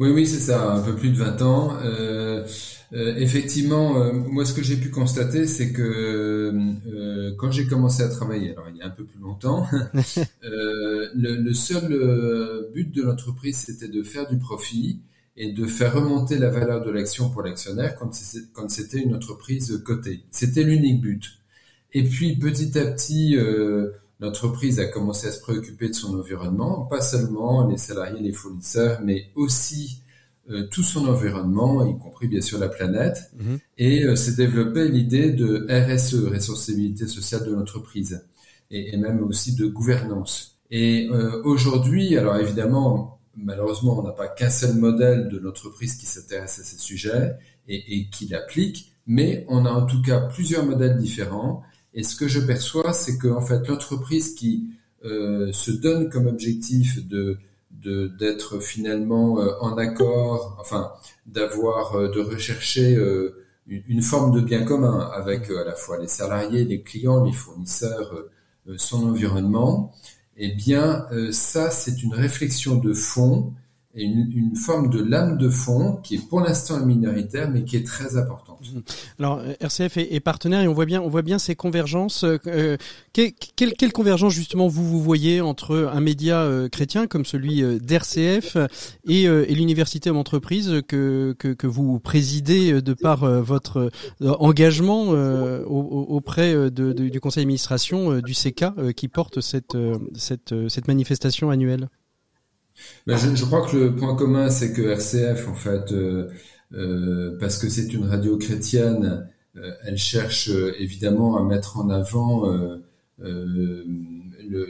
Oui, 0.00 0.08
oui, 0.10 0.26
c'est 0.26 0.40
ça, 0.40 0.72
un 0.72 0.80
peu 0.80 0.96
plus 0.96 1.10
de 1.10 1.16
20 1.16 1.42
ans. 1.42 1.76
Euh, 1.82 2.46
euh, 2.92 3.14
effectivement, 3.16 4.00
euh, 4.00 4.12
moi, 4.12 4.44
ce 4.44 4.52
que 4.52 4.62
j'ai 4.62 4.76
pu 4.76 4.88
constater, 4.88 5.46
c'est 5.46 5.72
que 5.72 5.82
euh, 5.82 7.34
quand 7.36 7.52
j'ai 7.52 7.66
commencé 7.66 8.02
à 8.02 8.08
travailler, 8.08 8.52
alors 8.52 8.68
il 8.70 8.76
y 8.76 8.82
a 8.82 8.86
un 8.86 8.90
peu 8.90 9.04
plus 9.04 9.20
longtemps, 9.20 9.66
le, 10.42 11.10
le, 11.14 11.54
seul 11.54 12.68
but 12.72 12.92
de 12.94 13.02
l'entreprise, 13.02 13.58
c'était 13.58 13.88
de 13.88 14.02
faire 14.02 14.26
du 14.26 14.38
profit 14.38 15.02
et 15.36 15.52
de 15.52 15.66
faire 15.66 15.94
remonter 15.94 16.38
la 16.38 16.50
valeur 16.50 16.84
de 16.84 16.90
l'action 16.90 17.30
pour 17.30 17.42
l'actionnaire 17.42 17.94
quand 17.94 18.70
c'était 18.70 19.00
une 19.02 19.14
entreprise 19.14 19.82
cotée. 19.84 20.24
C'était 20.30 20.64
l'unique 20.64 21.00
but. 21.00 21.30
Et 21.92 22.04
puis, 22.04 22.36
petit 22.36 22.78
à 22.78 22.86
petit, 22.86 23.36
l'entreprise 24.20 24.78
a 24.78 24.86
commencé 24.86 25.28
à 25.28 25.32
se 25.32 25.40
préoccuper 25.40 25.88
de 25.88 25.94
son 25.94 26.18
environnement, 26.18 26.82
pas 26.84 27.00
seulement 27.00 27.66
les 27.66 27.78
salariés, 27.78 28.20
les 28.20 28.32
fournisseurs, 28.32 29.00
mais 29.02 29.30
aussi 29.34 30.02
euh, 30.50 30.66
tout 30.70 30.82
son 30.82 31.06
environnement, 31.08 31.86
y 31.86 31.98
compris 31.98 32.28
bien 32.28 32.40
sûr 32.40 32.58
la 32.58 32.68
planète, 32.68 33.30
mhm. 33.38 33.58
et 33.78 34.04
euh, 34.04 34.16
s'est 34.16 34.34
développée 34.34 34.88
l'idée 34.88 35.30
de 35.30 35.66
RSE, 35.68 36.26
responsabilité 36.26 37.06
sociale 37.06 37.44
de 37.44 37.54
l'entreprise, 37.54 38.26
et, 38.70 38.96
même 38.96 39.22
aussi 39.22 39.54
de 39.54 39.66
gouvernance. 39.66 40.58
Et 40.70 41.08
euh, 41.10 41.42
aujourd'hui, 41.44 42.16
alors 42.16 42.36
évidemment, 42.36 43.20
malheureusement, 43.36 43.98
on 43.98 44.02
n'a 44.02 44.12
pas 44.12 44.28
qu'un 44.28 44.50
seul 44.50 44.74
modèle 44.74 45.28
de 45.28 45.38
l'entreprise 45.38 45.96
qui 45.96 46.06
s'intéresse 46.06 46.58
à 46.58 46.62
ces 46.62 46.78
sujets 46.78 47.36
et, 47.68 47.96
et 47.96 48.10
qui 48.10 48.28
l'applique, 48.28 48.92
mais 49.06 49.44
on 49.48 49.64
a 49.64 49.70
en 49.70 49.86
tout 49.86 50.02
cas 50.02 50.20
plusieurs 50.20 50.64
modèles 50.64 50.96
différents 50.98 51.62
Et 51.94 52.02
ce 52.02 52.14
que 52.16 52.28
je 52.28 52.40
perçois, 52.40 52.92
c'est 52.92 53.18
que 53.18 53.28
en 53.28 53.40
fait 53.40 53.66
l'entreprise 53.68 54.34
qui 54.34 54.70
se 55.02 55.70
donne 55.70 56.10
comme 56.10 56.26
objectif 56.26 57.06
de 57.06 57.38
d'être 57.70 58.60
finalement 58.60 59.34
en 59.60 59.78
accord, 59.78 60.56
enfin 60.60 60.92
d'avoir 61.26 62.10
de 62.10 62.20
rechercher 62.20 62.98
une 63.66 64.02
forme 64.02 64.32
de 64.32 64.40
bien 64.40 64.64
commun 64.64 65.08
avec 65.14 65.50
à 65.50 65.64
la 65.64 65.74
fois 65.74 65.98
les 65.98 66.08
salariés, 66.08 66.64
les 66.64 66.82
clients, 66.82 67.24
les 67.24 67.32
fournisseurs, 67.32 68.26
son 68.76 69.08
environnement, 69.08 69.94
eh 70.36 70.52
bien 70.52 71.06
ça 71.32 71.70
c'est 71.70 72.02
une 72.02 72.12
réflexion 72.12 72.76
de 72.76 72.92
fond 72.92 73.54
et 73.94 74.04
une, 74.04 74.30
une, 74.32 74.56
forme 74.56 74.90
de 74.90 75.02
lame 75.02 75.38
de 75.38 75.48
fond 75.48 75.96
qui 76.02 76.16
est 76.16 76.28
pour 76.28 76.40
l'instant 76.40 76.84
minoritaire 76.84 77.50
mais 77.50 77.64
qui 77.64 77.76
est 77.76 77.86
très 77.86 78.16
importante. 78.16 78.49
Alors 79.18 79.38
euh, 79.38 79.52
RCF 79.60 79.96
est, 79.96 80.20
partenaire 80.20 80.60
et 80.60 80.68
on 80.68 80.72
voit 80.72 80.84
bien 80.84 81.00
on 81.00 81.08
voit 81.08 81.22
bien 81.22 81.38
ces 81.38 81.54
convergences. 81.54 82.24
Euh, 82.24 82.76
quelle, 83.12 83.32
quelle, 83.56 83.92
convergence 83.92 84.32
justement 84.32 84.68
vous 84.68 84.86
vous 84.86 85.02
voyez 85.02 85.40
entre 85.40 85.90
un 85.92 86.00
média 86.00 86.40
euh, 86.40 86.68
chrétien 86.68 87.06
comme 87.06 87.24
celui 87.24 87.62
euh, 87.62 87.78
d'RCF 87.78 88.56
et, 89.06 89.26
euh, 89.28 89.44
l'université 89.46 90.10
d'entreprise 90.10 90.82
que, 90.88 91.34
que, 91.38 91.48
que 91.48 91.66
vous 91.66 91.98
présidez 92.00 92.80
de 92.80 92.94
par 92.94 93.26
votre 93.42 93.90
engagement 94.20 95.10
auprès 95.66 96.70
du 96.70 97.20
conseil 97.20 97.44
d'administration 97.44 98.20
du 98.20 98.32
CK 98.32 98.92
qui 98.94 99.08
porte 99.08 99.40
cette, 99.40 99.76
cette, 100.14 100.54
cette 100.68 100.88
manifestation 100.88 101.50
annuelle? 101.50 101.88
Ben 103.06 103.16
je, 103.16 103.44
crois 103.44 103.66
que 103.66 103.76
le 103.76 103.94
point 103.94 104.14
commun, 104.14 104.50
c'est 104.50 104.72
que 104.72 104.82
RCF, 104.82 105.48
en 105.48 105.54
fait, 105.54 105.92
euh, 105.92 105.94
euh, 106.26 106.30
parce 106.70 107.58
que 107.58 107.68
c'est 107.68 107.92
une 107.92 108.06
radio 108.06 108.36
chrétienne, 108.38 109.26
euh, 109.56 109.72
elle 109.84 109.98
cherche 109.98 110.48
euh, 110.48 110.74
évidemment 110.78 111.36
à 111.36 111.42
mettre 111.42 111.78
en 111.78 111.90
avant 111.90 112.48
euh, 112.48 112.76
euh, 113.22 113.84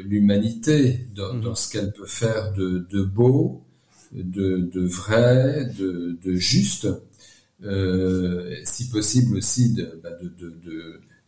l'humanité 0.04 1.06
dans, 1.14 1.34
mmh. 1.34 1.40
dans, 1.42 1.54
ce 1.54 1.70
qu'elle 1.70 1.92
peut 1.92 2.06
faire 2.06 2.52
de, 2.52 2.86
de 2.90 3.02
beau, 3.02 3.62
de, 4.12 4.58
de, 4.72 4.80
vrai, 4.80 5.70
de, 5.78 6.18
de 6.22 6.34
juste, 6.34 6.88
si 8.64 8.88
possible 8.88 9.36
aussi 9.36 9.74
de, 9.74 10.00
bah, 10.02 10.10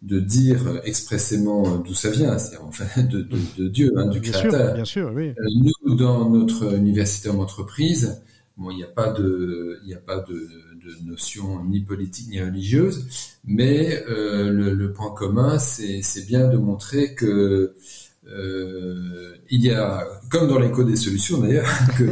de 0.02 0.20
dire 0.20 0.80
expressément 0.84 1.78
d'où 1.78 1.94
ça 1.94 2.10
vient, 2.10 2.36
c'est-à-dire 2.36 2.66
en 2.66 2.72
fait 2.72 3.08
de, 3.08 3.68
Dieu, 3.68 3.92
hein, 3.96 4.06
du 4.06 4.20
bien 4.20 4.32
Créateur. 4.32 4.66
Sûr, 4.66 4.74
bien 4.74 4.84
sûr, 4.84 5.12
oui. 5.14 5.28
Euh, 5.28 5.70
nous, 5.84 5.94
dans 5.94 6.28
notre 6.28 6.74
université 6.74 7.28
en 7.30 7.38
entreprise, 7.38 8.20
bon, 8.62 8.70
il 8.70 8.76
n'y 8.76 8.84
a 8.84 8.88
pas 8.88 9.12
de, 9.12 9.78
il 9.82 9.88
n'y 9.88 9.94
a 9.94 9.98
pas 9.98 10.18
de, 10.20 10.34
de, 10.34 11.10
notion 11.10 11.64
ni 11.64 11.80
politique 11.80 12.28
ni 12.28 12.40
religieuse, 12.40 13.06
mais 13.44 14.02
euh, 14.08 14.50
le, 14.50 14.74
le, 14.74 14.92
point 14.92 15.12
commun, 15.12 15.58
c'est, 15.58 16.02
c'est 16.02 16.26
bien 16.26 16.48
de 16.48 16.56
montrer 16.56 17.14
que 17.14 17.74
euh, 18.28 19.34
il 19.50 19.62
y 19.62 19.70
a, 19.70 20.06
comme 20.30 20.48
dans 20.48 20.58
l'écho 20.58 20.84
des 20.84 20.96
solutions 20.96 21.40
d'ailleurs, 21.40 21.68
que 21.98 22.04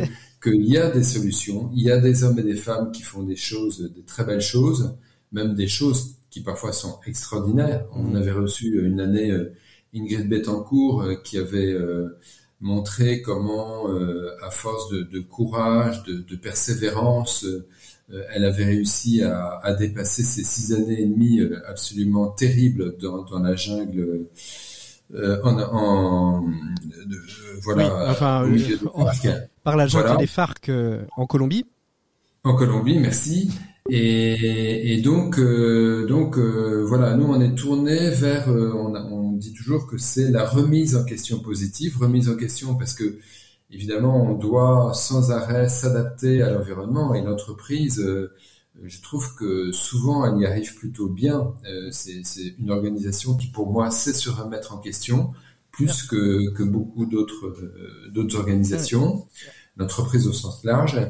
qu'il 0.43 0.65
y 0.65 0.79
a 0.79 0.91
des 0.91 1.03
solutions, 1.03 1.71
il 1.75 1.83
y 1.83 1.91
a 1.91 1.99
des 1.99 2.25
hommes 2.25 2.39
et 2.39 2.43
des 2.43 2.57
femmes 2.57 2.93
qui 2.93 3.03
font 3.03 3.23
des 3.23 3.37
choses, 3.37 3.93
des 3.95 4.03
très 4.03 4.25
belles 4.25 4.41
choses, 4.41 4.97
même 5.33 5.55
des 5.55 5.69
choses 5.69 6.15
qui 6.31 6.41
parfois 6.41 6.73
sont 6.73 6.99
extraordinaires. 7.07 7.85
On 7.93 8.05
mmh. 8.05 8.17
avait 8.17 8.33
reçu 8.33 8.87
une 8.87 9.01
année 9.01 9.31
euh, 9.31 9.53
Ingrid 9.95 10.29
Betancourt 10.29 11.05
qui 11.25 11.37
avait 11.37 11.77
montré 12.61 13.23
comment, 13.23 13.87
à 14.43 14.51
force 14.51 14.91
de, 14.91 15.03
de 15.03 15.21
courage, 15.21 16.03
de, 16.05 16.19
de 16.19 16.37
persévérance, 16.37 17.47
elle 18.33 18.45
avait 18.45 18.65
réussi 18.65 19.23
à, 19.23 19.61
à, 19.63 19.73
dépasser 19.73 20.23
ces 20.23 20.45
six 20.45 20.73
années 20.75 21.01
et 21.01 21.07
demie 21.07 21.41
absolument 21.67 22.29
terribles 22.29 22.97
dans, 23.01 23.23
dans 23.23 23.39
la 23.39 23.55
jungle. 23.57 24.27
Euh, 25.15 25.41
en, 25.43 25.59
en 25.59 26.43
de, 26.43 27.19
voilà, 27.63 27.89
oui, 27.89 28.01
enfin, 28.11 28.45
euh, 28.45 29.41
par 29.65 29.77
la 29.77 29.89
jungle 29.89 30.05
voilà. 30.05 30.21
des 30.21 30.27
FARC 30.29 30.71
en 31.17 31.27
Colombie. 31.27 31.67
En 32.45 32.55
Colombie, 32.55 32.99
merci. 32.99 33.51
Et, 33.89 34.95
et 34.95 35.01
donc, 35.01 35.39
euh, 35.39 36.07
donc 36.07 36.39
euh, 36.39 36.85
voilà, 36.87 37.17
nous 37.17 37.27
on 37.27 37.41
est 37.41 37.57
tourné 37.57 38.11
vers, 38.11 38.49
euh, 38.49 38.73
on, 38.73 38.95
on, 38.95 39.20
dit 39.41 39.53
toujours 39.53 39.87
que 39.87 39.99
c'est 39.99 40.31
la 40.31 40.47
remise 40.47 40.97
en 40.97 41.05
question 41.05 41.41
positive, 41.41 41.99
remise 41.99 42.29
en 42.29 42.37
question 42.37 42.77
parce 42.77 42.95
que 42.95 43.19
évidemment 43.71 44.31
on 44.31 44.35
doit 44.35 44.93
sans 44.95 45.31
arrêt 45.33 45.69
s'adapter 45.69 46.43
à 46.43 46.51
l'environnement 46.51 47.15
et 47.15 47.23
l'entreprise. 47.23 48.01
Euh, 48.01 48.33
je 48.85 49.03
trouve 49.03 49.35
que 49.35 49.73
souvent 49.73 50.25
elle 50.25 50.41
y 50.41 50.47
arrive 50.47 50.75
plutôt 50.75 51.09
bien. 51.09 51.55
Euh, 51.67 51.89
c'est 51.91 52.23
une 52.59 52.71
organisation 52.71 53.37
qui 53.37 53.49
pour 53.49 53.71
moi 53.71 53.91
sait 53.91 54.13
se 54.13 54.31
remettre 54.31 54.73
en 54.75 54.79
question 54.79 55.33
plus 55.73 56.03
que, 56.05 56.51
que 56.51 56.63
beaucoup 56.63 57.07
d'autres 57.07 57.57
d'autres 58.13 58.37
organisations, 58.37 59.27
l'entreprise 59.77 60.27
au 60.27 60.33
sens 60.33 60.65
large 60.65 61.01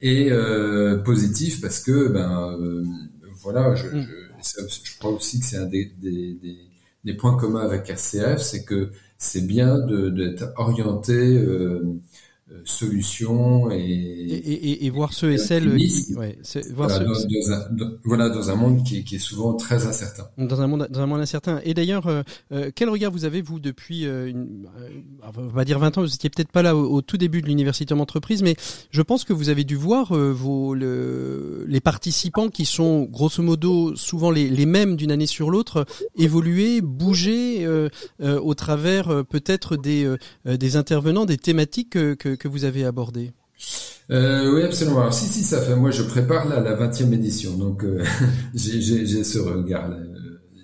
et 0.00 0.30
euh, 0.30 0.98
positif 0.98 1.60
parce 1.60 1.80
que 1.80 2.08
ben 2.08 2.58
euh, 2.58 2.84
voilà 3.42 3.74
je, 3.74 3.86
mm. 3.86 4.08
je, 4.42 4.90
je, 4.90 4.98
crois 4.98 5.10
aussi 5.10 5.40
que 5.40 5.46
c'est 5.46 5.58
un 5.58 5.66
des, 5.66 5.92
des, 6.00 6.34
des, 6.34 6.58
des, 7.04 7.14
points 7.14 7.36
communs 7.36 7.62
avec 7.62 7.88
RCF 7.88 8.40
c'est 8.40 8.64
que 8.64 8.90
c'est 9.18 9.46
bien 9.46 9.78
d'être 9.78 10.52
orienté 10.56 11.36
euh, 11.36 11.82
solutions 12.64 13.70
et, 13.70 13.76
et, 13.76 14.52
et, 14.52 14.86
et, 14.86 14.90
voir 14.90 15.12
ceux 15.12 15.32
et 15.32 15.38
celles 15.38 15.76
qui, 15.76 16.14
ouais, 16.14 16.38
voir 16.72 16.88
voilà, 16.88 16.98
ceux, 16.98 17.04
dans, 17.04 17.12
dans, 17.12 17.52
un, 17.52 17.72
dans, 17.72 17.90
voilà, 18.04 18.28
dans 18.28 18.50
un 18.50 18.54
monde 18.54 18.84
qui, 18.84 19.04
qui, 19.04 19.16
est 19.16 19.20
souvent 19.20 19.54
très 19.54 19.86
incertain. 19.86 20.26
Dans 20.36 20.60
un 20.60 20.66
monde, 20.66 20.88
dans 20.90 21.00
un 21.00 21.06
monde 21.06 21.20
incertain. 21.20 21.60
Et 21.64 21.74
d'ailleurs, 21.74 22.06
euh, 22.06 22.22
euh 22.52 22.70
quel 22.74 22.88
regard 22.88 23.10
vous 23.12 23.24
avez 23.24 23.42
vous 23.42 23.60
depuis, 23.60 24.06
euh, 24.06 24.28
une, 24.28 24.68
euh, 24.78 25.30
on 25.36 25.48
va 25.48 25.64
dire 25.64 25.78
20 25.78 25.98
ans, 25.98 26.00
vous 26.02 26.14
étiez 26.14 26.30
peut-être 26.30 26.52
pas 26.52 26.62
là 26.62 26.76
au, 26.76 26.90
au, 26.90 27.02
tout 27.02 27.16
début 27.16 27.42
de 27.42 27.46
l'université 27.46 27.94
d'entreprise, 27.94 28.42
mais 28.42 28.56
je 28.90 29.02
pense 29.02 29.24
que 29.24 29.32
vous 29.32 29.48
avez 29.48 29.64
dû 29.64 29.76
voir 29.76 30.16
euh, 30.16 30.32
vos 30.32 30.74
le, 30.74 31.64
les 31.68 31.80
participants 31.80 32.48
qui 32.48 32.64
sont 32.64 33.04
grosso 33.04 33.42
modo 33.42 33.94
souvent 33.96 34.30
les, 34.30 34.48
les 34.48 34.66
mêmes 34.66 34.96
d'une 34.96 35.10
année 35.12 35.26
sur 35.26 35.50
l'autre 35.50 35.86
évoluer, 36.16 36.80
bouger 36.80 37.66
au 38.20 38.54
travers 38.54 39.24
peut-être 39.24 39.76
des, 39.76 40.12
des 40.46 40.76
intervenants, 40.76 41.24
des 41.24 41.36
thématiques 41.36 41.90
que, 41.90 42.14
que 42.14 42.39
que 42.40 42.48
vous 42.48 42.64
avez 42.64 42.84
abordé 42.84 43.32
euh, 44.10 44.52
oui, 44.52 44.62
absolument. 44.64 45.02
Alors, 45.02 45.14
si, 45.14 45.26
si, 45.26 45.44
ça 45.44 45.60
fait. 45.60 45.76
Moi, 45.76 45.92
je 45.92 46.02
prépare 46.02 46.48
là 46.48 46.58
la 46.58 46.74
20e 46.74 47.12
édition, 47.12 47.56
donc 47.56 47.84
euh, 47.84 48.02
j'ai 48.54 49.22
ce 49.22 49.38
regard, 49.38 49.88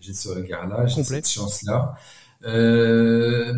j'ai 0.00 0.14
ce 0.14 0.30
regard-là, 0.30 0.86
j'ai 0.86 1.04
cette 1.04 1.28
chance-là. 1.28 1.94
Euh, 2.44 3.52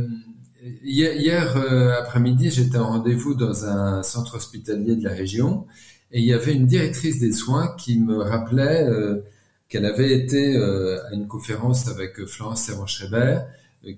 hier, 0.85 1.57
euh, 1.57 1.99
après-midi, 1.99 2.51
j'étais 2.51 2.77
en 2.77 2.89
rendez-vous 2.89 3.35
dans 3.35 3.65
un 3.65 4.03
centre 4.03 4.37
hospitalier 4.37 4.95
de 4.95 5.05
la 5.05 5.15
région, 5.15 5.65
et 6.13 6.21
il 6.21 6.27
y 6.27 6.35
avait 6.35 6.53
une 6.53 6.67
directrice 6.67 7.19
des 7.19 7.33
soins 7.33 7.75
qui 7.79 7.99
me 7.99 8.19
rappelait 8.19 8.85
euh, 8.85 9.25
qu'elle 9.71 9.87
avait 9.87 10.13
été 10.13 10.55
euh, 10.55 10.99
à 11.07 11.15
une 11.15 11.29
conférence 11.29 11.89
avec 11.89 12.23
Florence 12.27 12.63
Servan-Schreiber, 12.63 13.41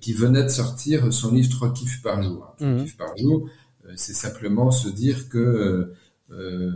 qui 0.01 0.13
venait 0.13 0.45
de 0.45 0.49
sortir 0.49 1.13
son 1.13 1.33
livre 1.33 1.49
Trois 1.51 1.73
kiffs 1.73 2.01
par 2.01 2.23
jour. 2.23 2.55
Trois 2.59 2.69
mmh. 2.69 2.85
kiffs 2.85 2.97
par 2.97 3.17
jour 3.17 3.49
euh, 3.49 3.51
c'est 3.97 4.15
simplement 4.15 4.71
se 4.71 4.89
dire 4.89 5.29
que 5.29 5.39
euh, 5.39 5.95
euh, 6.33 6.73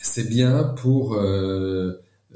c'est 0.00 0.28
bien 0.28 0.64
pour 0.64 1.20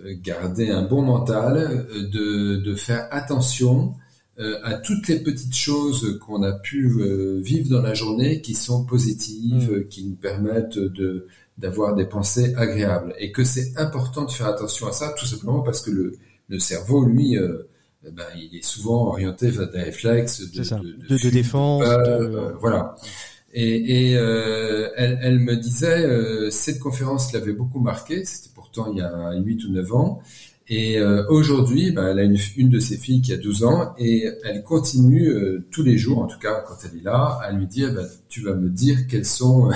garder 0.04 0.70
un 0.70 0.82
bon 0.82 1.02
mental, 1.02 1.86
de, 2.12 2.56
de 2.56 2.74
faire 2.74 3.06
attention 3.10 3.94
à 4.38 4.74
toutes 4.74 5.06
les 5.08 5.20
petites 5.20 5.54
choses 5.54 6.18
qu'on 6.20 6.42
a 6.42 6.52
pu 6.52 6.90
vivre 7.40 7.70
dans 7.70 7.82
la 7.82 7.94
journée 7.94 8.40
qui 8.40 8.54
sont 8.54 8.84
positives, 8.84 9.70
mmh. 9.70 9.88
qui 9.88 10.04
nous 10.06 10.16
permettent 10.16 10.78
de 10.78 11.28
d'avoir 11.58 11.94
des 11.94 12.06
pensées 12.06 12.54
agréables. 12.56 13.14
Et 13.18 13.30
que 13.30 13.44
c'est 13.44 13.76
important 13.76 14.24
de 14.24 14.30
faire 14.30 14.48
attention 14.48 14.88
à 14.88 14.92
ça 14.92 15.14
tout 15.16 15.26
simplement 15.26 15.60
parce 15.60 15.80
que 15.80 15.90
le, 15.90 16.16
le 16.48 16.58
cerveau 16.58 17.04
lui 17.04 17.36
euh, 17.36 17.68
ben, 18.02 18.24
il 18.36 18.56
est 18.56 18.64
souvent 18.64 19.06
orienté 19.08 19.48
vers 19.48 19.70
des 19.70 19.80
réflexes 19.80 20.40
de, 20.50 20.60
de, 20.60 21.08
de, 21.08 21.22
de, 21.22 21.30
défense 21.30 21.84
euh, 21.86 22.52
voilà 22.60 22.96
et, 23.52 24.10
et 24.10 24.16
euh, 24.16 24.88
elle, 24.96 25.18
elle, 25.22 25.38
me 25.38 25.56
disait, 25.56 26.04
euh, 26.06 26.50
cette 26.50 26.78
conférence 26.78 27.32
l'avait 27.32 27.52
beaucoup 27.52 27.80
marqué, 27.80 28.24
c'était 28.24 28.50
pourtant 28.54 28.90
il 28.92 28.98
y 28.98 29.02
a 29.02 29.34
8 29.34 29.64
ou 29.64 29.72
9 29.72 29.94
ans, 29.94 30.22
et 30.68 30.98
euh, 30.98 31.26
aujourd'hui, 31.28 31.90
bah, 31.90 32.08
elle 32.10 32.18
a 32.18 32.22
une, 32.22 32.38
une, 32.56 32.68
de 32.68 32.78
ses 32.78 32.96
filles 32.96 33.20
qui 33.20 33.32
a 33.32 33.36
12 33.36 33.64
ans, 33.64 33.94
et 33.98 34.26
elle 34.44 34.62
continue 34.62 35.28
euh, 35.28 35.66
tous 35.70 35.82
les 35.82 35.98
jours, 35.98 36.20
en 36.20 36.26
tout 36.26 36.38
cas 36.38 36.64
quand 36.66 36.76
elle 36.84 36.98
est 36.98 37.02
là, 37.02 37.38
à 37.42 37.52
lui 37.52 37.66
dire, 37.66 37.92
bah, 37.92 38.04
tu 38.28 38.40
vas 38.40 38.54
me 38.54 38.70
dire 38.70 39.06
quelles 39.06 39.26
sont 39.26 39.70
euh, 39.70 39.74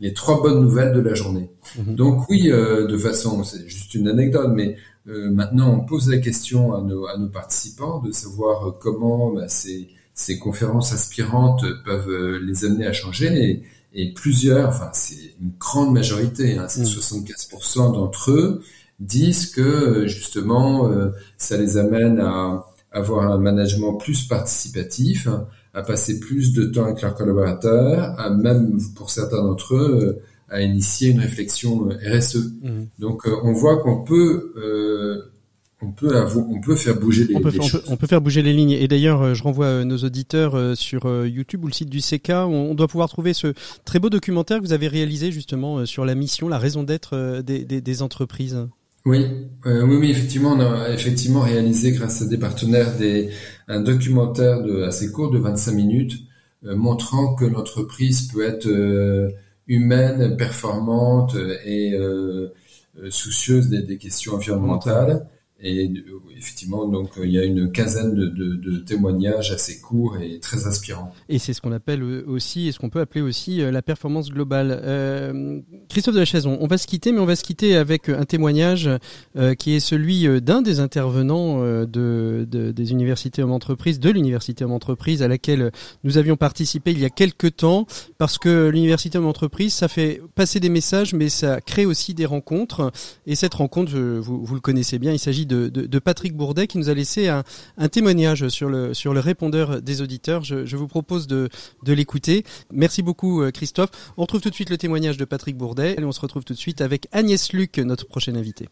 les 0.00 0.14
trois 0.14 0.40
bonnes 0.40 0.62
nouvelles 0.62 0.94
de 0.94 1.00
la 1.00 1.14
journée. 1.14 1.50
Mmh. 1.76 1.94
Donc 1.96 2.30
oui, 2.30 2.50
euh, 2.50 2.86
de 2.86 2.96
façon, 2.96 3.44
c'est 3.44 3.68
juste 3.68 3.94
une 3.94 4.08
anecdote, 4.08 4.52
mais 4.54 4.76
maintenant 5.06 5.72
on 5.72 5.86
pose 5.86 6.10
la 6.10 6.18
question 6.18 6.74
à 6.74 6.82
nos, 6.82 7.06
à 7.06 7.16
nos 7.16 7.30
participants 7.30 7.98
de 7.98 8.12
savoir 8.12 8.74
comment 8.78 9.32
bah, 9.32 9.48
c'est 9.48 9.88
ces 10.18 10.36
conférences 10.36 10.92
aspirantes 10.92 11.64
peuvent 11.84 12.10
euh, 12.10 12.40
les 12.44 12.64
amener 12.64 12.86
à 12.88 12.92
changer 12.92 13.28
et, 13.40 13.62
et 13.94 14.12
plusieurs, 14.12 14.68
enfin 14.68 14.90
c'est 14.92 15.36
une 15.40 15.52
grande 15.60 15.92
majorité, 15.92 16.58
hein, 16.58 16.66
c'est 16.68 16.82
75% 16.82 17.90
mm. 17.90 17.92
d'entre 17.92 18.32
eux 18.32 18.62
disent 18.98 19.46
que 19.46 19.60
euh, 19.60 20.06
justement 20.08 20.90
euh, 20.90 21.10
ça 21.36 21.56
les 21.56 21.76
amène 21.76 22.18
à, 22.18 22.66
avoir 22.90 23.30
un 23.30 23.38
management 23.38 23.92
plus 23.92 24.24
participatif, 24.24 25.28
à 25.72 25.82
passer 25.82 26.18
plus 26.18 26.52
de 26.52 26.64
temps 26.64 26.86
avec 26.86 27.02
leurs 27.02 27.14
collaborateurs, 27.14 28.18
à 28.18 28.30
même 28.30 28.80
pour 28.96 29.10
certains 29.10 29.44
d'entre 29.44 29.76
eux 29.76 30.18
à 30.48 30.62
initier 30.62 31.10
une 31.10 31.20
réflexion 31.20 31.90
RSE. 31.90 32.54
Mmh. 32.62 32.84
Donc 32.98 33.28
on 33.44 33.52
voit 33.52 33.76
qu'on 33.82 34.02
peut 34.02 35.30
on 35.80 35.92
peut, 35.92 36.12
on 36.36 36.60
peut 36.60 36.74
faire 36.74 36.98
bouger 36.98 37.24
les, 37.24 37.36
on 37.36 37.40
peut. 37.40 37.52
On 37.86 37.96
peut, 37.96 38.08
faire 38.08 38.20
bouger 38.20 38.42
les 38.42 38.52
lignes. 38.52 38.72
Et 38.72 38.88
d'ailleurs, 38.88 39.22
euh, 39.22 39.34
je 39.34 39.44
renvoie 39.44 39.66
euh, 39.66 39.84
nos 39.84 39.98
auditeurs 39.98 40.56
euh, 40.56 40.74
sur 40.74 41.06
YouTube 41.24 41.62
ou 41.64 41.68
le 41.68 41.72
site 41.72 41.88
du 41.88 42.00
CK. 42.00 42.30
On, 42.30 42.74
doit 42.74 42.88
pouvoir 42.88 43.08
trouver 43.08 43.32
ce 43.32 43.54
très 43.84 44.00
beau 44.00 44.10
documentaire 44.10 44.58
que 44.58 44.64
vous 44.64 44.72
avez 44.72 44.88
réalisé 44.88 45.30
justement 45.30 45.86
sur 45.86 46.04
la 46.04 46.16
mission, 46.16 46.48
la 46.48 46.58
raison 46.58 46.82
d'être 46.82 47.40
des, 47.42 47.64
des, 47.64 47.80
des, 47.80 48.02
entreprises. 48.02 48.58
Oui, 49.06 49.26
oui, 49.64 49.96
oui, 49.96 50.10
effectivement, 50.10 50.52
on 50.52 50.60
a 50.60 50.90
effectivement 50.90 51.40
réalisé 51.40 51.92
grâce 51.92 52.22
à 52.22 52.26
des 52.26 52.38
partenaires 52.38 52.96
des, 52.96 53.30
un 53.68 53.80
documentaire 53.80 54.62
de, 54.62 54.82
assez 54.82 55.10
court 55.12 55.30
de 55.30 55.38
25 55.38 55.72
minutes 55.72 56.14
montrant 56.62 57.34
que 57.34 57.44
l'entreprise 57.44 58.28
peut 58.32 58.44
être 58.44 58.68
humaine, 59.66 60.36
performante 60.36 61.36
et 61.64 61.96
soucieuse 63.10 63.68
des, 63.68 63.82
des 63.82 63.96
questions 63.96 64.34
environnementales. 64.34 65.26
Et 65.60 65.88
euh, 65.88 66.20
effectivement, 66.36 66.86
donc 66.86 67.10
il 67.20 67.32
y 67.32 67.38
a 67.38 67.44
une 67.44 67.72
quinzaine 67.72 68.14
de, 68.14 68.28
de, 68.28 68.78
témoignages 68.78 69.50
assez 69.50 69.80
courts 69.80 70.16
et 70.18 70.38
très 70.38 70.66
inspirants. 70.68 71.12
Et 71.28 71.40
c'est 71.40 71.52
ce 71.52 71.60
qu'on 71.60 71.72
appelle 71.72 72.02
euh, 72.02 72.22
aussi, 72.28 72.68
et 72.68 72.72
ce 72.72 72.78
qu'on 72.78 72.90
peut 72.90 73.00
appeler 73.00 73.22
aussi 73.22 73.60
euh, 73.60 73.72
la 73.72 73.82
performance 73.82 74.30
globale. 74.30 74.80
Euh, 74.84 75.60
Christophe 75.88 76.14
de 76.14 76.20
la 76.20 76.24
Chaise, 76.24 76.46
on, 76.46 76.66
va 76.68 76.78
se 76.78 76.86
quitter, 76.86 77.10
mais 77.10 77.18
on 77.18 77.26
va 77.26 77.34
se 77.34 77.42
quitter 77.42 77.74
avec 77.74 78.08
un 78.08 78.24
témoignage 78.24 78.88
euh, 79.36 79.54
qui 79.54 79.74
est 79.74 79.80
celui 79.80 80.28
d'un 80.40 80.62
des 80.62 80.78
intervenants 80.78 81.60
de, 81.60 82.46
de, 82.48 82.70
des 82.70 82.92
universités 82.92 83.42
hommes 83.42 83.52
entreprises, 83.52 83.98
de 83.98 84.10
l'université 84.10 84.64
homme 84.64 84.72
entreprise 84.72 85.22
à 85.22 85.28
laquelle 85.28 85.72
nous 86.04 86.18
avions 86.18 86.36
participé 86.36 86.92
il 86.92 87.00
y 87.00 87.04
a 87.04 87.10
quelques 87.10 87.56
temps, 87.56 87.86
parce 88.16 88.38
que 88.38 88.68
l'université 88.68 89.18
homme 89.18 89.26
entreprise, 89.26 89.74
ça 89.74 89.88
fait 89.88 90.22
passer 90.36 90.60
des 90.60 90.68
messages, 90.68 91.14
mais 91.14 91.28
ça 91.28 91.60
crée 91.60 91.86
aussi 91.86 92.14
des 92.14 92.26
rencontres. 92.26 92.92
Et 93.26 93.34
cette 93.34 93.54
rencontre, 93.54 93.98
vous, 93.98 94.44
vous 94.44 94.54
le 94.54 94.60
connaissez 94.60 95.00
bien, 95.00 95.12
il 95.12 95.18
s'agit 95.18 95.47
de, 95.48 95.98
Patrick 95.98 96.34
Bourdet 96.34 96.66
qui 96.66 96.78
nous 96.78 96.90
a 96.90 96.94
laissé 96.94 97.28
un, 97.28 97.42
témoignage 97.88 98.48
sur 98.48 98.68
le, 98.68 99.20
répondeur 99.20 99.82
des 99.82 100.02
auditeurs. 100.02 100.44
Je, 100.44 100.76
vous 100.76 100.88
propose 100.88 101.26
de, 101.26 101.48
l'écouter. 101.86 102.44
Merci 102.72 103.02
beaucoup 103.02 103.42
euh, 103.42 103.50
Christophe. 103.50 103.90
On 104.16 104.22
retrouve 104.22 104.40
tout 104.40 104.50
de 104.50 104.54
suite 104.54 104.70
le 104.70 104.76
témoignage 104.76 105.16
de 105.16 105.24
Patrick 105.24 105.56
Bourdet 105.56 105.96
et 105.98 106.04
on 106.04 106.12
se 106.12 106.20
retrouve 106.20 106.44
tout 106.44 106.52
de 106.52 106.58
suite 106.58 106.80
avec 106.80 107.08
Agnès 107.12 107.52
Luc, 107.52 107.78
notre 107.78 108.06
prochaine 108.06 108.36
invitée. 108.36 108.68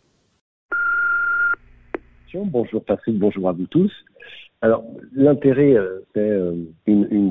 Bonjour 2.44 2.84
Patrick, 2.84 3.18
bonjour 3.18 3.48
à 3.48 3.52
vous 3.52 3.66
tous. 3.66 3.92
Alors 4.60 4.84
l'intérêt, 5.14 5.74
euh, 5.74 6.00
c'est 6.14 6.20
euh, 6.20 6.54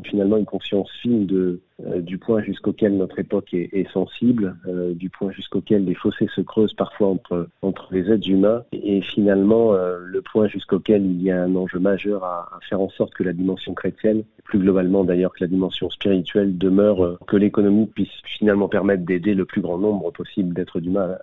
finalement 0.03 0.37
une 0.37 0.45
conscience 0.45 0.89
fine 1.01 1.25
de, 1.25 1.61
euh, 1.83 1.99
du 1.99 2.17
point 2.17 2.41
jusqu'auquel 2.41 2.95
notre 2.95 3.19
époque 3.19 3.53
est, 3.53 3.69
est 3.73 3.89
sensible, 3.91 4.55
euh, 4.65 4.93
du 4.93 5.09
point 5.09 5.31
jusqu'auquel 5.31 5.83
les 5.83 5.93
fossés 5.93 6.29
se 6.33 6.39
creusent 6.39 6.73
parfois 6.73 7.09
entre, 7.09 7.49
entre 7.61 7.89
les 7.91 8.09
êtres 8.09 8.29
humains, 8.29 8.63
et, 8.71 9.01
finalement 9.01 9.73
euh, 9.73 9.97
le 9.99 10.21
point 10.21 10.47
jusqu'auquel 10.47 11.05
il 11.05 11.21
y 11.21 11.31
a 11.31 11.43
un 11.43 11.53
enjeu 11.55 11.79
majeur 11.79 12.23
à, 12.23 12.49
à, 12.55 12.59
faire 12.69 12.79
en 12.79 12.87
sorte 12.89 13.13
que 13.13 13.23
la 13.23 13.33
dimension 13.33 13.73
chrétienne, 13.73 14.23
plus 14.45 14.59
globalement 14.59 15.03
d'ailleurs 15.03 15.33
que 15.33 15.43
la 15.43 15.47
dimension 15.47 15.89
spirituelle 15.89 16.57
demeure, 16.57 17.19
que 17.27 17.35
l'économie 17.35 17.87
puisse 17.87 18.21
finalement 18.23 18.69
permettre 18.69 19.03
d'aider 19.03 19.33
le 19.33 19.43
plus 19.43 19.61
grand 19.61 19.77
nombre 19.77 20.11
possible 20.11 20.53
d'êtres 20.53 20.81
humains, 20.81 21.17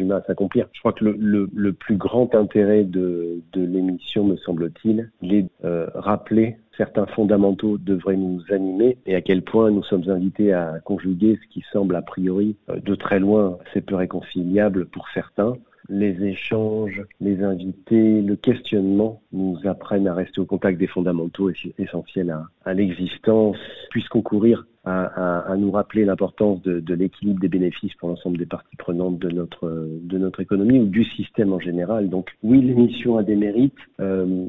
humains 0.00 0.16
à 0.16 0.22
s'accomplir. 0.22 0.66
Je 0.72 0.80
crois 0.80 0.94
que 0.94 1.04
le, 1.04 1.16
le, 1.16 1.48
le, 1.54 1.72
plus 1.72 1.96
grand 1.96 2.34
intérêt 2.34 2.82
de, 2.82 3.40
de 3.52 3.64
l'émission, 3.64 4.24
me 4.24 4.36
semble-t-il, 4.36 5.10
il 5.22 5.34
est 5.34 5.46
rappeler 5.94 6.56
certains 6.76 7.06
fondamentaux 7.06 7.78
devraient 7.78 8.16
nous 8.16 8.42
animer 8.50 8.98
et 9.06 9.14
à 9.14 9.20
quel 9.20 9.42
point 9.42 9.70
nous 9.70 9.82
sommes 9.84 10.08
invités 10.08 10.52
à 10.52 10.80
conjuguer 10.84 11.38
ce 11.42 11.48
qui 11.52 11.64
semble 11.72 11.96
a 11.96 12.02
priori 12.02 12.56
euh, 12.68 12.80
de 12.80 12.94
très 12.94 13.18
loin 13.18 13.58
assez 13.66 13.80
peu 13.80 13.94
réconciliable 13.94 14.86
pour 14.86 15.08
certains. 15.14 15.54
Les 15.88 16.24
échanges, 16.24 17.02
les 17.20 17.42
invités, 17.42 18.22
le 18.22 18.36
questionnement 18.36 19.20
nous 19.32 19.58
apprennent 19.64 20.06
à 20.06 20.14
rester 20.14 20.40
au 20.40 20.46
contact 20.46 20.78
des 20.78 20.86
fondamentaux 20.86 21.50
essentiels 21.76 22.30
à, 22.30 22.44
à 22.64 22.72
l'existence, 22.72 23.58
puissent 23.90 24.08
concourir 24.08 24.64
à, 24.84 25.54
nous 25.58 25.70
rappeler 25.70 26.04
l'importance 26.04 26.60
de, 26.62 26.94
l'équilibre 26.94 27.40
des 27.40 27.48
bénéfices 27.48 27.94
pour 27.94 28.08
l'ensemble 28.08 28.38
des 28.38 28.46
parties 28.46 28.76
prenantes 28.76 29.18
de 29.18 29.30
notre 29.30 29.68
de 29.68 30.18
notre 30.18 30.40
économie 30.40 30.78
ou 30.80 30.86
du 30.86 31.04
système 31.04 31.52
en 31.52 31.60
général. 31.60 32.08
Donc 32.08 32.30
oui, 32.42 32.60
l'émission 32.60 33.16
a 33.16 33.22
des 33.22 33.36
mérites. 33.36 33.74
Euh, 34.00 34.46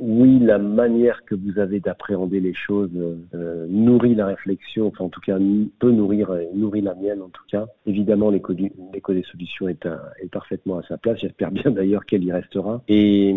oui, 0.00 0.38
la 0.38 0.58
manière 0.58 1.24
que 1.24 1.34
vous 1.34 1.58
avez 1.58 1.80
d'appréhender 1.80 2.40
les 2.40 2.54
choses 2.54 2.90
euh, 3.34 3.66
nourrit 3.68 4.14
la 4.14 4.26
réflexion, 4.26 4.88
enfin 4.88 5.04
en 5.04 5.08
tout 5.08 5.20
cas 5.20 5.38
peut 5.80 5.90
nourrir 5.90 6.30
nourrit 6.54 6.82
la 6.82 6.94
mienne 6.94 7.22
en 7.22 7.28
tout 7.28 7.44
cas. 7.50 7.66
Évidemment, 7.86 8.30
l'éco 8.30 8.54
des 8.54 9.24
solutions 9.30 9.68
est, 9.68 9.86
est 10.22 10.30
parfaitement 10.30 10.78
à 10.78 10.82
sa 10.84 10.98
place. 10.98 11.18
J'espère 11.20 11.50
bien 11.50 11.70
d'ailleurs 11.70 12.04
qu'elle 12.04 12.24
y 12.24 12.32
restera 12.32 12.82
et, 12.88 13.34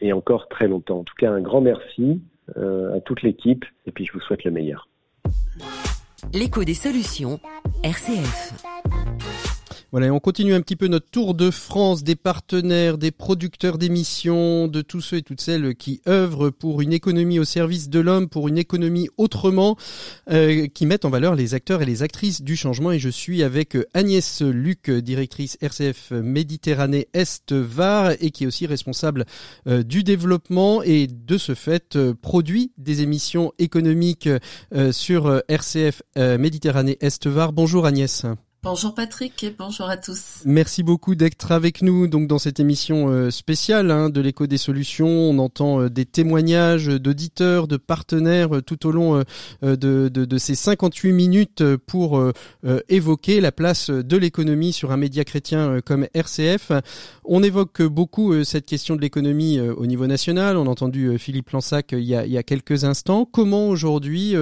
et 0.00 0.12
encore 0.12 0.48
très 0.48 0.66
longtemps. 0.68 1.00
En 1.00 1.04
tout 1.04 1.14
cas, 1.16 1.30
un 1.30 1.40
grand 1.40 1.60
merci 1.60 2.20
euh, 2.56 2.96
à 2.96 3.00
toute 3.00 3.22
l'équipe 3.22 3.64
et 3.86 3.92
puis 3.92 4.06
je 4.06 4.12
vous 4.12 4.20
souhaite 4.20 4.44
le 4.44 4.50
meilleur. 4.50 4.88
L'écho 6.32 6.64
des 6.64 6.74
solutions, 6.74 7.40
RCF. 7.82 8.52
Voilà, 9.90 10.12
on 10.12 10.20
continue 10.20 10.52
un 10.52 10.60
petit 10.60 10.76
peu 10.76 10.86
notre 10.86 11.08
tour 11.08 11.32
de 11.32 11.50
France 11.50 12.04
des 12.04 12.14
partenaires, 12.14 12.98
des 12.98 13.10
producteurs 13.10 13.78
d'émissions, 13.78 14.68
de 14.68 14.82
tous 14.82 15.00
ceux 15.00 15.16
et 15.16 15.22
toutes 15.22 15.40
celles 15.40 15.74
qui 15.76 16.02
œuvrent 16.06 16.50
pour 16.50 16.82
une 16.82 16.92
économie 16.92 17.38
au 17.38 17.44
service 17.44 17.88
de 17.88 17.98
l'homme, 17.98 18.28
pour 18.28 18.48
une 18.48 18.58
économie 18.58 19.08
autrement, 19.16 19.78
euh, 20.30 20.66
qui 20.66 20.84
mettent 20.84 21.06
en 21.06 21.10
valeur 21.10 21.34
les 21.34 21.54
acteurs 21.54 21.80
et 21.80 21.86
les 21.86 22.02
actrices 22.02 22.42
du 22.42 22.54
changement. 22.54 22.92
Et 22.92 22.98
je 22.98 23.08
suis 23.08 23.42
avec 23.42 23.78
Agnès 23.94 24.42
Luc, 24.42 24.90
directrice 24.90 25.56
RCF 25.62 26.10
Méditerranée 26.10 27.08
Est-Var, 27.14 28.12
et 28.20 28.30
qui 28.30 28.44
est 28.44 28.46
aussi 28.46 28.66
responsable 28.66 29.24
euh, 29.68 29.82
du 29.82 30.04
développement 30.04 30.82
et 30.82 31.06
de 31.06 31.38
ce 31.38 31.54
fait 31.54 31.96
euh, 31.96 32.12
produit 32.12 32.72
des 32.76 33.00
émissions 33.00 33.54
économiques 33.58 34.28
sur 34.90 35.40
RCF 35.48 36.02
Méditerranée 36.16 36.98
Est-Var. 37.00 37.54
Bonjour 37.54 37.86
Agnès. 37.86 38.26
Bonjour 38.64 38.92
Patrick 38.92 39.44
et 39.44 39.54
bonjour 39.56 39.88
à 39.88 39.96
tous. 39.96 40.42
Merci 40.44 40.82
beaucoup 40.82 41.14
d'être 41.14 41.52
avec 41.52 41.80
nous 41.80 42.08
donc 42.08 42.26
dans 42.26 42.40
cette 42.40 42.58
émission 42.58 43.08
euh, 43.08 43.30
spéciale 43.30 43.92
hein, 43.92 44.10
de 44.10 44.20
l'écho 44.20 44.48
des 44.48 44.58
solutions. 44.58 45.06
On 45.06 45.38
entend 45.38 45.82
euh, 45.82 45.88
des 45.88 46.04
témoignages 46.04 46.88
d'auditeurs, 46.88 47.68
de 47.68 47.76
partenaires 47.76 48.56
euh, 48.56 48.60
tout 48.60 48.84
au 48.88 48.90
long 48.90 49.22
de, 49.62 50.38
ces 50.38 50.56
58 50.56 51.12
minutes 51.12 51.76
pour 51.86 52.20
évoquer 52.88 53.40
la 53.40 53.52
place 53.52 53.90
de 53.90 54.16
l'économie 54.16 54.72
sur 54.72 54.90
un 54.90 54.96
média 54.96 55.24
chrétien 55.24 55.80
comme 55.80 56.08
RCF. 56.14 56.72
On 57.24 57.42
évoque 57.42 57.82
beaucoup 57.82 58.44
cette 58.44 58.66
question 58.66 58.96
de 58.96 59.00
l'économie 59.00 59.60
au 59.60 59.86
niveau 59.86 60.06
national. 60.06 60.56
On 60.56 60.66
a 60.66 60.70
entendu 60.70 61.18
Philippe 61.18 61.50
Lansac 61.50 61.92
il 61.92 62.00
y 62.00 62.14
a, 62.14 62.26
il 62.26 62.32
y 62.32 62.38
a 62.38 62.42
quelques 62.42 62.84
instants. 62.84 63.24
Comment 63.24 63.68
aujourd'hui 63.68 64.34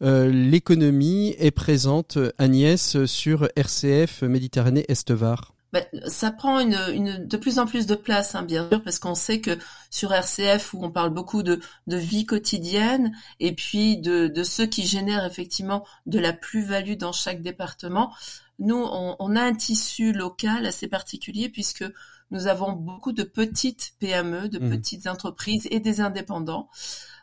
l'économie 0.00 1.34
est 1.38 1.50
présente, 1.50 2.18
Agnès, 2.38 3.04
sur 3.04 3.48
RCF 3.56 3.63
RCF 3.64 4.22
Méditerranée 4.22 4.84
Estevar 4.88 5.54
ben, 5.72 5.84
ça 6.06 6.30
prend 6.30 6.64
de 6.64 7.36
plus 7.36 7.58
en 7.58 7.66
plus 7.66 7.86
de 7.86 7.96
place, 7.96 8.36
hein, 8.36 8.44
bien 8.44 8.68
sûr, 8.68 8.80
parce 8.80 9.00
qu'on 9.00 9.16
sait 9.16 9.40
que 9.40 9.58
sur 9.90 10.12
RCF, 10.12 10.72
où 10.72 10.84
on 10.84 10.92
parle 10.92 11.10
beaucoup 11.10 11.42
de, 11.42 11.60
vie 11.88 12.26
quotidienne, 12.26 13.10
et 13.40 13.56
puis 13.56 13.96
de, 13.96 14.42
ceux 14.44 14.66
qui 14.66 14.86
génèrent 14.86 15.24
effectivement 15.24 15.84
de 16.06 16.20
la 16.20 16.32
plus-value 16.32 16.94
dans 16.94 17.10
chaque 17.10 17.42
département, 17.42 18.14
nous, 18.60 18.76
on, 18.76 19.34
a 19.34 19.42
un 19.42 19.52
tissu 19.52 20.12
local 20.12 20.64
assez 20.64 20.86
particulier, 20.86 21.48
puisque 21.48 21.84
nous 22.30 22.46
avons 22.46 22.72
beaucoup 22.72 23.12
de 23.12 23.22
petites 23.22 23.94
PME, 24.00 24.48
de 24.48 24.58
mmh. 24.58 24.70
petites 24.70 25.06
entreprises 25.06 25.68
et 25.70 25.80
des 25.80 26.00
indépendants. 26.00 26.68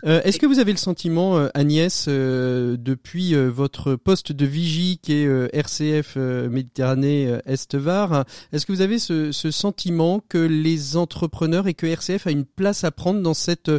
Euh, 0.06 0.22
est-ce 0.24 0.40
que 0.40 0.46
vous 0.46 0.60
avez 0.60 0.72
le 0.72 0.78
sentiment, 0.78 1.38
euh, 1.38 1.50
Agnès, 1.54 2.06
euh, 2.08 2.76
depuis 2.78 3.36
votre 3.36 3.96
poste 3.96 4.32
de 4.32 4.46
vigie 4.46 5.00
qui 5.02 5.14
est 5.14 5.56
RCF 5.56 6.16
Méditerranée 6.16 7.40
Est-Var, 7.46 8.26
est-ce 8.52 8.66
que 8.66 8.72
vous 8.72 8.82
avez 8.82 9.00
ce, 9.00 9.32
ce, 9.32 9.52
sentiment 9.52 10.22
que 10.28 10.38
les 10.38 10.98
entrepreneurs 10.98 11.68
et 11.68 11.74
que 11.74 11.86
RCF 11.86 12.28
a 12.28 12.32
une 12.32 12.46
place 12.46 12.84
à 12.84 12.92
prendre 12.92 13.22
dans 13.22 13.34
cette 13.34 13.72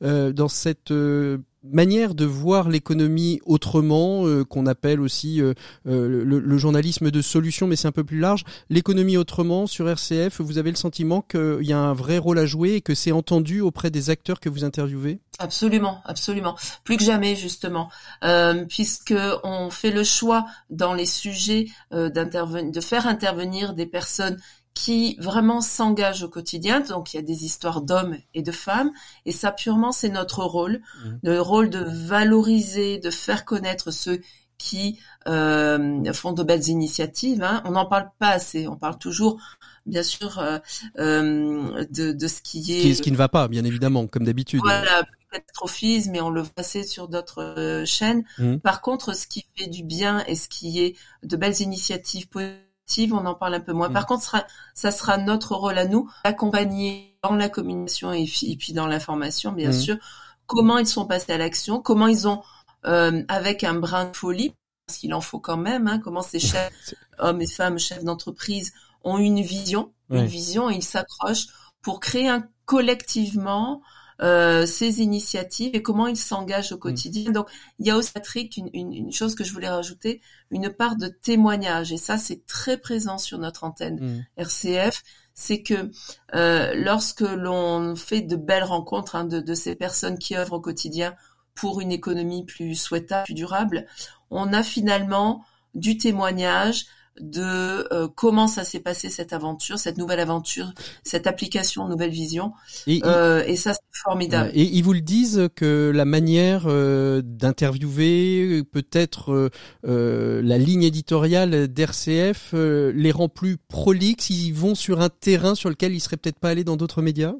dans 0.00 0.48
cette 0.48 0.92
manière 1.62 2.14
de 2.14 2.24
voir 2.24 2.68
l'économie 2.68 3.40
autrement, 3.44 4.26
euh, 4.26 4.44
qu'on 4.44 4.66
appelle 4.66 5.00
aussi 5.00 5.42
euh, 5.42 5.54
euh, 5.86 6.24
le, 6.24 6.58
journalisme 6.58 7.10
de 7.10 7.22
solution, 7.22 7.66
mais 7.66 7.76
c'est 7.76 7.88
un 7.88 7.92
peu 7.92 8.04
plus 8.04 8.18
large. 8.18 8.44
L'économie 8.68 9.16
autrement 9.16 9.66
sur 9.66 9.88
RCF, 9.88 10.40
vous 10.40 10.58
avez 10.58 10.70
le 10.70 10.76
sentiment 10.76 11.22
qu'il 11.22 11.62
y 11.62 11.72
a 11.72 11.78
un 11.78 11.92
vrai 11.92 12.18
rôle 12.18 12.38
à 12.38 12.46
jouer 12.46 12.74
et 12.74 12.80
que 12.80 12.94
c'est 12.94 13.12
entendu 13.12 13.60
auprès 13.60 13.90
des 13.90 14.10
acteurs 14.10 14.40
que 14.40 14.48
vous 14.48 14.64
interviewez? 14.64 15.20
Absolument, 15.38 16.02
absolument. 16.04 16.56
Plus 16.84 16.96
que 16.96 17.04
jamais, 17.04 17.34
justement, 17.34 17.88
puisque 18.68 19.14
on 19.42 19.70
fait 19.70 19.90
le 19.90 20.04
choix 20.04 20.46
dans 20.68 20.92
les 20.92 21.06
sujets 21.06 21.66
de 21.92 22.80
faire 22.80 23.06
intervenir 23.06 23.72
des 23.72 23.86
personnes 23.86 24.36
qui 24.74 25.16
vraiment 25.20 25.60
s'engagent 25.60 26.22
au 26.22 26.28
quotidien. 26.28 26.80
Donc 26.80 27.12
il 27.12 27.16
y 27.16 27.20
a 27.20 27.22
des 27.22 27.44
histoires 27.44 27.82
d'hommes 27.82 28.16
et 28.34 28.42
de 28.42 28.52
femmes, 28.52 28.90
et 29.26 29.32
ça 29.32 29.52
purement 29.52 29.92
c'est 29.92 30.08
notre 30.08 30.44
rôle, 30.44 30.80
mmh. 31.04 31.08
le 31.22 31.40
rôle 31.40 31.70
de 31.70 31.84
valoriser, 31.84 32.98
de 32.98 33.10
faire 33.10 33.44
connaître 33.44 33.90
ceux 33.90 34.20
qui 34.60 34.98
euh, 35.26 36.12
font 36.12 36.32
de 36.32 36.42
belles 36.42 36.68
initiatives. 36.68 37.42
Hein. 37.42 37.62
On 37.64 37.72
n'en 37.72 37.86
parle 37.86 38.10
pas 38.18 38.28
assez. 38.28 38.68
On 38.68 38.76
parle 38.76 38.98
toujours, 38.98 39.40
bien 39.86 40.02
sûr, 40.02 40.38
euh, 40.38 40.58
euh, 40.98 41.86
de, 41.90 42.12
de, 42.12 42.28
ce 42.28 42.42
qui 42.42 42.72
est... 42.72 42.94
Ce 42.94 43.00
qui, 43.00 43.10
ne 43.10 43.16
va 43.16 43.28
pas, 43.28 43.48
bien 43.48 43.64
évidemment, 43.64 44.06
comme 44.06 44.24
d'habitude. 44.24 44.60
Voilà, 44.62 45.02
catastrophisme, 45.32 46.10
mais 46.12 46.20
on 46.20 46.28
le 46.28 46.42
passait 46.42 46.82
sur 46.82 47.08
d'autres 47.08 47.84
chaînes. 47.86 48.22
Mmh. 48.38 48.56
Par 48.58 48.82
contre, 48.82 49.16
ce 49.16 49.26
qui 49.26 49.46
fait 49.56 49.66
du 49.66 49.82
bien 49.82 50.22
et 50.26 50.34
ce 50.34 50.48
qui 50.48 50.80
est 50.80 50.94
de 51.22 51.36
belles 51.36 51.60
initiatives 51.62 52.28
positives, 52.28 52.69
on 53.12 53.26
en 53.26 53.34
parle 53.34 53.54
un 53.54 53.60
peu 53.60 53.72
moins. 53.72 53.88
Mmh. 53.88 53.94
Par 53.94 54.06
contre, 54.06 54.46
ça 54.74 54.90
sera, 54.90 55.18
notre 55.18 55.54
rôle 55.54 55.78
à 55.78 55.86
nous 55.86 56.10
d'accompagner 56.24 57.16
dans 57.22 57.34
la 57.34 57.48
communication 57.48 58.12
et, 58.12 58.26
puis 58.58 58.72
dans 58.72 58.86
l'information, 58.86 59.52
bien 59.52 59.70
mmh. 59.70 59.72
sûr, 59.72 59.96
comment 60.46 60.78
ils 60.78 60.86
sont 60.86 61.06
passés 61.06 61.32
à 61.32 61.38
l'action, 61.38 61.80
comment 61.80 62.06
ils 62.06 62.26
ont 62.26 62.42
euh, 62.86 63.22
avec 63.28 63.64
un 63.64 63.74
brin 63.74 64.06
de 64.06 64.16
folie, 64.16 64.54
parce 64.86 64.98
qu'il 64.98 65.14
en 65.14 65.20
faut 65.20 65.38
quand 65.38 65.56
même, 65.56 65.86
hein, 65.86 66.00
comment 66.02 66.22
ces 66.22 66.40
chefs, 66.40 66.94
hommes 67.18 67.42
et 67.42 67.46
femmes, 67.46 67.78
chefs 67.78 68.04
d'entreprise, 68.04 68.72
ont 69.04 69.18
une 69.18 69.40
vision, 69.40 69.92
une 70.10 70.26
vision, 70.26 70.70
et 70.70 70.74
ils 70.74 70.82
s'accrochent 70.82 71.46
pour 71.82 72.00
créer 72.00 72.28
un, 72.28 72.46
collectivement 72.64 73.80
euh, 74.22 74.66
ces 74.66 75.00
initiatives 75.00 75.70
et 75.74 75.82
comment 75.82 76.06
ils 76.06 76.16
s'engagent 76.16 76.72
au 76.72 76.76
mm. 76.76 76.80
quotidien. 76.80 77.30
Donc, 77.30 77.48
il 77.78 77.86
y 77.86 77.90
a 77.90 77.96
aussi, 77.96 78.12
Patrick, 78.12 78.56
une, 78.56 78.70
une, 78.74 78.92
une, 78.92 79.12
chose 79.12 79.34
que 79.34 79.44
je 79.44 79.52
voulais 79.52 79.68
rajouter, 79.68 80.20
une 80.50 80.68
part 80.70 80.96
de 80.96 81.08
témoignage, 81.08 81.92
et 81.92 81.96
ça, 81.96 82.18
c'est 82.18 82.44
très 82.46 82.76
présent 82.76 83.18
sur 83.18 83.38
notre 83.38 83.64
antenne 83.64 83.98
mm. 84.00 84.26
RCF, 84.36 85.02
c'est 85.34 85.62
que 85.62 85.90
euh, 86.34 86.74
lorsque 86.74 87.22
l'on 87.22 87.96
fait 87.96 88.20
de 88.20 88.36
belles 88.36 88.64
rencontres 88.64 89.16
hein, 89.16 89.24
de, 89.24 89.40
de, 89.40 89.54
ces 89.54 89.74
personnes 89.74 90.18
qui 90.18 90.36
œuvrent 90.36 90.54
au 90.54 90.60
quotidien 90.60 91.14
pour 91.54 91.80
une 91.80 91.92
économie 91.92 92.44
plus 92.44 92.74
souhaitable, 92.74 93.24
plus 93.24 93.34
durable, 93.34 93.86
on 94.30 94.52
a 94.52 94.62
finalement 94.62 95.44
du 95.74 95.96
témoignage 95.96 96.86
de 97.18 97.86
euh, 97.92 98.08
comment 98.08 98.46
ça 98.46 98.64
s'est 98.64 98.80
passé 98.80 99.10
cette 99.10 99.32
aventure, 99.32 99.78
cette 99.78 99.98
nouvelle 99.98 100.20
aventure, 100.20 100.72
cette 101.02 101.26
application 101.26 101.88
Nouvelle 101.88 102.10
Vision. 102.10 102.52
Et, 102.86 103.00
euh, 103.04 103.44
et 103.46 103.56
ça, 103.56 103.74
c'est 103.74 104.00
formidable. 104.02 104.50
Et 104.54 104.62
ils 104.62 104.82
vous 104.82 104.92
le 104.92 105.00
disent 105.00 105.48
que 105.54 105.90
la 105.94 106.04
manière 106.04 106.64
euh, 106.66 107.20
d'interviewer, 107.24 108.62
peut-être 108.70 109.50
la 109.82 110.58
ligne 110.58 110.82
éditoriale 110.82 111.68
d'RCF 111.68 112.54
les 112.54 113.12
rend 113.12 113.28
plus 113.28 113.56
prolixes. 113.56 114.30
Ils 114.30 114.52
vont 114.52 114.74
sur 114.74 115.00
un 115.00 115.08
terrain 115.08 115.54
sur 115.54 115.68
lequel 115.68 115.92
ils 115.94 116.00
seraient 116.00 116.16
peut-être 116.16 116.38
pas 116.38 116.50
allés 116.50 116.64
dans 116.64 116.76
d'autres 116.76 117.02
médias? 117.02 117.34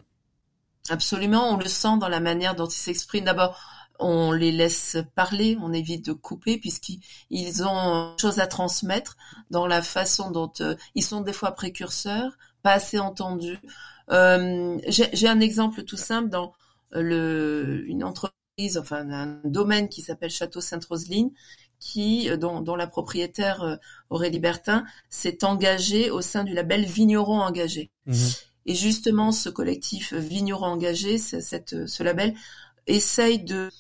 Absolument, 0.88 1.52
on 1.52 1.56
le 1.56 1.66
sent 1.66 1.98
dans 2.00 2.08
la 2.08 2.20
manière 2.20 2.54
dont 2.56 2.66
ils 2.66 2.72
s'expriment. 2.72 3.24
D'abord, 3.24 3.58
on 4.00 4.32
les 4.32 4.52
laisse 4.52 4.96
parler, 5.14 5.56
on 5.62 5.72
évite 5.72 6.04
de 6.04 6.12
couper 6.12 6.58
puisqu'ils 6.58 7.64
ont 7.64 8.14
chose 8.18 8.40
à 8.40 8.46
transmettre 8.46 9.16
dans 9.50 9.66
la 9.66 9.82
façon 9.82 10.30
dont 10.30 10.52
euh, 10.60 10.74
ils 10.94 11.04
sont 11.04 11.20
des 11.20 11.32
fois 11.32 11.52
précurseurs, 11.52 12.36
pas 12.62 12.72
assez 12.72 12.98
entendus. 12.98 13.58
Euh, 14.10 14.78
J'ai 14.88 15.28
un 15.28 15.40
exemple 15.40 15.84
tout 15.84 15.96
simple 15.96 16.28
dans 16.30 16.52
le, 16.92 17.84
une 17.86 18.02
entreprise, 18.02 18.78
enfin 18.78 19.08
un 19.10 19.40
domaine 19.44 19.88
qui 19.88 20.02
s'appelle 20.02 20.30
Château 20.30 20.60
Sainte-Roseline, 20.60 21.30
qui 21.78 22.28
euh, 22.30 22.36
dont, 22.36 22.60
dont, 22.60 22.76
la 22.76 22.86
propriétaire 22.86 23.62
euh, 23.62 23.76
Aurélie 24.10 24.38
Bertin 24.38 24.84
s'est 25.08 25.44
engagée 25.44 26.10
au 26.10 26.20
sein 26.20 26.44
du 26.44 26.54
label 26.54 26.84
Vigneron 26.84 27.40
engagé. 27.40 27.90
Mmh 28.06 28.14
Et 28.66 28.74
justement, 28.74 29.32
ce 29.32 29.48
collectif 29.48 30.12
Vigneron 30.12 30.66
engagé, 30.66 31.18
cette, 31.18 31.86
ce 31.86 32.02
label, 32.02 32.34
essaye 32.86 33.42
de 33.42 33.70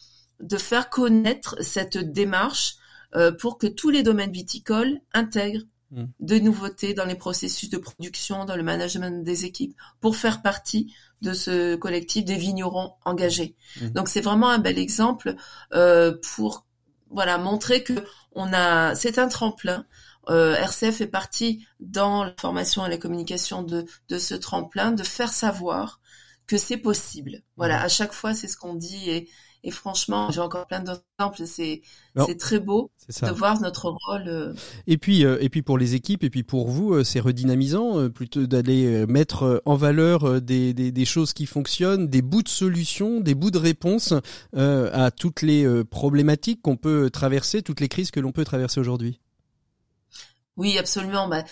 de 0.40 0.56
faire 0.56 0.90
connaître 0.90 1.56
cette 1.60 1.98
démarche 1.98 2.76
euh, 3.16 3.32
pour 3.32 3.58
que 3.58 3.66
tous 3.66 3.90
les 3.90 4.02
domaines 4.02 4.32
viticoles 4.32 5.00
intègrent 5.12 5.64
mm. 5.90 6.04
de 6.20 6.38
nouveautés 6.38 6.94
dans 6.94 7.04
les 7.04 7.16
processus 7.16 7.68
de 7.68 7.78
production, 7.78 8.44
dans 8.44 8.56
le 8.56 8.62
management 8.62 9.24
des 9.24 9.44
équipes, 9.44 9.74
pour 10.00 10.16
faire 10.16 10.42
partie 10.42 10.94
de 11.20 11.32
ce 11.32 11.74
collectif 11.76 12.24
des 12.24 12.36
vignerons 12.36 12.92
engagés. 13.04 13.56
Mm. 13.80 13.88
Donc 13.88 14.08
c'est 14.08 14.20
vraiment 14.20 14.48
un 14.48 14.58
bel 14.58 14.78
exemple 14.78 15.34
euh, 15.74 16.16
pour 16.34 16.66
voilà 17.10 17.38
montrer 17.38 17.82
que 17.82 18.04
on 18.32 18.52
a 18.52 18.94
c'est 18.94 19.18
un 19.18 19.28
tremplin. 19.28 19.84
Euh, 20.28 20.54
RCF 20.54 21.00
est 21.00 21.06
parti 21.08 21.66
dans 21.80 22.24
la 22.24 22.34
formation 22.38 22.86
et 22.86 22.90
la 22.90 22.98
communication 22.98 23.62
de, 23.62 23.86
de 24.08 24.18
ce 24.18 24.34
tremplin, 24.34 24.92
de 24.92 25.02
faire 25.02 25.32
savoir 25.32 26.00
que 26.46 26.58
c'est 26.58 26.76
possible. 26.76 27.42
Voilà, 27.56 27.80
mm. 27.80 27.84
à 27.84 27.88
chaque 27.88 28.12
fois 28.12 28.34
c'est 28.34 28.46
ce 28.46 28.56
qu'on 28.56 28.74
dit 28.74 29.10
et, 29.10 29.28
et 29.62 29.70
franchement, 29.70 30.30
j'ai 30.30 30.40
encore 30.40 30.66
plein 30.66 30.80
d'exemples. 30.80 31.46
C'est 31.46 31.82
c'est 32.16 32.38
très 32.38 32.60
beau 32.60 32.90
de 33.22 33.30
voir 33.30 33.60
notre 33.60 33.90
rôle. 33.90 34.24
Euh. 34.26 34.54
Et 34.86 34.96
puis 34.96 35.24
euh, 35.24 35.38
et 35.40 35.48
puis 35.48 35.62
pour 35.62 35.78
les 35.78 35.94
équipes 35.94 36.24
et 36.24 36.30
puis 36.30 36.42
pour 36.42 36.68
vous, 36.68 36.94
euh, 36.94 37.04
c'est 37.04 37.20
redynamisant 37.20 38.08
plutôt 38.10 38.46
d'aller 38.46 39.06
mettre 39.06 39.62
en 39.64 39.76
valeur 39.76 40.40
des, 40.40 40.72
des, 40.72 40.92
des 40.92 41.04
choses 41.04 41.32
qui 41.32 41.46
fonctionnent, 41.46 42.08
des 42.08 42.22
bouts 42.22 42.42
de 42.42 42.48
solutions, 42.48 43.20
des 43.20 43.34
bouts 43.34 43.50
de 43.50 43.58
réponses 43.58 44.14
à 44.54 45.10
toutes 45.10 45.42
les 45.42 45.84
problématiques 45.84 46.62
qu'on 46.62 46.76
peut 46.76 47.10
traverser, 47.10 47.62
toutes 47.62 47.80
les 47.80 47.88
crises 47.88 48.10
que 48.10 48.20
l'on 48.20 48.32
peut 48.32 48.44
traverser 48.44 48.80
aujourd'hui. 48.80 49.20
Oui, 50.56 50.78
absolument. 50.78 51.28
Bah, 51.28 51.44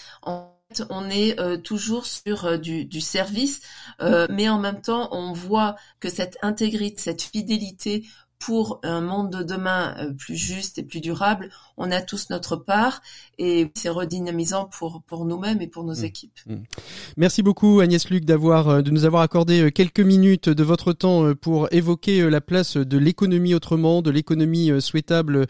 on 0.91 1.09
est 1.09 1.39
euh, 1.41 1.57
toujours 1.57 2.07
sur 2.07 2.45
euh, 2.45 2.57
du, 2.59 3.01
service, 3.01 3.61
euh, 4.01 4.27
mais 4.31 4.49
en 4.49 4.59
même 4.59 4.81
temps, 4.81 5.09
on 5.13 5.33
voit 5.33 5.77
que 6.01 6.09
cette 6.09 6.37
intégrité, 6.43 7.01
cette 7.01 7.23
fidélité 7.23 8.05
pour 8.39 8.81
un 8.83 9.01
monde 9.01 9.33
de 9.33 9.43
demain 9.43 10.15
plus 10.17 10.37
juste 10.37 10.79
et 10.79 10.85
plus 10.85 11.01
durable, 11.01 11.51
on 11.79 11.91
a 11.91 12.01
tous 12.01 12.31
notre 12.31 12.57
part 12.57 13.01
et 13.39 13.71
c'est 13.75 13.89
redynamisant 13.89 14.67
pour 14.67 15.03
pour 15.07 15.25
nous-mêmes 15.25 15.61
et 15.63 15.67
pour 15.67 15.85
nos 15.85 16.01
mmh. 16.01 16.05
équipes. 16.05 16.39
Mmh. 16.47 16.57
Merci 17.17 17.43
beaucoup 17.43 17.81
Agnès 17.81 18.09
Luc 18.11 18.25
d'avoir 18.25 18.69
euh, 18.69 18.83
de 18.83 18.91
nous 18.91 19.05
avoir 19.05 19.23
accordé 19.23 19.63
euh, 19.63 19.71
quelques 19.71 20.01
minutes 20.01 20.49
de 20.49 20.63
votre 20.63 20.93
temps 20.93 21.35
pour 21.35 21.69
évoquer 21.73 22.29
la 22.29 22.41
place 22.41 22.77
de 22.77 22.99
l'économie 22.99 23.55
autrement, 23.55 24.03
de 24.03 24.11
l'économie 24.11 24.71
souhaitable 24.81 25.47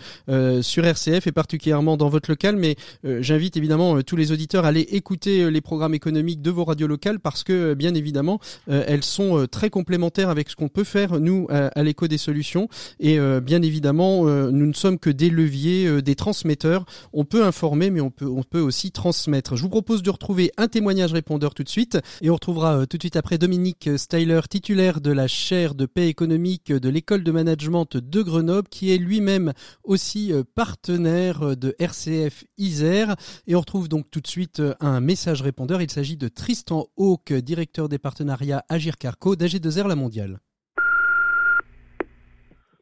sur 0.60 0.84
RCF 0.84 1.26
et 1.26 1.32
particulièrement 1.32 1.96
dans 1.96 2.08
votre 2.08 2.30
local. 2.30 2.56
Mais 2.56 2.76
j'invite 3.04 3.56
évidemment 3.56 4.02
tous 4.02 4.16
les 4.16 4.32
auditeurs 4.32 4.64
à 4.64 4.68
aller 4.68 4.80
écouter 4.80 5.50
les 5.50 5.60
programmes 5.60 5.94
économiques 5.94 6.42
de 6.42 6.50
vos 6.50 6.64
radios 6.64 6.86
locales 6.86 7.20
parce 7.20 7.44
que 7.44 7.74
bien 7.74 7.94
évidemment 7.94 8.40
elles 8.66 9.04
sont 9.04 9.46
très 9.50 9.70
complémentaires 9.70 10.30
avec 10.30 10.48
ce 10.48 10.56
qu'on 10.56 10.68
peut 10.68 10.84
faire 10.84 11.20
nous 11.20 11.46
à 11.50 11.82
l'écho 11.82 12.08
des 12.08 12.18
solutions. 12.18 12.68
Et 13.00 13.18
euh, 13.18 13.40
bien 13.40 13.62
évidemment, 13.62 14.26
euh, 14.26 14.50
nous 14.50 14.66
ne 14.66 14.72
sommes 14.72 14.98
que 14.98 15.10
des 15.10 15.30
leviers, 15.30 15.86
euh, 15.86 16.02
des 16.02 16.14
transmetteurs. 16.18 16.84
On 17.14 17.24
peut 17.24 17.44
informer, 17.44 17.90
mais 17.90 18.02
on 18.02 18.10
peut, 18.10 18.60
aussi 18.60 18.90
transmettre. 18.90 19.56
Je 19.56 19.62
vous 19.62 19.70
propose 19.70 20.02
de 20.02 20.10
retrouver 20.10 20.52
un 20.58 20.68
témoignage 20.68 21.12
répondeur 21.12 21.54
tout 21.54 21.64
de 21.64 21.68
suite. 21.68 21.98
Et 22.20 22.28
on 22.28 22.34
retrouvera 22.34 22.86
tout 22.86 22.98
de 22.98 23.02
suite 23.02 23.16
après 23.16 23.38
Dominique 23.38 23.88
Styler, 23.96 24.40
titulaire 24.50 25.00
de 25.00 25.12
la 25.12 25.28
chaire 25.28 25.74
de 25.74 25.86
paix 25.86 26.08
économique 26.08 26.72
de 26.72 26.88
l'école 26.88 27.22
de 27.22 27.32
management 27.32 27.96
de 27.96 28.22
Grenoble, 28.22 28.68
qui 28.68 28.92
est 28.92 28.98
lui-même 28.98 29.52
aussi 29.84 30.32
partenaire 30.54 31.56
de 31.56 31.74
RCF 31.78 32.44
Isère. 32.58 33.16
Et 33.46 33.54
on 33.54 33.60
retrouve 33.60 33.88
donc 33.88 34.10
tout 34.10 34.20
de 34.20 34.26
suite 34.26 34.60
un 34.80 35.00
message 35.00 35.40
répondeur. 35.40 35.80
Il 35.80 35.90
s'agit 35.90 36.16
de 36.16 36.28
Tristan 36.28 36.88
Hawk, 36.96 37.32
directeur 37.32 37.88
des 37.88 37.98
partenariats 37.98 38.64
Agir 38.68 38.98
Carco 38.98 39.36
d'AG2R 39.36 39.86
La 39.86 39.96
Mondiale. 39.96 40.40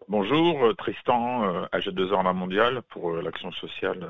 Bonjour, 0.08 0.64
euh, 0.66 0.72
Tristan, 0.74 1.66
AG2R 1.72 2.22
La 2.22 2.32
Mondiale 2.32 2.82
pour 2.90 3.10
euh, 3.10 3.22
l'action 3.22 3.50
sociale 3.50 4.06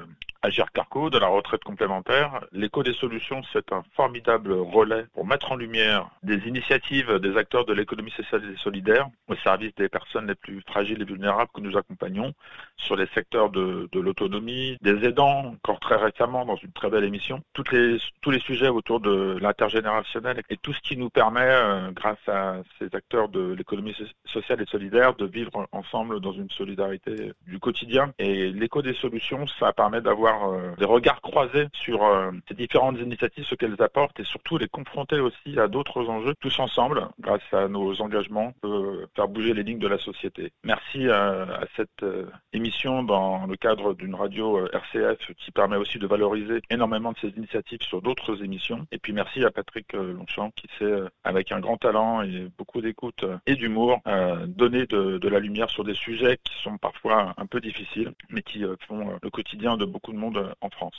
Agir 0.46 0.70
Carco, 0.70 1.10
de 1.10 1.18
la 1.18 1.26
retraite 1.26 1.64
complémentaire. 1.64 2.46
L'écho 2.52 2.84
des 2.84 2.92
solutions, 2.92 3.42
c'est 3.52 3.72
un 3.72 3.82
formidable 3.96 4.52
relais 4.52 5.06
pour 5.12 5.26
mettre 5.26 5.50
en 5.50 5.56
lumière 5.56 6.08
des 6.22 6.36
initiatives 6.46 7.18
des 7.18 7.36
acteurs 7.36 7.64
de 7.64 7.72
l'économie 7.72 8.12
sociale 8.12 8.42
et 8.54 8.56
solidaire 8.56 9.08
au 9.26 9.34
service 9.34 9.74
des 9.74 9.88
personnes 9.88 10.28
les 10.28 10.36
plus 10.36 10.62
fragiles 10.68 11.02
et 11.02 11.04
vulnérables 11.04 11.50
que 11.52 11.60
nous 11.60 11.76
accompagnons 11.76 12.32
sur 12.76 12.94
les 12.94 13.08
secteurs 13.08 13.50
de, 13.50 13.88
l'autonomie, 13.92 14.76
des 14.82 15.04
aidants, 15.04 15.46
encore 15.46 15.80
très 15.80 15.96
récemment 15.96 16.44
dans 16.44 16.54
une 16.54 16.70
très 16.70 16.90
belle 16.90 17.02
émission, 17.02 17.40
toutes 17.52 17.72
les, 17.72 17.96
tous 18.20 18.30
les 18.30 18.38
sujets 18.38 18.68
autour 18.68 19.00
de 19.00 19.36
l'intergénérationnel 19.40 20.42
et 20.48 20.56
tout 20.58 20.72
ce 20.72 20.80
qui 20.80 20.96
nous 20.96 21.10
permet, 21.10 21.40
euh, 21.40 21.90
grâce 21.90 22.28
à 22.28 22.58
ces 22.78 22.94
acteurs 22.94 23.28
de 23.28 23.52
l'économie 23.52 23.96
sociale 24.26 24.62
et 24.62 24.66
solidaire, 24.66 25.14
de 25.14 25.26
vivre 25.26 25.66
ensemble 25.72 26.20
dans 26.20 26.32
une 26.32 26.50
solidarité 26.50 27.32
du 27.48 27.58
quotidien. 27.58 28.12
Et 28.20 28.52
l'écho 28.52 28.80
des 28.80 28.94
solutions, 28.94 29.44
ça 29.58 29.72
permet 29.72 30.00
d'avoir 30.00 30.35
avoir 30.36 30.76
des 30.76 30.84
regards 30.84 31.20
croisés 31.20 31.66
sur 31.72 32.00
ces 32.48 32.54
différentes 32.54 32.98
initiatives, 32.98 33.44
ce 33.44 33.54
qu'elles 33.54 33.80
apportent 33.80 34.18
et 34.20 34.24
surtout 34.24 34.58
les 34.58 34.68
confronter 34.68 35.20
aussi 35.20 35.58
à 35.58 35.68
d'autres 35.68 36.08
enjeux 36.08 36.34
tous 36.40 36.58
ensemble 36.58 37.08
grâce 37.20 37.42
à 37.52 37.68
nos 37.68 38.00
engagements 38.00 38.52
peut 38.60 39.06
faire 39.14 39.28
bouger 39.28 39.54
les 39.54 39.62
lignes 39.62 39.78
de 39.78 39.88
la 39.88 39.98
société. 39.98 40.52
Merci 40.64 41.08
à 41.08 41.64
cette 41.76 42.04
émission 42.52 43.02
dans 43.02 43.46
le 43.46 43.56
cadre 43.56 43.94
d'une 43.94 44.14
radio 44.14 44.66
RCF 44.66 45.32
qui 45.36 45.50
permet 45.50 45.76
aussi 45.76 45.98
de 45.98 46.06
valoriser 46.06 46.60
énormément 46.70 47.12
de 47.12 47.18
ces 47.18 47.28
initiatives 47.36 47.82
sur 47.82 48.02
d'autres 48.02 48.42
émissions. 48.42 48.86
Et 48.92 48.98
puis 48.98 49.12
merci 49.12 49.44
à 49.44 49.50
Patrick 49.50 49.92
Longchamp 49.92 50.50
qui 50.56 50.68
sait 50.78 50.94
avec 51.24 51.52
un 51.52 51.60
grand 51.60 51.76
talent 51.76 52.22
et 52.22 52.48
beaucoup 52.56 52.80
d'écoute 52.80 53.24
et 53.46 53.54
d'humour 53.54 54.00
donner 54.46 54.86
de, 54.86 55.28
la 55.28 55.40
lumière 55.40 55.70
sur 55.70 55.84
des 55.84 55.94
sujets 55.94 56.38
qui 56.42 56.54
sont 56.62 56.78
parfois 56.78 57.34
un 57.36 57.46
peu 57.46 57.60
difficiles, 57.60 58.12
mais 58.30 58.42
qui 58.42 58.64
euh, 58.64 58.76
font 58.86 59.10
euh, 59.10 59.18
le 59.22 59.30
quotidien 59.30 59.76
de 59.76 59.84
beaucoup 59.84 60.12
de 60.12 60.18
monde 60.18 60.25
euh, 60.34 60.52
en 60.60 60.70
France. 60.70 60.94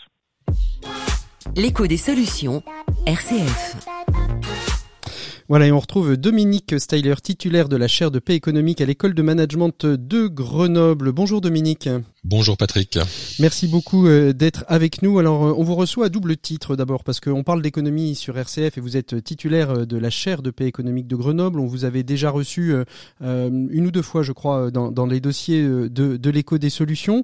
L'écho 1.56 1.88
des 1.88 1.98
solutions, 1.98 2.64
RCF. 3.06 3.76
Voilà, 5.50 5.68
et 5.68 5.72
on 5.72 5.80
retrouve 5.80 6.18
Dominique 6.18 6.78
Styler, 6.78 7.16
titulaire 7.24 7.70
de 7.70 7.78
la 7.78 7.88
chaire 7.88 8.12
de 8.12 8.20
paix 8.20 8.36
économique 8.36 8.82
à 8.82 8.86
l'école 8.86 9.14
de 9.14 9.22
management 9.22 9.86
de 9.86 10.28
Grenoble. 10.28 11.14
Bonjour 11.14 11.40
Dominique. 11.40 11.90
Bonjour 12.30 12.58
Patrick. 12.58 13.00
Merci 13.40 13.70
beaucoup 13.70 14.06
euh, 14.06 14.34
d'être 14.34 14.66
avec 14.68 15.02
nous. 15.02 15.18
Alors 15.18 15.46
euh, 15.46 15.54
on 15.56 15.64
vous 15.64 15.76
reçoit 15.76 16.08
à 16.08 16.10
double 16.10 16.36
titre 16.36 16.76
d'abord 16.76 17.06
parce 17.06 17.22
qu'on 17.22 17.42
parle 17.42 17.62
d'économie 17.62 18.16
sur 18.16 18.38
RCF 18.38 18.78
et 18.78 18.82
vous 18.82 18.98
êtes 18.98 19.24
titulaire 19.24 19.70
euh, 19.70 19.86
de 19.86 19.96
la 19.96 20.10
chaire 20.10 20.42
de 20.42 20.52
paix 20.52 20.66
économique 20.66 21.08
de 21.08 21.16
Grenoble. 21.16 21.58
On 21.58 21.68
vous 21.68 21.86
avait 21.86 22.04
déjà 22.04 22.30
reçu 22.30 22.74
une 23.22 23.88
ou 23.88 23.92
deux 23.92 24.02
fois 24.02 24.24
je 24.24 24.34
crois 24.34 24.72
dans, 24.72 25.06
les 25.06 25.22
dossiers 25.22 25.64
de, 25.64 25.88
de 25.88 26.30
l'écho 26.30 26.58
des 26.58 26.70
solutions. 26.70 27.24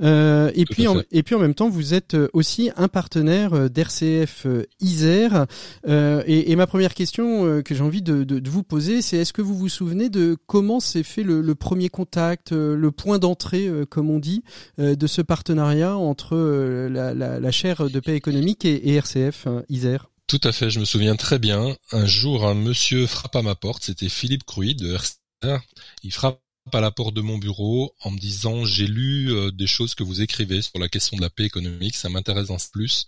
et, 0.00 0.64
puis 0.70 0.86
en, 0.86 1.02
et 1.10 1.24
puis 1.24 1.34
en 1.34 1.40
même 1.40 1.54
temps 1.54 1.68
vous 1.68 1.92
êtes 1.92 2.16
aussi 2.32 2.70
un 2.76 2.86
partenaire 2.86 3.68
d'RCF 3.68 4.46
Isère. 4.80 5.46
Et, 5.84 6.54
ma 6.54 6.68
première 6.68 6.94
question 6.94 7.60
que 7.62 7.74
j'ai 7.74 7.82
envie 7.82 8.02
de, 8.02 8.48
vous 8.48 8.62
poser 8.62 9.02
c'est 9.02 9.16
est-ce 9.16 9.32
que 9.32 9.42
vous 9.42 9.56
vous 9.56 9.68
souvenez 9.68 10.10
de 10.10 10.36
comment 10.46 10.78
s'est 10.78 11.02
fait 11.02 11.24
le 11.24 11.54
premier 11.56 11.88
contact, 11.88 12.52
le 12.52 12.90
point 12.92 13.18
d'entrée 13.18 13.68
comme 13.90 14.10
on 14.10 14.20
dit? 14.20 14.43
De 14.78 15.06
ce 15.06 15.22
partenariat 15.22 15.96
entre 15.96 16.34
euh, 16.36 16.88
la, 16.88 17.50
chaire 17.50 17.90
de 17.90 18.00
paix 18.00 18.14
économique 18.14 18.64
et, 18.64 18.94
RCF 18.94 19.46
hein, 19.46 19.64
Isère 19.68 20.10
Tout 20.26 20.40
à 20.44 20.52
fait, 20.52 20.70
je 20.70 20.80
me 20.80 20.84
souviens 20.84 21.16
très 21.16 21.38
bien. 21.38 21.76
Un 21.92 22.06
jour, 22.06 22.46
un 22.46 22.54
monsieur 22.54 23.06
frappe 23.06 23.36
à 23.36 23.42
ma 23.42 23.54
porte, 23.54 23.84
c'était 23.84 24.08
Philippe 24.08 24.44
Cruy 24.44 24.74
de 24.74 24.94
RCF. 24.94 25.62
Il 26.02 26.12
frappe 26.12 26.40
à 26.72 26.80
la 26.80 26.90
porte 26.90 27.14
de 27.14 27.20
mon 27.20 27.38
bureau 27.38 27.94
en 28.00 28.10
me 28.10 28.18
disant 28.18 28.64
j'ai 28.64 28.86
lu 28.86 29.30
euh, 29.32 29.50
des 29.50 29.66
choses 29.66 29.94
que 29.94 30.02
vous 30.02 30.22
écrivez 30.22 30.62
sur 30.62 30.78
la 30.78 30.88
question 30.88 31.16
de 31.16 31.22
la 31.22 31.30
paix 31.30 31.44
économique, 31.44 31.94
ça 31.94 32.08
m'intéresse 32.08 32.50
en 32.50 32.56
plus 32.72 33.06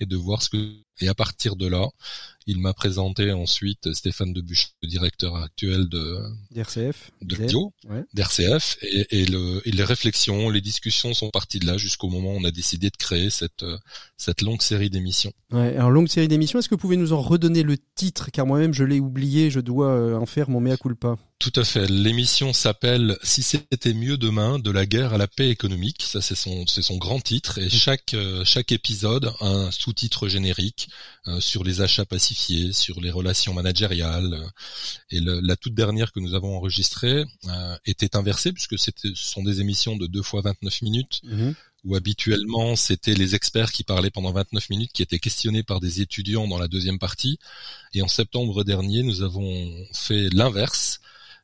et 0.00 0.06
de 0.06 0.16
voir 0.16 0.42
ce 0.42 0.50
que 0.50 0.84
et 1.00 1.08
à 1.08 1.14
partir 1.14 1.56
de 1.56 1.66
là, 1.66 1.88
il 2.46 2.60
m'a 2.60 2.72
présenté 2.72 3.32
ensuite 3.32 3.92
Stéphane 3.94 4.32
Debuche, 4.32 4.74
le 4.82 4.88
directeur 4.88 5.34
actuel 5.36 5.88
de 5.88 6.20
d'RCF, 6.52 7.10
de 7.20 7.36
d'RCF, 8.14 8.76
et, 8.82 9.22
et, 9.22 9.26
le, 9.26 9.60
et, 9.64 9.72
les 9.72 9.82
réflexions, 9.82 10.50
les 10.50 10.60
discussions 10.60 11.12
sont 11.14 11.30
parties 11.30 11.58
de 11.58 11.66
là 11.66 11.78
jusqu'au 11.78 12.08
moment 12.08 12.34
où 12.34 12.38
on 12.38 12.44
a 12.44 12.52
décidé 12.52 12.90
de 12.90 12.96
créer 12.96 13.30
cette 13.30 13.64
cette 14.16 14.42
longue 14.42 14.62
série 14.62 14.90
d'émissions. 14.90 15.32
Ouais, 15.50 15.76
alors 15.76 15.90
longue 15.90 16.08
série 16.08 16.28
d'émissions. 16.28 16.58
Est-ce 16.58 16.68
que 16.68 16.74
vous 16.74 16.80
pouvez 16.80 16.96
nous 16.96 17.12
en 17.12 17.20
redonner 17.20 17.62
le 17.62 17.76
titre, 17.96 18.30
car 18.30 18.46
moi-même 18.46 18.72
je 18.72 18.84
l'ai 18.84 19.00
oublié, 19.00 19.50
je 19.50 19.60
dois 19.60 19.88
euh, 19.88 20.16
en 20.16 20.26
faire 20.26 20.48
mon 20.48 20.60
mea 20.60 20.76
culpa. 20.76 21.16
Tout 21.44 21.60
à 21.60 21.64
fait. 21.64 21.90
L'émission 21.90 22.54
s'appelle 22.54 23.18
Si 23.22 23.42
c'était 23.42 23.92
mieux 23.92 24.16
demain, 24.16 24.58
de 24.58 24.70
la 24.70 24.86
guerre 24.86 25.12
à 25.12 25.18
la 25.18 25.28
paix 25.28 25.50
économique. 25.50 26.00
Ça, 26.00 26.22
c'est 26.22 26.34
son, 26.34 26.66
c'est 26.66 26.80
son 26.80 26.96
grand 26.96 27.20
titre. 27.20 27.58
Et 27.58 27.68
chaque, 27.68 28.14
euh, 28.14 28.46
chaque 28.46 28.72
épisode 28.72 29.30
a 29.40 29.46
un 29.46 29.70
sous-titre 29.70 30.26
générique 30.26 30.88
euh, 31.26 31.40
sur 31.40 31.62
les 31.62 31.82
achats 31.82 32.06
pacifiés, 32.06 32.72
sur 32.72 32.98
les 32.98 33.10
relations 33.10 33.52
managériales. 33.52 34.40
Et 35.10 35.20
la 35.20 35.56
toute 35.56 35.74
dernière 35.74 36.12
que 36.12 36.20
nous 36.20 36.34
avons 36.34 36.56
enregistrée 36.56 37.26
euh, 37.48 37.76
était 37.84 38.16
inversée 38.16 38.54
puisque 38.54 38.78
ce 38.78 38.90
sont 39.14 39.42
des 39.42 39.60
émissions 39.60 39.96
de 39.96 40.06
deux 40.06 40.22
fois 40.22 40.40
29 40.40 40.80
minutes. 40.80 41.20
Mhm. 41.24 41.54
où 41.84 41.94
habituellement 41.94 42.74
c'était 42.74 43.12
les 43.12 43.34
experts 43.34 43.70
qui 43.70 43.84
parlaient 43.84 44.10
pendant 44.10 44.32
29 44.32 44.70
minutes, 44.70 44.92
qui 44.94 45.02
étaient 45.02 45.18
questionnés 45.18 45.62
par 45.62 45.80
des 45.80 46.00
étudiants 46.00 46.48
dans 46.48 46.58
la 46.58 46.68
deuxième 46.68 46.98
partie. 46.98 47.38
Et 47.92 48.00
en 48.00 48.08
septembre 48.08 48.64
dernier, 48.64 49.02
nous 49.02 49.20
avons 49.20 49.86
fait 49.92 50.30
l'inverse. 50.32 51.00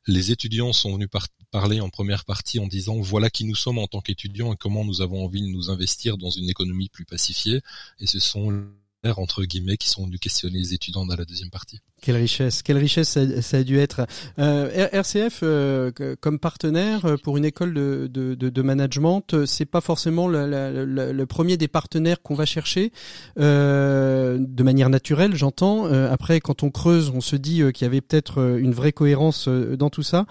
Les 0.07 0.33
étudiants 0.33 0.73
sont 0.73 0.95
venus 0.95 1.09
parler 1.51 1.81
en 1.81 1.91
première 1.91 2.25
partie 2.25 2.59
en 2.59 2.67
disant 2.67 3.01
voilà 3.01 3.29
qui 3.29 3.45
nous 3.45 3.55
sommes 3.55 3.79
en 3.79 3.87
tant 3.87 4.01
qu'étudiants 4.01 4.53
et 4.53 4.57
comment 4.57 4.85
nous 4.85 5.03
avons 5.03 5.25
envie 5.25 5.43
de 5.43 5.49
nous 5.49 5.71
investir 5.71 6.17
dans 6.17 6.31
une 6.31 6.49
économie 6.49 6.89
plus 6.89 7.05
pacifiée. 7.05 7.61
Et 7.99 8.07
ce 8.07 8.19
sont 8.19 8.65
entre 9.05 9.45
guillemets 9.45 9.77
qui 9.77 9.89
sont 9.89 10.05
venus 10.07 10.21
questionner 10.21 10.59
les 10.59 10.75
étudiants 10.75 11.07
dans 11.07 11.17
la 11.17 11.25
deuxième 11.25 11.51
partie. 11.51 11.81
Quelle 12.01 12.17
richesse, 12.17 12.63
quelle 12.63 12.79
richesse 12.79 13.19
ça, 13.41 13.57
a 13.57 13.63
dû 13.63 13.79
être. 13.79 14.07
Euh, 14.39 14.89
RCF 14.93 15.41
euh, 15.43 15.91
comme 16.21 16.39
partenaire 16.39 17.05
euh, 17.05 17.17
pour 17.17 17.37
une 17.37 17.45
école 17.45 17.75
de, 17.75 18.09
de, 18.11 18.35
de, 18.35 18.63
management, 18.63 19.35
euh, 19.35 19.47
c'est 19.47 19.67
pas 19.67 19.81
forcément 19.81 20.29
le, 20.29 20.47
le, 20.47 21.13
le, 21.13 21.27
premier 21.27 21.57
des 21.57 21.69
partenaires 21.69 22.23
qu'on 22.23 22.35
va 22.35 22.47
chercher 22.47 22.93
euh, 23.39 24.39
de 24.41 24.63
manière 24.63 24.91
naturelle, 24.91 25.35
j'entends. 25.35 25.87
après, 25.87 26.41
quand 26.41 26.63
on 26.63 26.71
creuse, 26.71 27.13
on 27.15 27.21
se 27.21 27.37
dit 27.37 27.63
qu'il 27.73 27.85
y 27.85 27.89
avait 27.89 28.01
peut-être 28.01 28.59
une 28.59 28.73
vraie 28.73 28.93
cohérence 28.93 29.49
dans 29.49 29.91
tout 29.91 30.03
ça. 30.03 30.27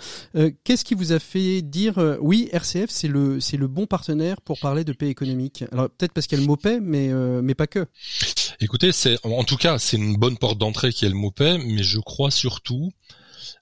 Qu'est-ce 0.64 0.84
qui 0.84 0.96
vous 0.96 1.12
a 1.12 1.20
fait 1.20 1.62
dire 1.62 2.18
oui, 2.22 2.50
RCF 2.52 2.90
c'est 2.90 3.08
le 3.08 3.40
c'est 3.40 3.58
le 3.58 3.68
bon 3.68 3.86
partenaire 3.86 4.42
pour 4.42 4.60
parler 4.60 4.84
de 4.84 4.94
paix 4.94 5.08
économique? 5.08 5.64
Alors 5.72 5.90
peut-être 5.90 6.14
parce 6.14 6.28
qu'elle 6.28 6.42
MOPAI, 6.42 6.80
mais 6.82 7.10
mais 7.42 7.56
pas 7.56 7.68
que. 7.68 7.86
Écoutez, 8.60 8.92
en 9.24 9.44
tout 9.44 9.58
cas 9.58 9.80
c'est 9.80 9.98
une 9.98 10.18
bonne 10.18 10.38
porte 10.38 10.58
d'entrée 10.58 10.92
qui 10.92 11.06
est 11.06 11.10
le 11.10 11.16
MOPAI 11.16 11.60
mais 11.60 11.84
je 11.84 12.00
crois 12.00 12.32
surtout 12.32 12.92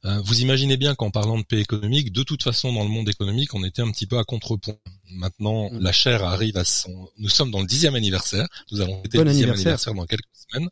euh, 0.06 0.22
vous 0.24 0.42
imaginez 0.42 0.78
bien 0.78 0.96
qu'en 0.96 1.12
parlant 1.12 1.38
de 1.38 1.44
paix 1.44 1.60
économique, 1.60 2.12
de 2.12 2.24
toute 2.24 2.44
façon 2.44 2.72
dans 2.72 2.84
le 2.84 2.90
monde 2.90 3.10
économique, 3.10 3.54
on 3.54 3.64
était 3.64 3.82
un 3.82 3.92
petit 3.92 4.06
peu 4.06 4.18
à 4.18 4.24
contrepoint. 4.24 4.78
Maintenant, 5.12 5.70
mm. 5.72 5.80
la 5.80 5.92
chaire 5.92 6.24
arrive 6.24 6.58
à 6.58 6.66
son. 6.66 7.10
Nous 7.18 7.30
sommes 7.30 7.52
dans 7.52 7.62
le 7.62 7.68
dixième 7.68 7.96
anniversaire. 7.96 8.48
Nous 8.72 8.82
allons 8.82 9.02
fêter 9.02 9.18
le 9.20 9.26
dixième 9.26 9.52
anniversaire. 9.52 9.94
dans 9.94 10.06
quelques 10.06 10.24
semaines. 10.34 10.70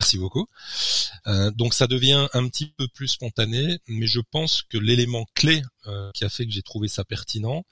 Merci 0.00 0.18
beaucoup. 0.18 0.46
Euh, 1.26 1.50
donc 1.52 1.74
ça 1.74 1.86
devient 1.86 2.28
un 2.32 2.48
petit 2.48 2.66
peu 2.76 2.88
plus 2.88 3.08
spontané, 3.08 3.78
mais 3.88 4.06
je 4.06 4.20
pense 4.30 4.62
que 4.62 4.78
l'élément 4.78 5.24
clé 5.34 5.62
euh, 5.86 6.10
qui 6.14 6.24
a 6.24 6.28
fait 6.28 6.46
que 6.46 6.52
j'ai 6.52 6.62
trouvé 6.62 6.88
ça 6.88 7.04
pertinent, 7.04 7.64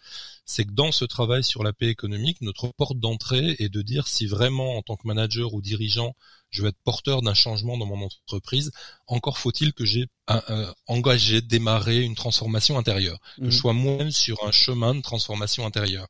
c'est 0.44 0.64
que 0.64 0.72
dans 0.72 0.92
ce 0.92 1.04
travail 1.04 1.42
sur 1.42 1.62
la 1.64 1.72
paix 1.72 1.88
économique, 1.88 2.40
notre 2.40 2.68
porte 2.76 2.98
d'entrée 2.98 3.56
est 3.58 3.68
de 3.68 3.82
dire 3.82 4.08
si 4.08 4.26
vraiment 4.26 4.76
en 4.76 4.82
tant 4.82 4.96
que 4.96 5.06
manager 5.06 5.54
ou 5.54 5.60
dirigeant 5.60 6.14
je 6.54 6.62
veux 6.62 6.68
être 6.68 6.78
porteur 6.84 7.20
d'un 7.22 7.34
changement 7.34 7.76
dans 7.76 7.86
mon 7.86 8.04
entreprise, 8.04 8.70
encore 9.08 9.38
faut-il 9.38 9.72
que 9.72 9.84
j'ai 9.84 10.06
euh, 10.30 10.72
engagé, 10.86 11.42
démarré 11.42 12.02
une 12.02 12.14
transformation 12.14 12.78
intérieure, 12.78 13.18
que 13.36 13.50
je 13.50 13.56
mmh. 13.56 13.60
sois 13.60 13.72
moi-même 13.72 14.10
sur 14.12 14.42
un 14.46 14.52
chemin 14.52 14.94
de 14.94 15.00
transformation 15.00 15.66
intérieure. 15.66 16.03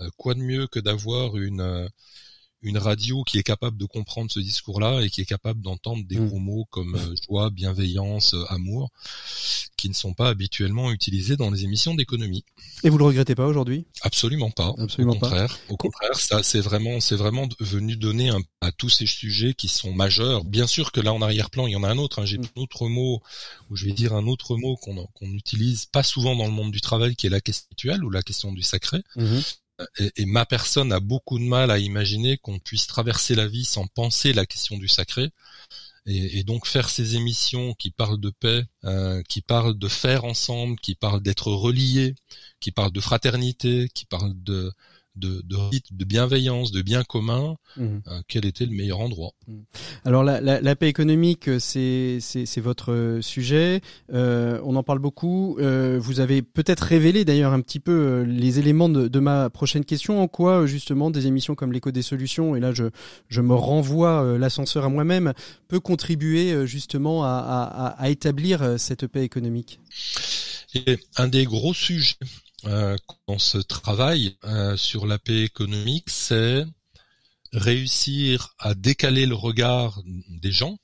Euh, 0.00 0.10
quoi 0.16 0.34
de 0.34 0.40
mieux 0.40 0.66
que 0.66 0.80
d'avoir 0.80 1.36
une 1.36 1.60
euh, 1.60 1.88
une 2.64 2.78
radio 2.78 3.22
qui 3.22 3.38
est 3.38 3.42
capable 3.42 3.76
de 3.76 3.84
comprendre 3.84 4.30
ce 4.30 4.40
discours-là 4.40 5.02
et 5.02 5.10
qui 5.10 5.20
est 5.20 5.26
capable 5.26 5.60
d'entendre 5.60 6.04
des 6.06 6.18
mm. 6.18 6.28
gros 6.28 6.38
mots 6.38 6.64
comme 6.70 6.96
euh, 6.96 7.14
joie, 7.28 7.50
bienveillance, 7.50 8.34
euh, 8.34 8.44
amour, 8.48 8.90
qui 9.76 9.88
ne 9.88 9.94
sont 9.94 10.14
pas 10.14 10.28
habituellement 10.28 10.90
utilisés 10.90 11.36
dans 11.36 11.50
les 11.50 11.64
émissions 11.64 11.94
d'économie. 11.94 12.44
Et 12.82 12.88
vous 12.88 12.98
le 12.98 13.04
regrettez 13.04 13.34
pas 13.34 13.46
aujourd'hui? 13.46 13.86
Absolument 14.00 14.50
pas. 14.50 14.74
Absolument 14.78 15.12
au 15.12 15.18
contraire, 15.18 15.58
au 15.68 15.76
contraire, 15.76 16.14
ça 16.14 16.42
c'est 16.42 16.60
vraiment 16.60 17.00
c'est 17.00 17.16
vraiment 17.16 17.48
venu 17.60 17.96
donner 17.96 18.30
un, 18.30 18.40
à 18.62 18.72
tous 18.72 18.88
ces 18.88 19.06
sujets 19.06 19.52
qui 19.52 19.68
sont 19.68 19.92
majeurs. 19.92 20.44
Bien 20.44 20.66
sûr 20.66 20.90
que 20.90 21.00
là 21.00 21.12
en 21.12 21.20
arrière-plan 21.20 21.66
il 21.66 21.72
y 21.72 21.76
en 21.76 21.84
a 21.84 21.88
un 21.88 21.98
autre. 21.98 22.20
Hein. 22.20 22.24
J'ai 22.24 22.38
mm. 22.38 22.46
un 22.56 22.62
autre 22.62 22.88
mot 22.88 23.20
ou 23.70 23.76
je 23.76 23.84
vais 23.84 23.92
dire 23.92 24.14
un 24.14 24.26
autre 24.26 24.56
mot 24.56 24.76
qu'on 24.76 25.06
qu'on 25.14 25.28
n'utilise 25.28 25.86
pas 25.86 26.02
souvent 26.02 26.34
dans 26.34 26.46
le 26.46 26.52
monde 26.52 26.72
du 26.72 26.80
travail 26.80 27.14
qui 27.14 27.26
est 27.26 27.30
la 27.30 27.40
question 27.40 27.66
actuelle 27.72 28.04
ou 28.04 28.10
la 28.10 28.22
question 28.22 28.52
du 28.52 28.62
sacré. 28.62 29.02
Mm-hmm 29.16 29.58
et, 29.98 30.24
ma 30.26 30.46
personne 30.46 30.92
a 30.92 31.00
beaucoup 31.00 31.38
de 31.38 31.44
mal 31.44 31.70
à 31.70 31.78
imaginer 31.78 32.38
qu'on 32.38 32.58
puisse 32.58 32.86
traverser 32.86 33.34
la 33.34 33.46
vie 33.46 33.64
sans 33.64 33.86
penser 33.86 34.32
la 34.32 34.46
question 34.46 34.76
du 34.76 34.88
sacré. 34.88 35.30
Et, 36.06 36.44
donc 36.44 36.66
faire 36.66 36.90
ces 36.90 37.16
émissions 37.16 37.74
qui 37.74 37.90
parlent 37.90 38.20
de 38.20 38.30
paix, 38.30 38.64
euh, 38.84 39.22
qui 39.28 39.40
parlent 39.40 39.78
de 39.78 39.88
faire 39.88 40.24
ensemble, 40.24 40.78
qui 40.80 40.94
parlent 40.94 41.22
d'être 41.22 41.48
reliés, 41.50 42.14
qui 42.60 42.72
parlent 42.72 42.92
de 42.92 43.00
fraternité, 43.00 43.88
qui 43.94 44.04
parlent 44.04 44.34
de, 44.42 44.70
de, 45.16 45.42
de 45.44 45.56
de 45.90 46.04
bienveillance, 46.04 46.72
de 46.72 46.82
bien 46.82 47.04
commun, 47.04 47.56
mmh. 47.76 47.82
euh, 47.82 48.20
quel 48.28 48.46
était 48.46 48.66
le 48.66 48.72
meilleur 48.72 49.00
endroit? 49.00 49.32
Mmh. 49.46 49.54
Alors 50.04 50.24
la, 50.24 50.40
la, 50.40 50.60
la, 50.60 50.76
paix 50.76 50.88
économique, 50.88 51.48
c'est 51.58 52.18
c'est 52.20 52.60
votre 52.60 53.18
sujet. 53.20 53.80
Euh, 54.12 54.60
on 54.64 54.76
en 54.76 54.82
parle 54.82 54.98
beaucoup. 54.98 55.56
Euh, 55.60 55.98
vous 56.00 56.20
avez 56.20 56.42
peut-être 56.42 56.80
révélé 56.80 57.24
d'ailleurs 57.24 57.52
un 57.52 57.60
petit 57.60 57.80
peu 57.80 57.92
euh, 57.92 58.24
les 58.24 58.58
éléments 58.58 58.88
de, 58.88 59.08
de, 59.08 59.20
ma 59.20 59.50
prochaine 59.50 59.84
question. 59.84 60.20
En 60.20 60.28
quoi 60.28 60.66
justement 60.66 61.10
des 61.10 61.26
émissions 61.26 61.54
comme 61.54 61.72
l'écho 61.72 61.90
des 61.90 62.02
solutions, 62.02 62.56
et 62.56 62.60
là 62.60 62.72
je 62.72 62.84
je 63.28 63.40
me 63.40 63.54
renvoie 63.54 64.38
l'ascenseur 64.38 64.84
à 64.84 64.88
moi-même, 64.88 65.32
peut 65.68 65.80
contribuer 65.80 66.66
justement 66.66 67.24
à, 67.24 67.28
à, 67.28 67.86
à 68.02 68.08
établir 68.10 68.78
cette 68.78 69.06
paix 69.06 69.22
économique? 69.22 69.80
Et 70.74 70.98
un 71.16 71.28
des 71.28 71.44
gros 71.44 71.74
sujets 71.74 72.16
euh, 72.66 72.96
dans 73.28 73.38
ce 73.38 73.58
travail 73.58 74.36
euh, 74.44 74.76
sur 74.76 75.06
la 75.06 75.18
paix 75.18 75.42
économique, 75.42 76.08
c'est 76.08 76.64
réussir 77.52 78.54
à 78.58 78.74
décaler 78.74 79.26
le 79.26 79.34
regard 79.34 80.02
des 80.28 80.50
gens 80.50 80.78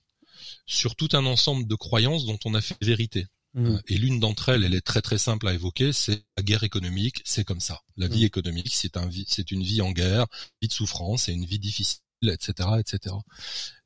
sur 0.67 0.95
tout 0.95 1.09
un 1.13 1.27
ensemble 1.27 1.67
de 1.67 1.75
croyances 1.75 2.27
dont 2.27 2.39
on 2.45 2.55
a 2.55 2.61
fait 2.61 2.77
vérité. 2.83 3.27
Mmh. 3.55 3.79
Et 3.89 3.99
l'une 3.99 4.21
d'entre 4.21 4.51
elles, 4.51 4.65
elle 4.65 4.75
est 4.75 4.81
très 4.81 5.03
très 5.03 5.19
simple 5.19 5.49
à 5.49 5.55
évoquer, 5.55 5.93
c'est 5.93 6.23
la 6.37 6.43
guerre 6.45 6.63
économique, 6.63 7.21
c'est 7.25 7.45
comme 7.45 7.61
ça. 7.61 7.81
La 7.97 8.07
vie 8.07 8.23
mmh. 8.23 8.27
économique, 8.27 8.75
c'est 8.75 8.97
un 8.97 9.11
c'est 9.27 9.51
une 9.51 9.65
vie 9.65 9.81
en 9.81 9.91
guerre, 9.91 10.27
vie 10.63 10.69
de 10.69 10.73
souffrance, 10.73 11.25
c'est 11.25 11.33
une 11.33 11.45
vie 11.45 11.59
difficile, 11.59 12.01
etc., 12.23 12.69
etc. 12.79 13.17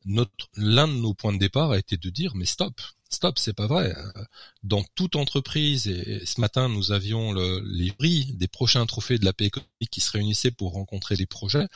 Notre 0.04 0.32
l'un 0.56 0.88
de 0.88 0.92
nos 0.92 1.14
points 1.14 1.32
de 1.32 1.38
départ 1.38 1.70
a 1.70 1.78
été 1.78 1.96
de 1.96 2.10
dire 2.10 2.34
mais 2.34 2.44
stop, 2.44 2.78
stop, 3.14 3.38
c'est 3.38 3.52
pas 3.54 3.66
vrai. 3.66 3.94
Dans 4.62 4.84
toute 4.94 5.16
entreprise, 5.16 5.86
et 5.86 6.24
ce 6.26 6.40
matin 6.40 6.68
nous 6.68 6.92
avions 6.92 7.32
le, 7.32 7.62
les 7.64 7.92
prix 7.92 8.32
des 8.34 8.48
prochains 8.48 8.84
trophées 8.86 9.18
de 9.18 9.24
la 9.24 9.32
paix 9.32 9.46
économique 9.46 9.90
qui 9.90 10.00
se 10.00 10.10
réunissaient 10.10 10.50
pour 10.50 10.72
rencontrer 10.72 11.16
des 11.16 11.26
projets. 11.26 11.66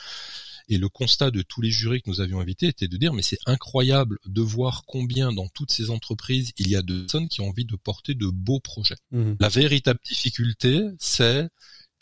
Et 0.71 0.77
le 0.77 0.87
constat 0.87 1.31
de 1.31 1.41
tous 1.41 1.61
les 1.61 1.71
jurys 1.71 2.01
que 2.01 2.09
nous 2.09 2.21
avions 2.21 2.39
invités 2.39 2.67
était 2.67 2.87
de 2.87 2.95
dire 2.95 3.11
mais 3.13 3.23
c'est 3.23 3.39
incroyable 3.47 4.19
de 4.25 4.41
voir 4.41 4.83
combien 4.85 5.33
dans 5.33 5.47
toutes 5.47 5.71
ces 5.71 5.89
entreprises 5.89 6.51
il 6.57 6.69
y 6.69 6.75
a 6.75 6.83
de 6.83 7.01
personnes 7.01 7.27
qui 7.27 7.41
ont 7.41 7.49
envie 7.49 7.65
de 7.65 7.75
porter 7.75 8.13
de 8.13 8.27
beaux 8.27 8.59
projets. 8.59 8.97
Mmh. 9.11 9.33
La 9.39 9.49
véritable 9.49 9.99
difficulté, 10.05 10.81
c'est 10.99 11.49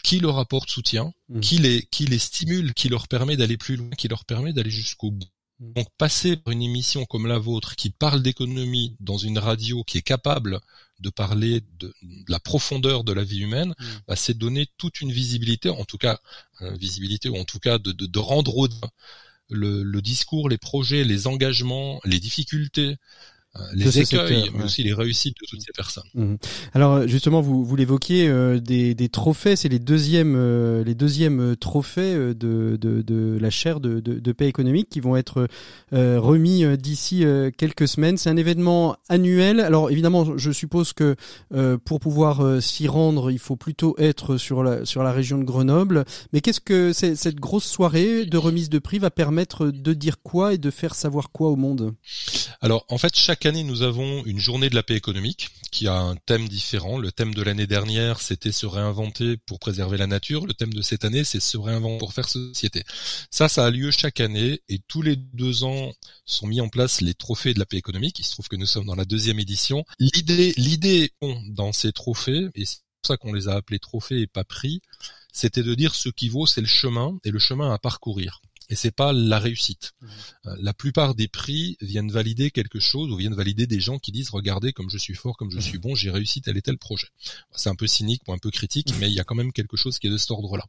qui 0.03 0.19
leur 0.19 0.37
apporte 0.37 0.69
soutien, 0.69 1.13
mmh. 1.29 1.39
qui 1.39 1.57
les 1.59 1.83
qui 1.83 2.05
les 2.05 2.19
stimule, 2.19 2.73
qui 2.73 2.89
leur 2.89 3.07
permet 3.07 3.37
d'aller 3.37 3.57
plus 3.57 3.77
loin, 3.77 3.89
qui 3.97 4.09
leur 4.09 4.25
permet 4.25 4.51
d'aller 4.51 4.69
jusqu'au 4.69 5.11
bout. 5.11 5.29
Donc 5.59 5.87
passer 5.97 6.37
par 6.37 6.53
une 6.53 6.61
émission 6.61 7.05
comme 7.05 7.25
la 7.25 7.39
vôtre 7.39 7.75
qui 7.75 7.89
parle 7.89 8.21
d'économie 8.21 8.95
dans 8.99 9.17
une 9.17 9.39
radio 9.39 9.83
qui 9.83 9.97
est 9.97 10.03
capable 10.03 10.59
de 10.99 11.09
parler 11.09 11.61
de, 11.79 11.93
la 12.27 12.39
profondeur 12.39 13.03
de 13.03 13.11
la 13.11 13.23
vie 13.23 13.39
humaine, 13.39 13.73
mm. 13.79 13.85
bah, 14.07 14.15
c'est 14.15 14.37
donner 14.37 14.67
toute 14.77 15.01
une 15.01 15.11
visibilité, 15.11 15.69
en 15.69 15.85
tout 15.85 15.97
cas 15.97 16.19
euh, 16.61 16.75
visibilité 16.75 17.29
ou 17.29 17.37
en 17.37 17.45
tout 17.45 17.59
cas 17.59 17.79
de, 17.79 17.91
de, 17.91 18.05
de 18.05 18.19
rendre 18.19 18.67
le, 19.49 19.81
le, 19.83 20.01
discours, 20.01 20.49
les 20.49 20.57
projets, 20.57 21.03
les 21.03 21.25
engagements, 21.25 22.01
les 22.05 22.19
difficultés 22.19 22.97
les 23.73 23.99
écueils, 23.99 24.49
mais 24.55 24.65
aussi 24.65 24.83
les 24.83 24.93
réussites 24.93 25.35
de 25.41 25.47
toutes 25.47 25.61
ces 25.61 25.73
personnes. 25.73 26.03
Mhm. 26.13 26.37
Alors 26.73 27.07
justement, 27.07 27.41
vous, 27.41 27.63
vous 27.63 27.75
l'évoquiez, 27.75 28.27
euh, 28.27 28.59
des, 28.59 28.93
des, 28.95 29.09
trophées, 29.09 29.55
c'est 29.55 29.69
les 29.69 29.79
deuxièmes, 29.79 30.35
euh, 30.37 30.83
les 30.83 30.95
deuxièmes 30.95 31.39
euh, 31.39 31.55
trophées 31.55 32.13
de, 32.13 32.77
de, 32.79 33.01
de 33.01 33.37
la 33.39 33.49
chaire 33.49 33.79
de, 33.79 33.99
de, 33.99 34.19
de, 34.19 34.31
paix 34.31 34.47
économique 34.47 34.89
qui 34.89 34.99
vont 34.99 35.15
être 35.15 35.47
remis 35.91 36.77
d'ici 36.77 37.25
quelques 37.57 37.87
semaines. 37.87 38.17
C'est 38.17 38.29
un 38.29 38.37
événement 38.37 38.97
annuel. 39.09 39.59
Alors 39.59 39.89
évidemment, 39.89 40.37
je 40.37 40.51
suppose 40.51 40.93
que 40.93 41.15
pour 41.85 41.99
pouvoir 41.99 42.61
s'y 42.61 42.87
rendre, 42.87 43.31
il 43.31 43.39
faut 43.39 43.55
plutôt 43.55 43.95
être 43.97 44.37
sur 44.37 44.63
la, 44.63 44.85
sur 44.85 45.01
la 45.03 45.11
région 45.11 45.37
de 45.39 45.43
Grenoble. 45.43 46.05
Mais 46.33 46.41
qu'est-ce 46.41 46.59
que 46.59 46.93
cette 46.93 47.39
grosse 47.39 47.65
soirée 47.65 48.25
de 48.25 48.37
remise 48.37 48.69
de 48.69 48.79
prix 48.79 48.99
va 48.99 49.09
permettre 49.09 49.67
de 49.67 49.93
dire 49.93 50.21
quoi 50.21 50.53
et 50.53 50.57
de 50.57 50.69
faire 50.69 50.93
savoir 50.93 51.31
quoi 51.31 51.49
au 51.49 51.55
monde? 51.55 51.95
Alors 52.61 52.85
en 52.89 52.97
fait, 52.97 53.15
chaque 53.15 53.46
année, 53.47 53.63
nous 53.63 53.81
avons 53.81 54.23
une 54.25 54.39
journée 54.39 54.69
de 54.69 54.75
la 54.75 54.83
paix 54.83 54.95
économique 54.95 55.49
qui 55.71 55.87
a 55.87 55.97
un 55.97 56.15
thème 56.15 56.47
différent. 56.47 56.99
Le 56.99 57.11
thème 57.11 57.33
de 57.33 57.41
l'année 57.41 57.65
dernière, 57.65 58.21
c'était 58.21 58.51
se 58.51 58.65
réinventer 58.65 59.37
pour 59.37 59.59
préserver 59.59 59.97
la 59.97 60.05
nature. 60.05 60.45
Le 60.45 60.53
thème 60.53 60.73
de 60.73 60.81
cette 60.81 61.05
année, 61.05 61.23
c'est 61.23 61.39
se 61.39 61.57
réinventer 61.57 61.97
pour 61.97 62.13
faire 62.13 62.29
société. 62.29 62.83
Ça, 63.31 63.49
ça 63.49 63.65
a 63.65 63.71
lieu 63.71 63.89
chaque 63.91 64.19
année 64.19 64.61
et 64.69 64.79
tous 64.87 65.01
les 65.01 65.15
deux 65.15 65.63
ans 65.63 65.93
sont 66.25 66.45
mis 66.45 66.61
en 66.61 66.69
place 66.69 67.01
les 67.01 67.13
trophées 67.13 67.53
de 67.53 67.59
la 67.59 67.65
paix 67.65 67.77
économique. 67.77 68.19
Il 68.19 68.25
se 68.25 68.31
trouve 68.31 68.47
que 68.47 68.55
nous 68.55 68.65
sommes 68.65 68.85
dans 68.85 68.95
la 68.95 69.05
deuxième 69.05 69.39
édition. 69.39 69.83
L'idée, 69.99 70.53
l'idée 70.57 71.11
dans 71.47 71.71
ces 71.71 71.91
trophées, 71.91 72.49
et 72.53 72.65
c'est 72.65 72.79
pour 73.01 73.07
ça 73.07 73.17
qu'on 73.17 73.33
les 73.33 73.47
a 73.47 73.55
appelés 73.55 73.79
trophées 73.79 74.21
et 74.21 74.27
pas 74.27 74.43
prix, 74.43 74.81
c'était 75.31 75.63
de 75.63 75.73
dire 75.73 75.95
ce 75.95 76.09
qui 76.09 76.29
vaut, 76.29 76.45
c'est 76.45 76.61
le 76.61 76.67
chemin 76.67 77.17
et 77.23 77.31
le 77.31 77.39
chemin 77.39 77.73
à 77.73 77.77
parcourir 77.77 78.41
et 78.69 78.75
c'est 78.75 78.91
pas 78.91 79.13
la 79.13 79.39
réussite. 79.39 79.93
Mmh. 80.01 80.07
Euh, 80.47 80.55
la 80.59 80.73
plupart 80.73 81.15
des 81.15 81.27
prix 81.27 81.77
viennent 81.81 82.11
valider 82.11 82.51
quelque 82.51 82.79
chose 82.79 83.11
ou 83.11 83.15
viennent 83.15 83.35
valider 83.35 83.67
des 83.67 83.79
gens 83.79 83.99
qui 83.99 84.11
disent 84.11 84.29
regardez 84.29 84.73
comme 84.73 84.89
je 84.89 84.97
suis 84.97 85.15
fort, 85.15 85.37
comme 85.37 85.51
je 85.51 85.59
suis 85.59 85.77
bon, 85.77 85.95
j'ai 85.95 86.11
réussi 86.11 86.41
tel 86.41 86.57
et 86.57 86.61
tel 86.61 86.77
projet. 86.77 87.07
C'est 87.55 87.69
un 87.69 87.75
peu 87.75 87.87
cynique 87.87 88.21
ou 88.27 88.33
un 88.33 88.37
peu 88.37 88.51
critique, 88.51 88.93
mais 88.99 89.09
il 89.09 89.13
y 89.13 89.19
a 89.19 89.23
quand 89.23 89.35
même 89.35 89.53
quelque 89.53 89.77
chose 89.77 89.99
qui 89.99 90.07
est 90.07 90.11
de 90.11 90.17
cet 90.17 90.31
ordre-là. 90.31 90.65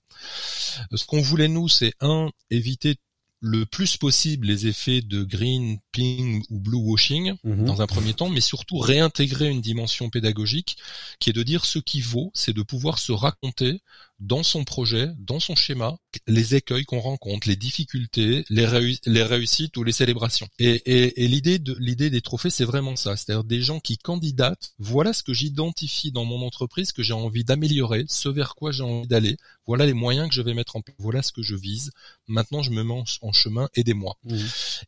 Euh, 0.93 0.97
ce 0.97 1.07
qu'on 1.07 1.21
voulait 1.21 1.49
nous, 1.49 1.69
c'est 1.69 1.95
un 2.01 2.31
éviter 2.51 2.97
le 3.41 3.67
plus 3.67 3.97
possible 3.97 4.49
les 4.49 4.67
effets 4.67 5.01
de 5.01 5.23
green, 5.23 5.79
pink 5.93 6.45
ou 6.51 6.59
blue 6.59 6.79
washing 6.79 7.35
mmh. 7.45 7.65
dans 7.65 7.83
un 7.83 7.87
premier 7.87 8.15
temps, 8.15 8.29
mais 8.29 8.41
surtout 8.41 8.79
réintégrer 8.79 9.49
une 9.49 9.61
dimension 9.61 10.11
pédagogique 10.11 10.77
qui 11.21 11.31
est 11.31 11.33
de 11.33 11.43
dire 11.43 11.65
ce 11.65 11.79
qui 11.79 12.01
vaut, 12.01 12.33
c'est 12.35 12.53
de 12.53 12.63
pouvoir 12.63 12.99
se 12.99 13.13
raconter 13.13 13.81
dans 14.21 14.43
son 14.43 14.65
projet, 14.65 15.11
dans 15.19 15.41
son 15.41 15.55
schéma, 15.55 15.97
les 16.27 16.55
écueils 16.55 16.85
qu'on 16.85 17.01
rencontre, 17.01 17.49
les 17.49 17.57
difficultés, 17.57 18.45
les, 18.51 18.67
les, 19.07 19.23
réussites 19.23 19.77
ou 19.77 19.85
les 19.85 19.93
célébrations. 19.93 20.49
Et, 20.59 21.23
et, 21.23 21.29
l'idée 21.29 21.59
de 21.59 21.77
l'idée 21.79 22.11
des 22.11 22.21
trophées, 22.21 22.51
c'est 22.51 22.65
vraiment 22.65 22.97
ça, 22.97 23.17
c'est-à-dire 23.17 23.45
des 23.45 23.63
gens 23.63 23.81
qui 23.81 23.97
candidatent. 23.97 24.73
Voilà 24.79 25.13
ce 25.13 25.23
que 25.23 25.33
j'identifie 25.33 26.11
dans 26.11 26.25
mon 26.25 26.45
entreprise 26.45 26.93
que 26.93 27.03
j'ai 27.03 27.13
envie 27.13 27.45
d'améliorer, 27.45 28.05
ce 28.09 28.29
vers 28.29 28.55
quoi 28.55 28.73
j'ai 28.73 28.83
envie 28.83 29.07
d'aller. 29.07 29.37
Voilà 29.67 29.87
les 29.87 29.93
moyens 29.93 30.29
que 30.29 30.35
je 30.35 30.43
vais 30.43 30.55
mettre 30.55 30.77
en 30.77 30.81
place. 30.81 30.97
Voilà 30.99 31.23
ce 31.23 31.31
que 31.31 31.43
je 31.43 31.55
vise. 31.55 31.91
Maintenant, 32.27 32.63
je 32.63 32.71
me 32.71 32.83
mets 32.83 33.03
en 33.21 33.33
chemin. 33.33 33.69
Aidez-moi. 33.75 34.17
Mmh. 34.25 34.37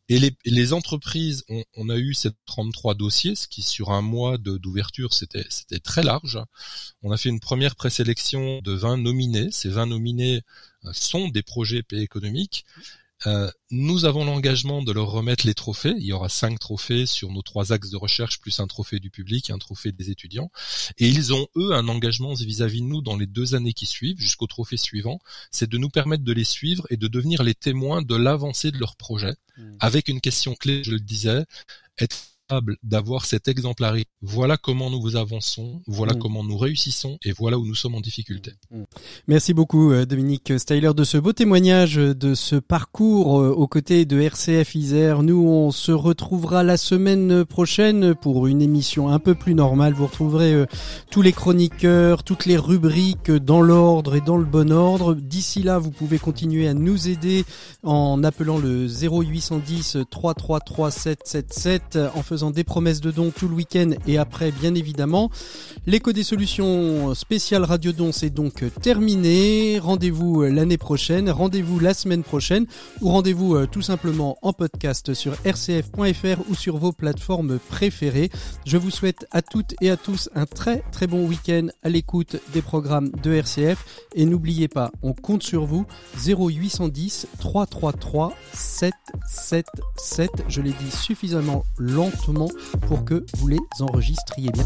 Et 0.09 0.19
les, 0.19 0.35
les 0.43 0.73
entreprises, 0.73 1.43
on, 1.49 1.63
on, 1.77 1.89
a 1.89 1.97
eu 1.97 2.13
ces 2.15 2.31
33 2.47 2.95
dossiers, 2.95 3.35
ce 3.35 3.47
qui 3.47 3.61
sur 3.61 3.91
un 3.91 4.01
mois 4.01 4.37
d'ouverture, 4.39 5.13
c'était 5.13 5.45
c'était 5.49 5.79
très 5.79 6.03
large. 6.03 6.39
On 7.03 7.11
a 7.11 7.17
fait 7.17 7.29
une 7.29 7.39
première 7.39 7.75
présélection 7.75 8.59
de 8.63 8.71
20 8.71 8.97
nominés 9.27 9.51
ces 9.51 9.69
20 9.69 9.87
nominés 9.87 10.41
euh, 10.85 10.91
sont 10.93 11.27
des 11.29 11.43
projets 11.43 11.83
paix 11.83 11.99
économiques. 11.99 12.65
Euh, 13.27 13.51
nous 13.69 14.05
avons 14.05 14.25
l'engagement 14.25 14.81
de 14.81 14.91
leur 14.91 15.11
remettre 15.11 15.45
les 15.45 15.53
trophées. 15.53 15.93
Il 15.97 16.05
y 16.05 16.11
aura 16.11 16.27
cinq 16.27 16.57
trophées 16.57 17.05
sur 17.05 17.31
nos 17.31 17.43
trois 17.43 17.71
axes 17.71 17.91
de 17.91 17.97
recherche, 17.97 18.39
plus 18.39 18.59
un 18.59 18.65
trophée 18.65 18.99
du 18.99 19.11
public 19.11 19.49
et 19.49 19.53
un 19.53 19.59
trophée 19.59 19.91
des 19.91 20.09
étudiants. 20.09 20.49
Et 20.97 21.07
ils 21.07 21.31
ont, 21.31 21.47
eux, 21.55 21.73
un 21.73 21.87
engagement 21.87 22.33
vis-à-vis 22.33 22.81
de 22.81 22.87
nous 22.87 23.01
dans 23.01 23.15
les 23.15 23.27
deux 23.27 23.53
années 23.53 23.73
qui 23.73 23.85
suivent, 23.85 24.19
jusqu'au 24.19 24.47
trophée 24.47 24.77
suivant, 24.77 25.19
c'est 25.51 25.69
de 25.69 25.77
nous 25.77 25.89
permettre 25.89 26.23
de 26.23 26.33
les 26.33 26.43
suivre 26.43 26.87
et 26.89 26.97
de 26.97 27.07
devenir 27.07 27.43
les 27.43 27.53
témoins 27.53 28.01
de 28.01 28.15
l'avancée 28.15 28.71
de 28.71 28.79
leur 28.79 28.95
projet, 28.95 29.35
mmh. 29.55 29.75
avec 29.79 30.07
une 30.07 30.19
question 30.19 30.55
clé, 30.55 30.83
je 30.83 30.91
le 30.91 30.99
disais, 30.99 31.45
être 31.99 32.17
d'avoir 32.83 33.25
cette 33.25 33.47
exemplarité. 33.47 34.09
Voilà 34.21 34.57
comment 34.57 34.89
nous 34.89 35.01
vous 35.01 35.15
avançons, 35.15 35.81
voilà 35.87 36.13
mm. 36.13 36.19
comment 36.19 36.43
nous 36.43 36.57
réussissons 36.57 37.17
et 37.23 37.31
voilà 37.31 37.57
où 37.57 37.65
nous 37.65 37.75
sommes 37.75 37.95
en 37.95 38.01
difficulté. 38.01 38.51
Mm. 38.69 38.81
Mm. 38.81 38.85
Merci 39.27 39.53
beaucoup 39.53 39.91
euh, 39.91 40.05
Dominique 40.05 40.53
Styler 40.57 40.93
de 40.95 41.03
ce 41.03 41.17
beau 41.17 41.33
témoignage 41.33 41.97
euh, 41.97 42.15
de 42.15 42.33
ce 42.33 42.55
parcours 42.55 43.39
euh, 43.39 43.49
aux 43.49 43.67
côtés 43.67 44.05
de 44.05 44.19
RCF 44.19 44.75
Isère. 44.75 45.23
Nous 45.23 45.47
on 45.47 45.71
se 45.71 45.91
retrouvera 45.91 46.63
la 46.63 46.77
semaine 46.77 47.45
prochaine 47.45 48.15
pour 48.15 48.47
une 48.47 48.61
émission 48.61 49.09
un 49.09 49.19
peu 49.19 49.35
plus 49.35 49.53
normale. 49.53 49.93
Vous 49.93 50.07
retrouverez 50.07 50.65
tous 51.09 51.21
les 51.21 51.33
chroniqueurs, 51.33 52.23
toutes 52.23 52.45
les 52.45 52.57
rubriques 52.57 53.31
dans 53.31 53.61
l'ordre 53.61 54.15
et 54.15 54.21
dans 54.21 54.37
le 54.37 54.45
bon 54.45 54.71
ordre. 54.71 55.13
D'ici 55.13 55.63
là, 55.63 55.79
vous 55.79 55.91
pouvez 55.91 56.19
continuer 56.19 56.67
à 56.67 56.73
nous 56.73 57.07
aider 57.07 57.45
en 57.83 58.23
appelant 58.23 58.57
le 58.57 58.87
0810 58.87 59.97
333 60.09 60.91
777 60.91 61.99
en 62.15 62.23
faisant 62.23 62.40
des 62.49 62.63
promesses 62.63 63.01
de 63.01 63.11
dons 63.11 63.29
tout 63.29 63.47
le 63.47 63.53
week-end 63.53 63.91
et 64.07 64.17
après 64.17 64.51
bien 64.51 64.73
évidemment. 64.73 65.29
L'écho 65.85 66.11
des 66.11 66.23
solutions 66.23 67.13
spéciales 67.13 67.63
Radio 67.63 67.91
Don 67.91 68.11
c'est 68.11 68.31
donc 68.31 68.63
terminé. 68.81 69.77
Rendez-vous 69.79 70.43
l'année 70.43 70.79
prochaine, 70.79 71.29
rendez-vous 71.29 71.79
la 71.79 71.93
semaine 71.93 72.23
prochaine 72.23 72.65
ou 73.01 73.09
rendez-vous 73.09 73.55
euh, 73.55 73.67
tout 73.67 73.83
simplement 73.83 74.37
en 74.41 74.53
podcast 74.53 75.13
sur 75.13 75.33
rcf.fr 75.45 76.49
ou 76.49 76.55
sur 76.55 76.77
vos 76.77 76.91
plateformes 76.91 77.59
préférées. 77.59 78.31
Je 78.65 78.77
vous 78.77 78.89
souhaite 78.89 79.27
à 79.31 79.41
toutes 79.41 79.75
et 79.81 79.91
à 79.91 79.97
tous 79.97 80.29
un 80.33 80.45
très 80.45 80.83
très 80.91 81.05
bon 81.05 81.27
week-end 81.27 81.67
à 81.83 81.89
l'écoute 81.89 82.37
des 82.53 82.61
programmes 82.61 83.11
de 83.21 83.33
RCF 83.33 83.85
et 84.15 84.25
n'oubliez 84.25 84.67
pas, 84.67 84.91
on 85.03 85.13
compte 85.13 85.43
sur 85.43 85.65
vous 85.65 85.85
0810 86.25 87.27
333 87.39 88.33
777. 88.53 90.29
Je 90.47 90.61
l'ai 90.61 90.71
dit 90.71 90.91
suffisamment 90.91 91.63
pour 92.87 93.05
que 93.05 93.25
vous 93.37 93.47
les 93.47 93.59
enregistriez 93.79 94.51
bien. 94.51 94.65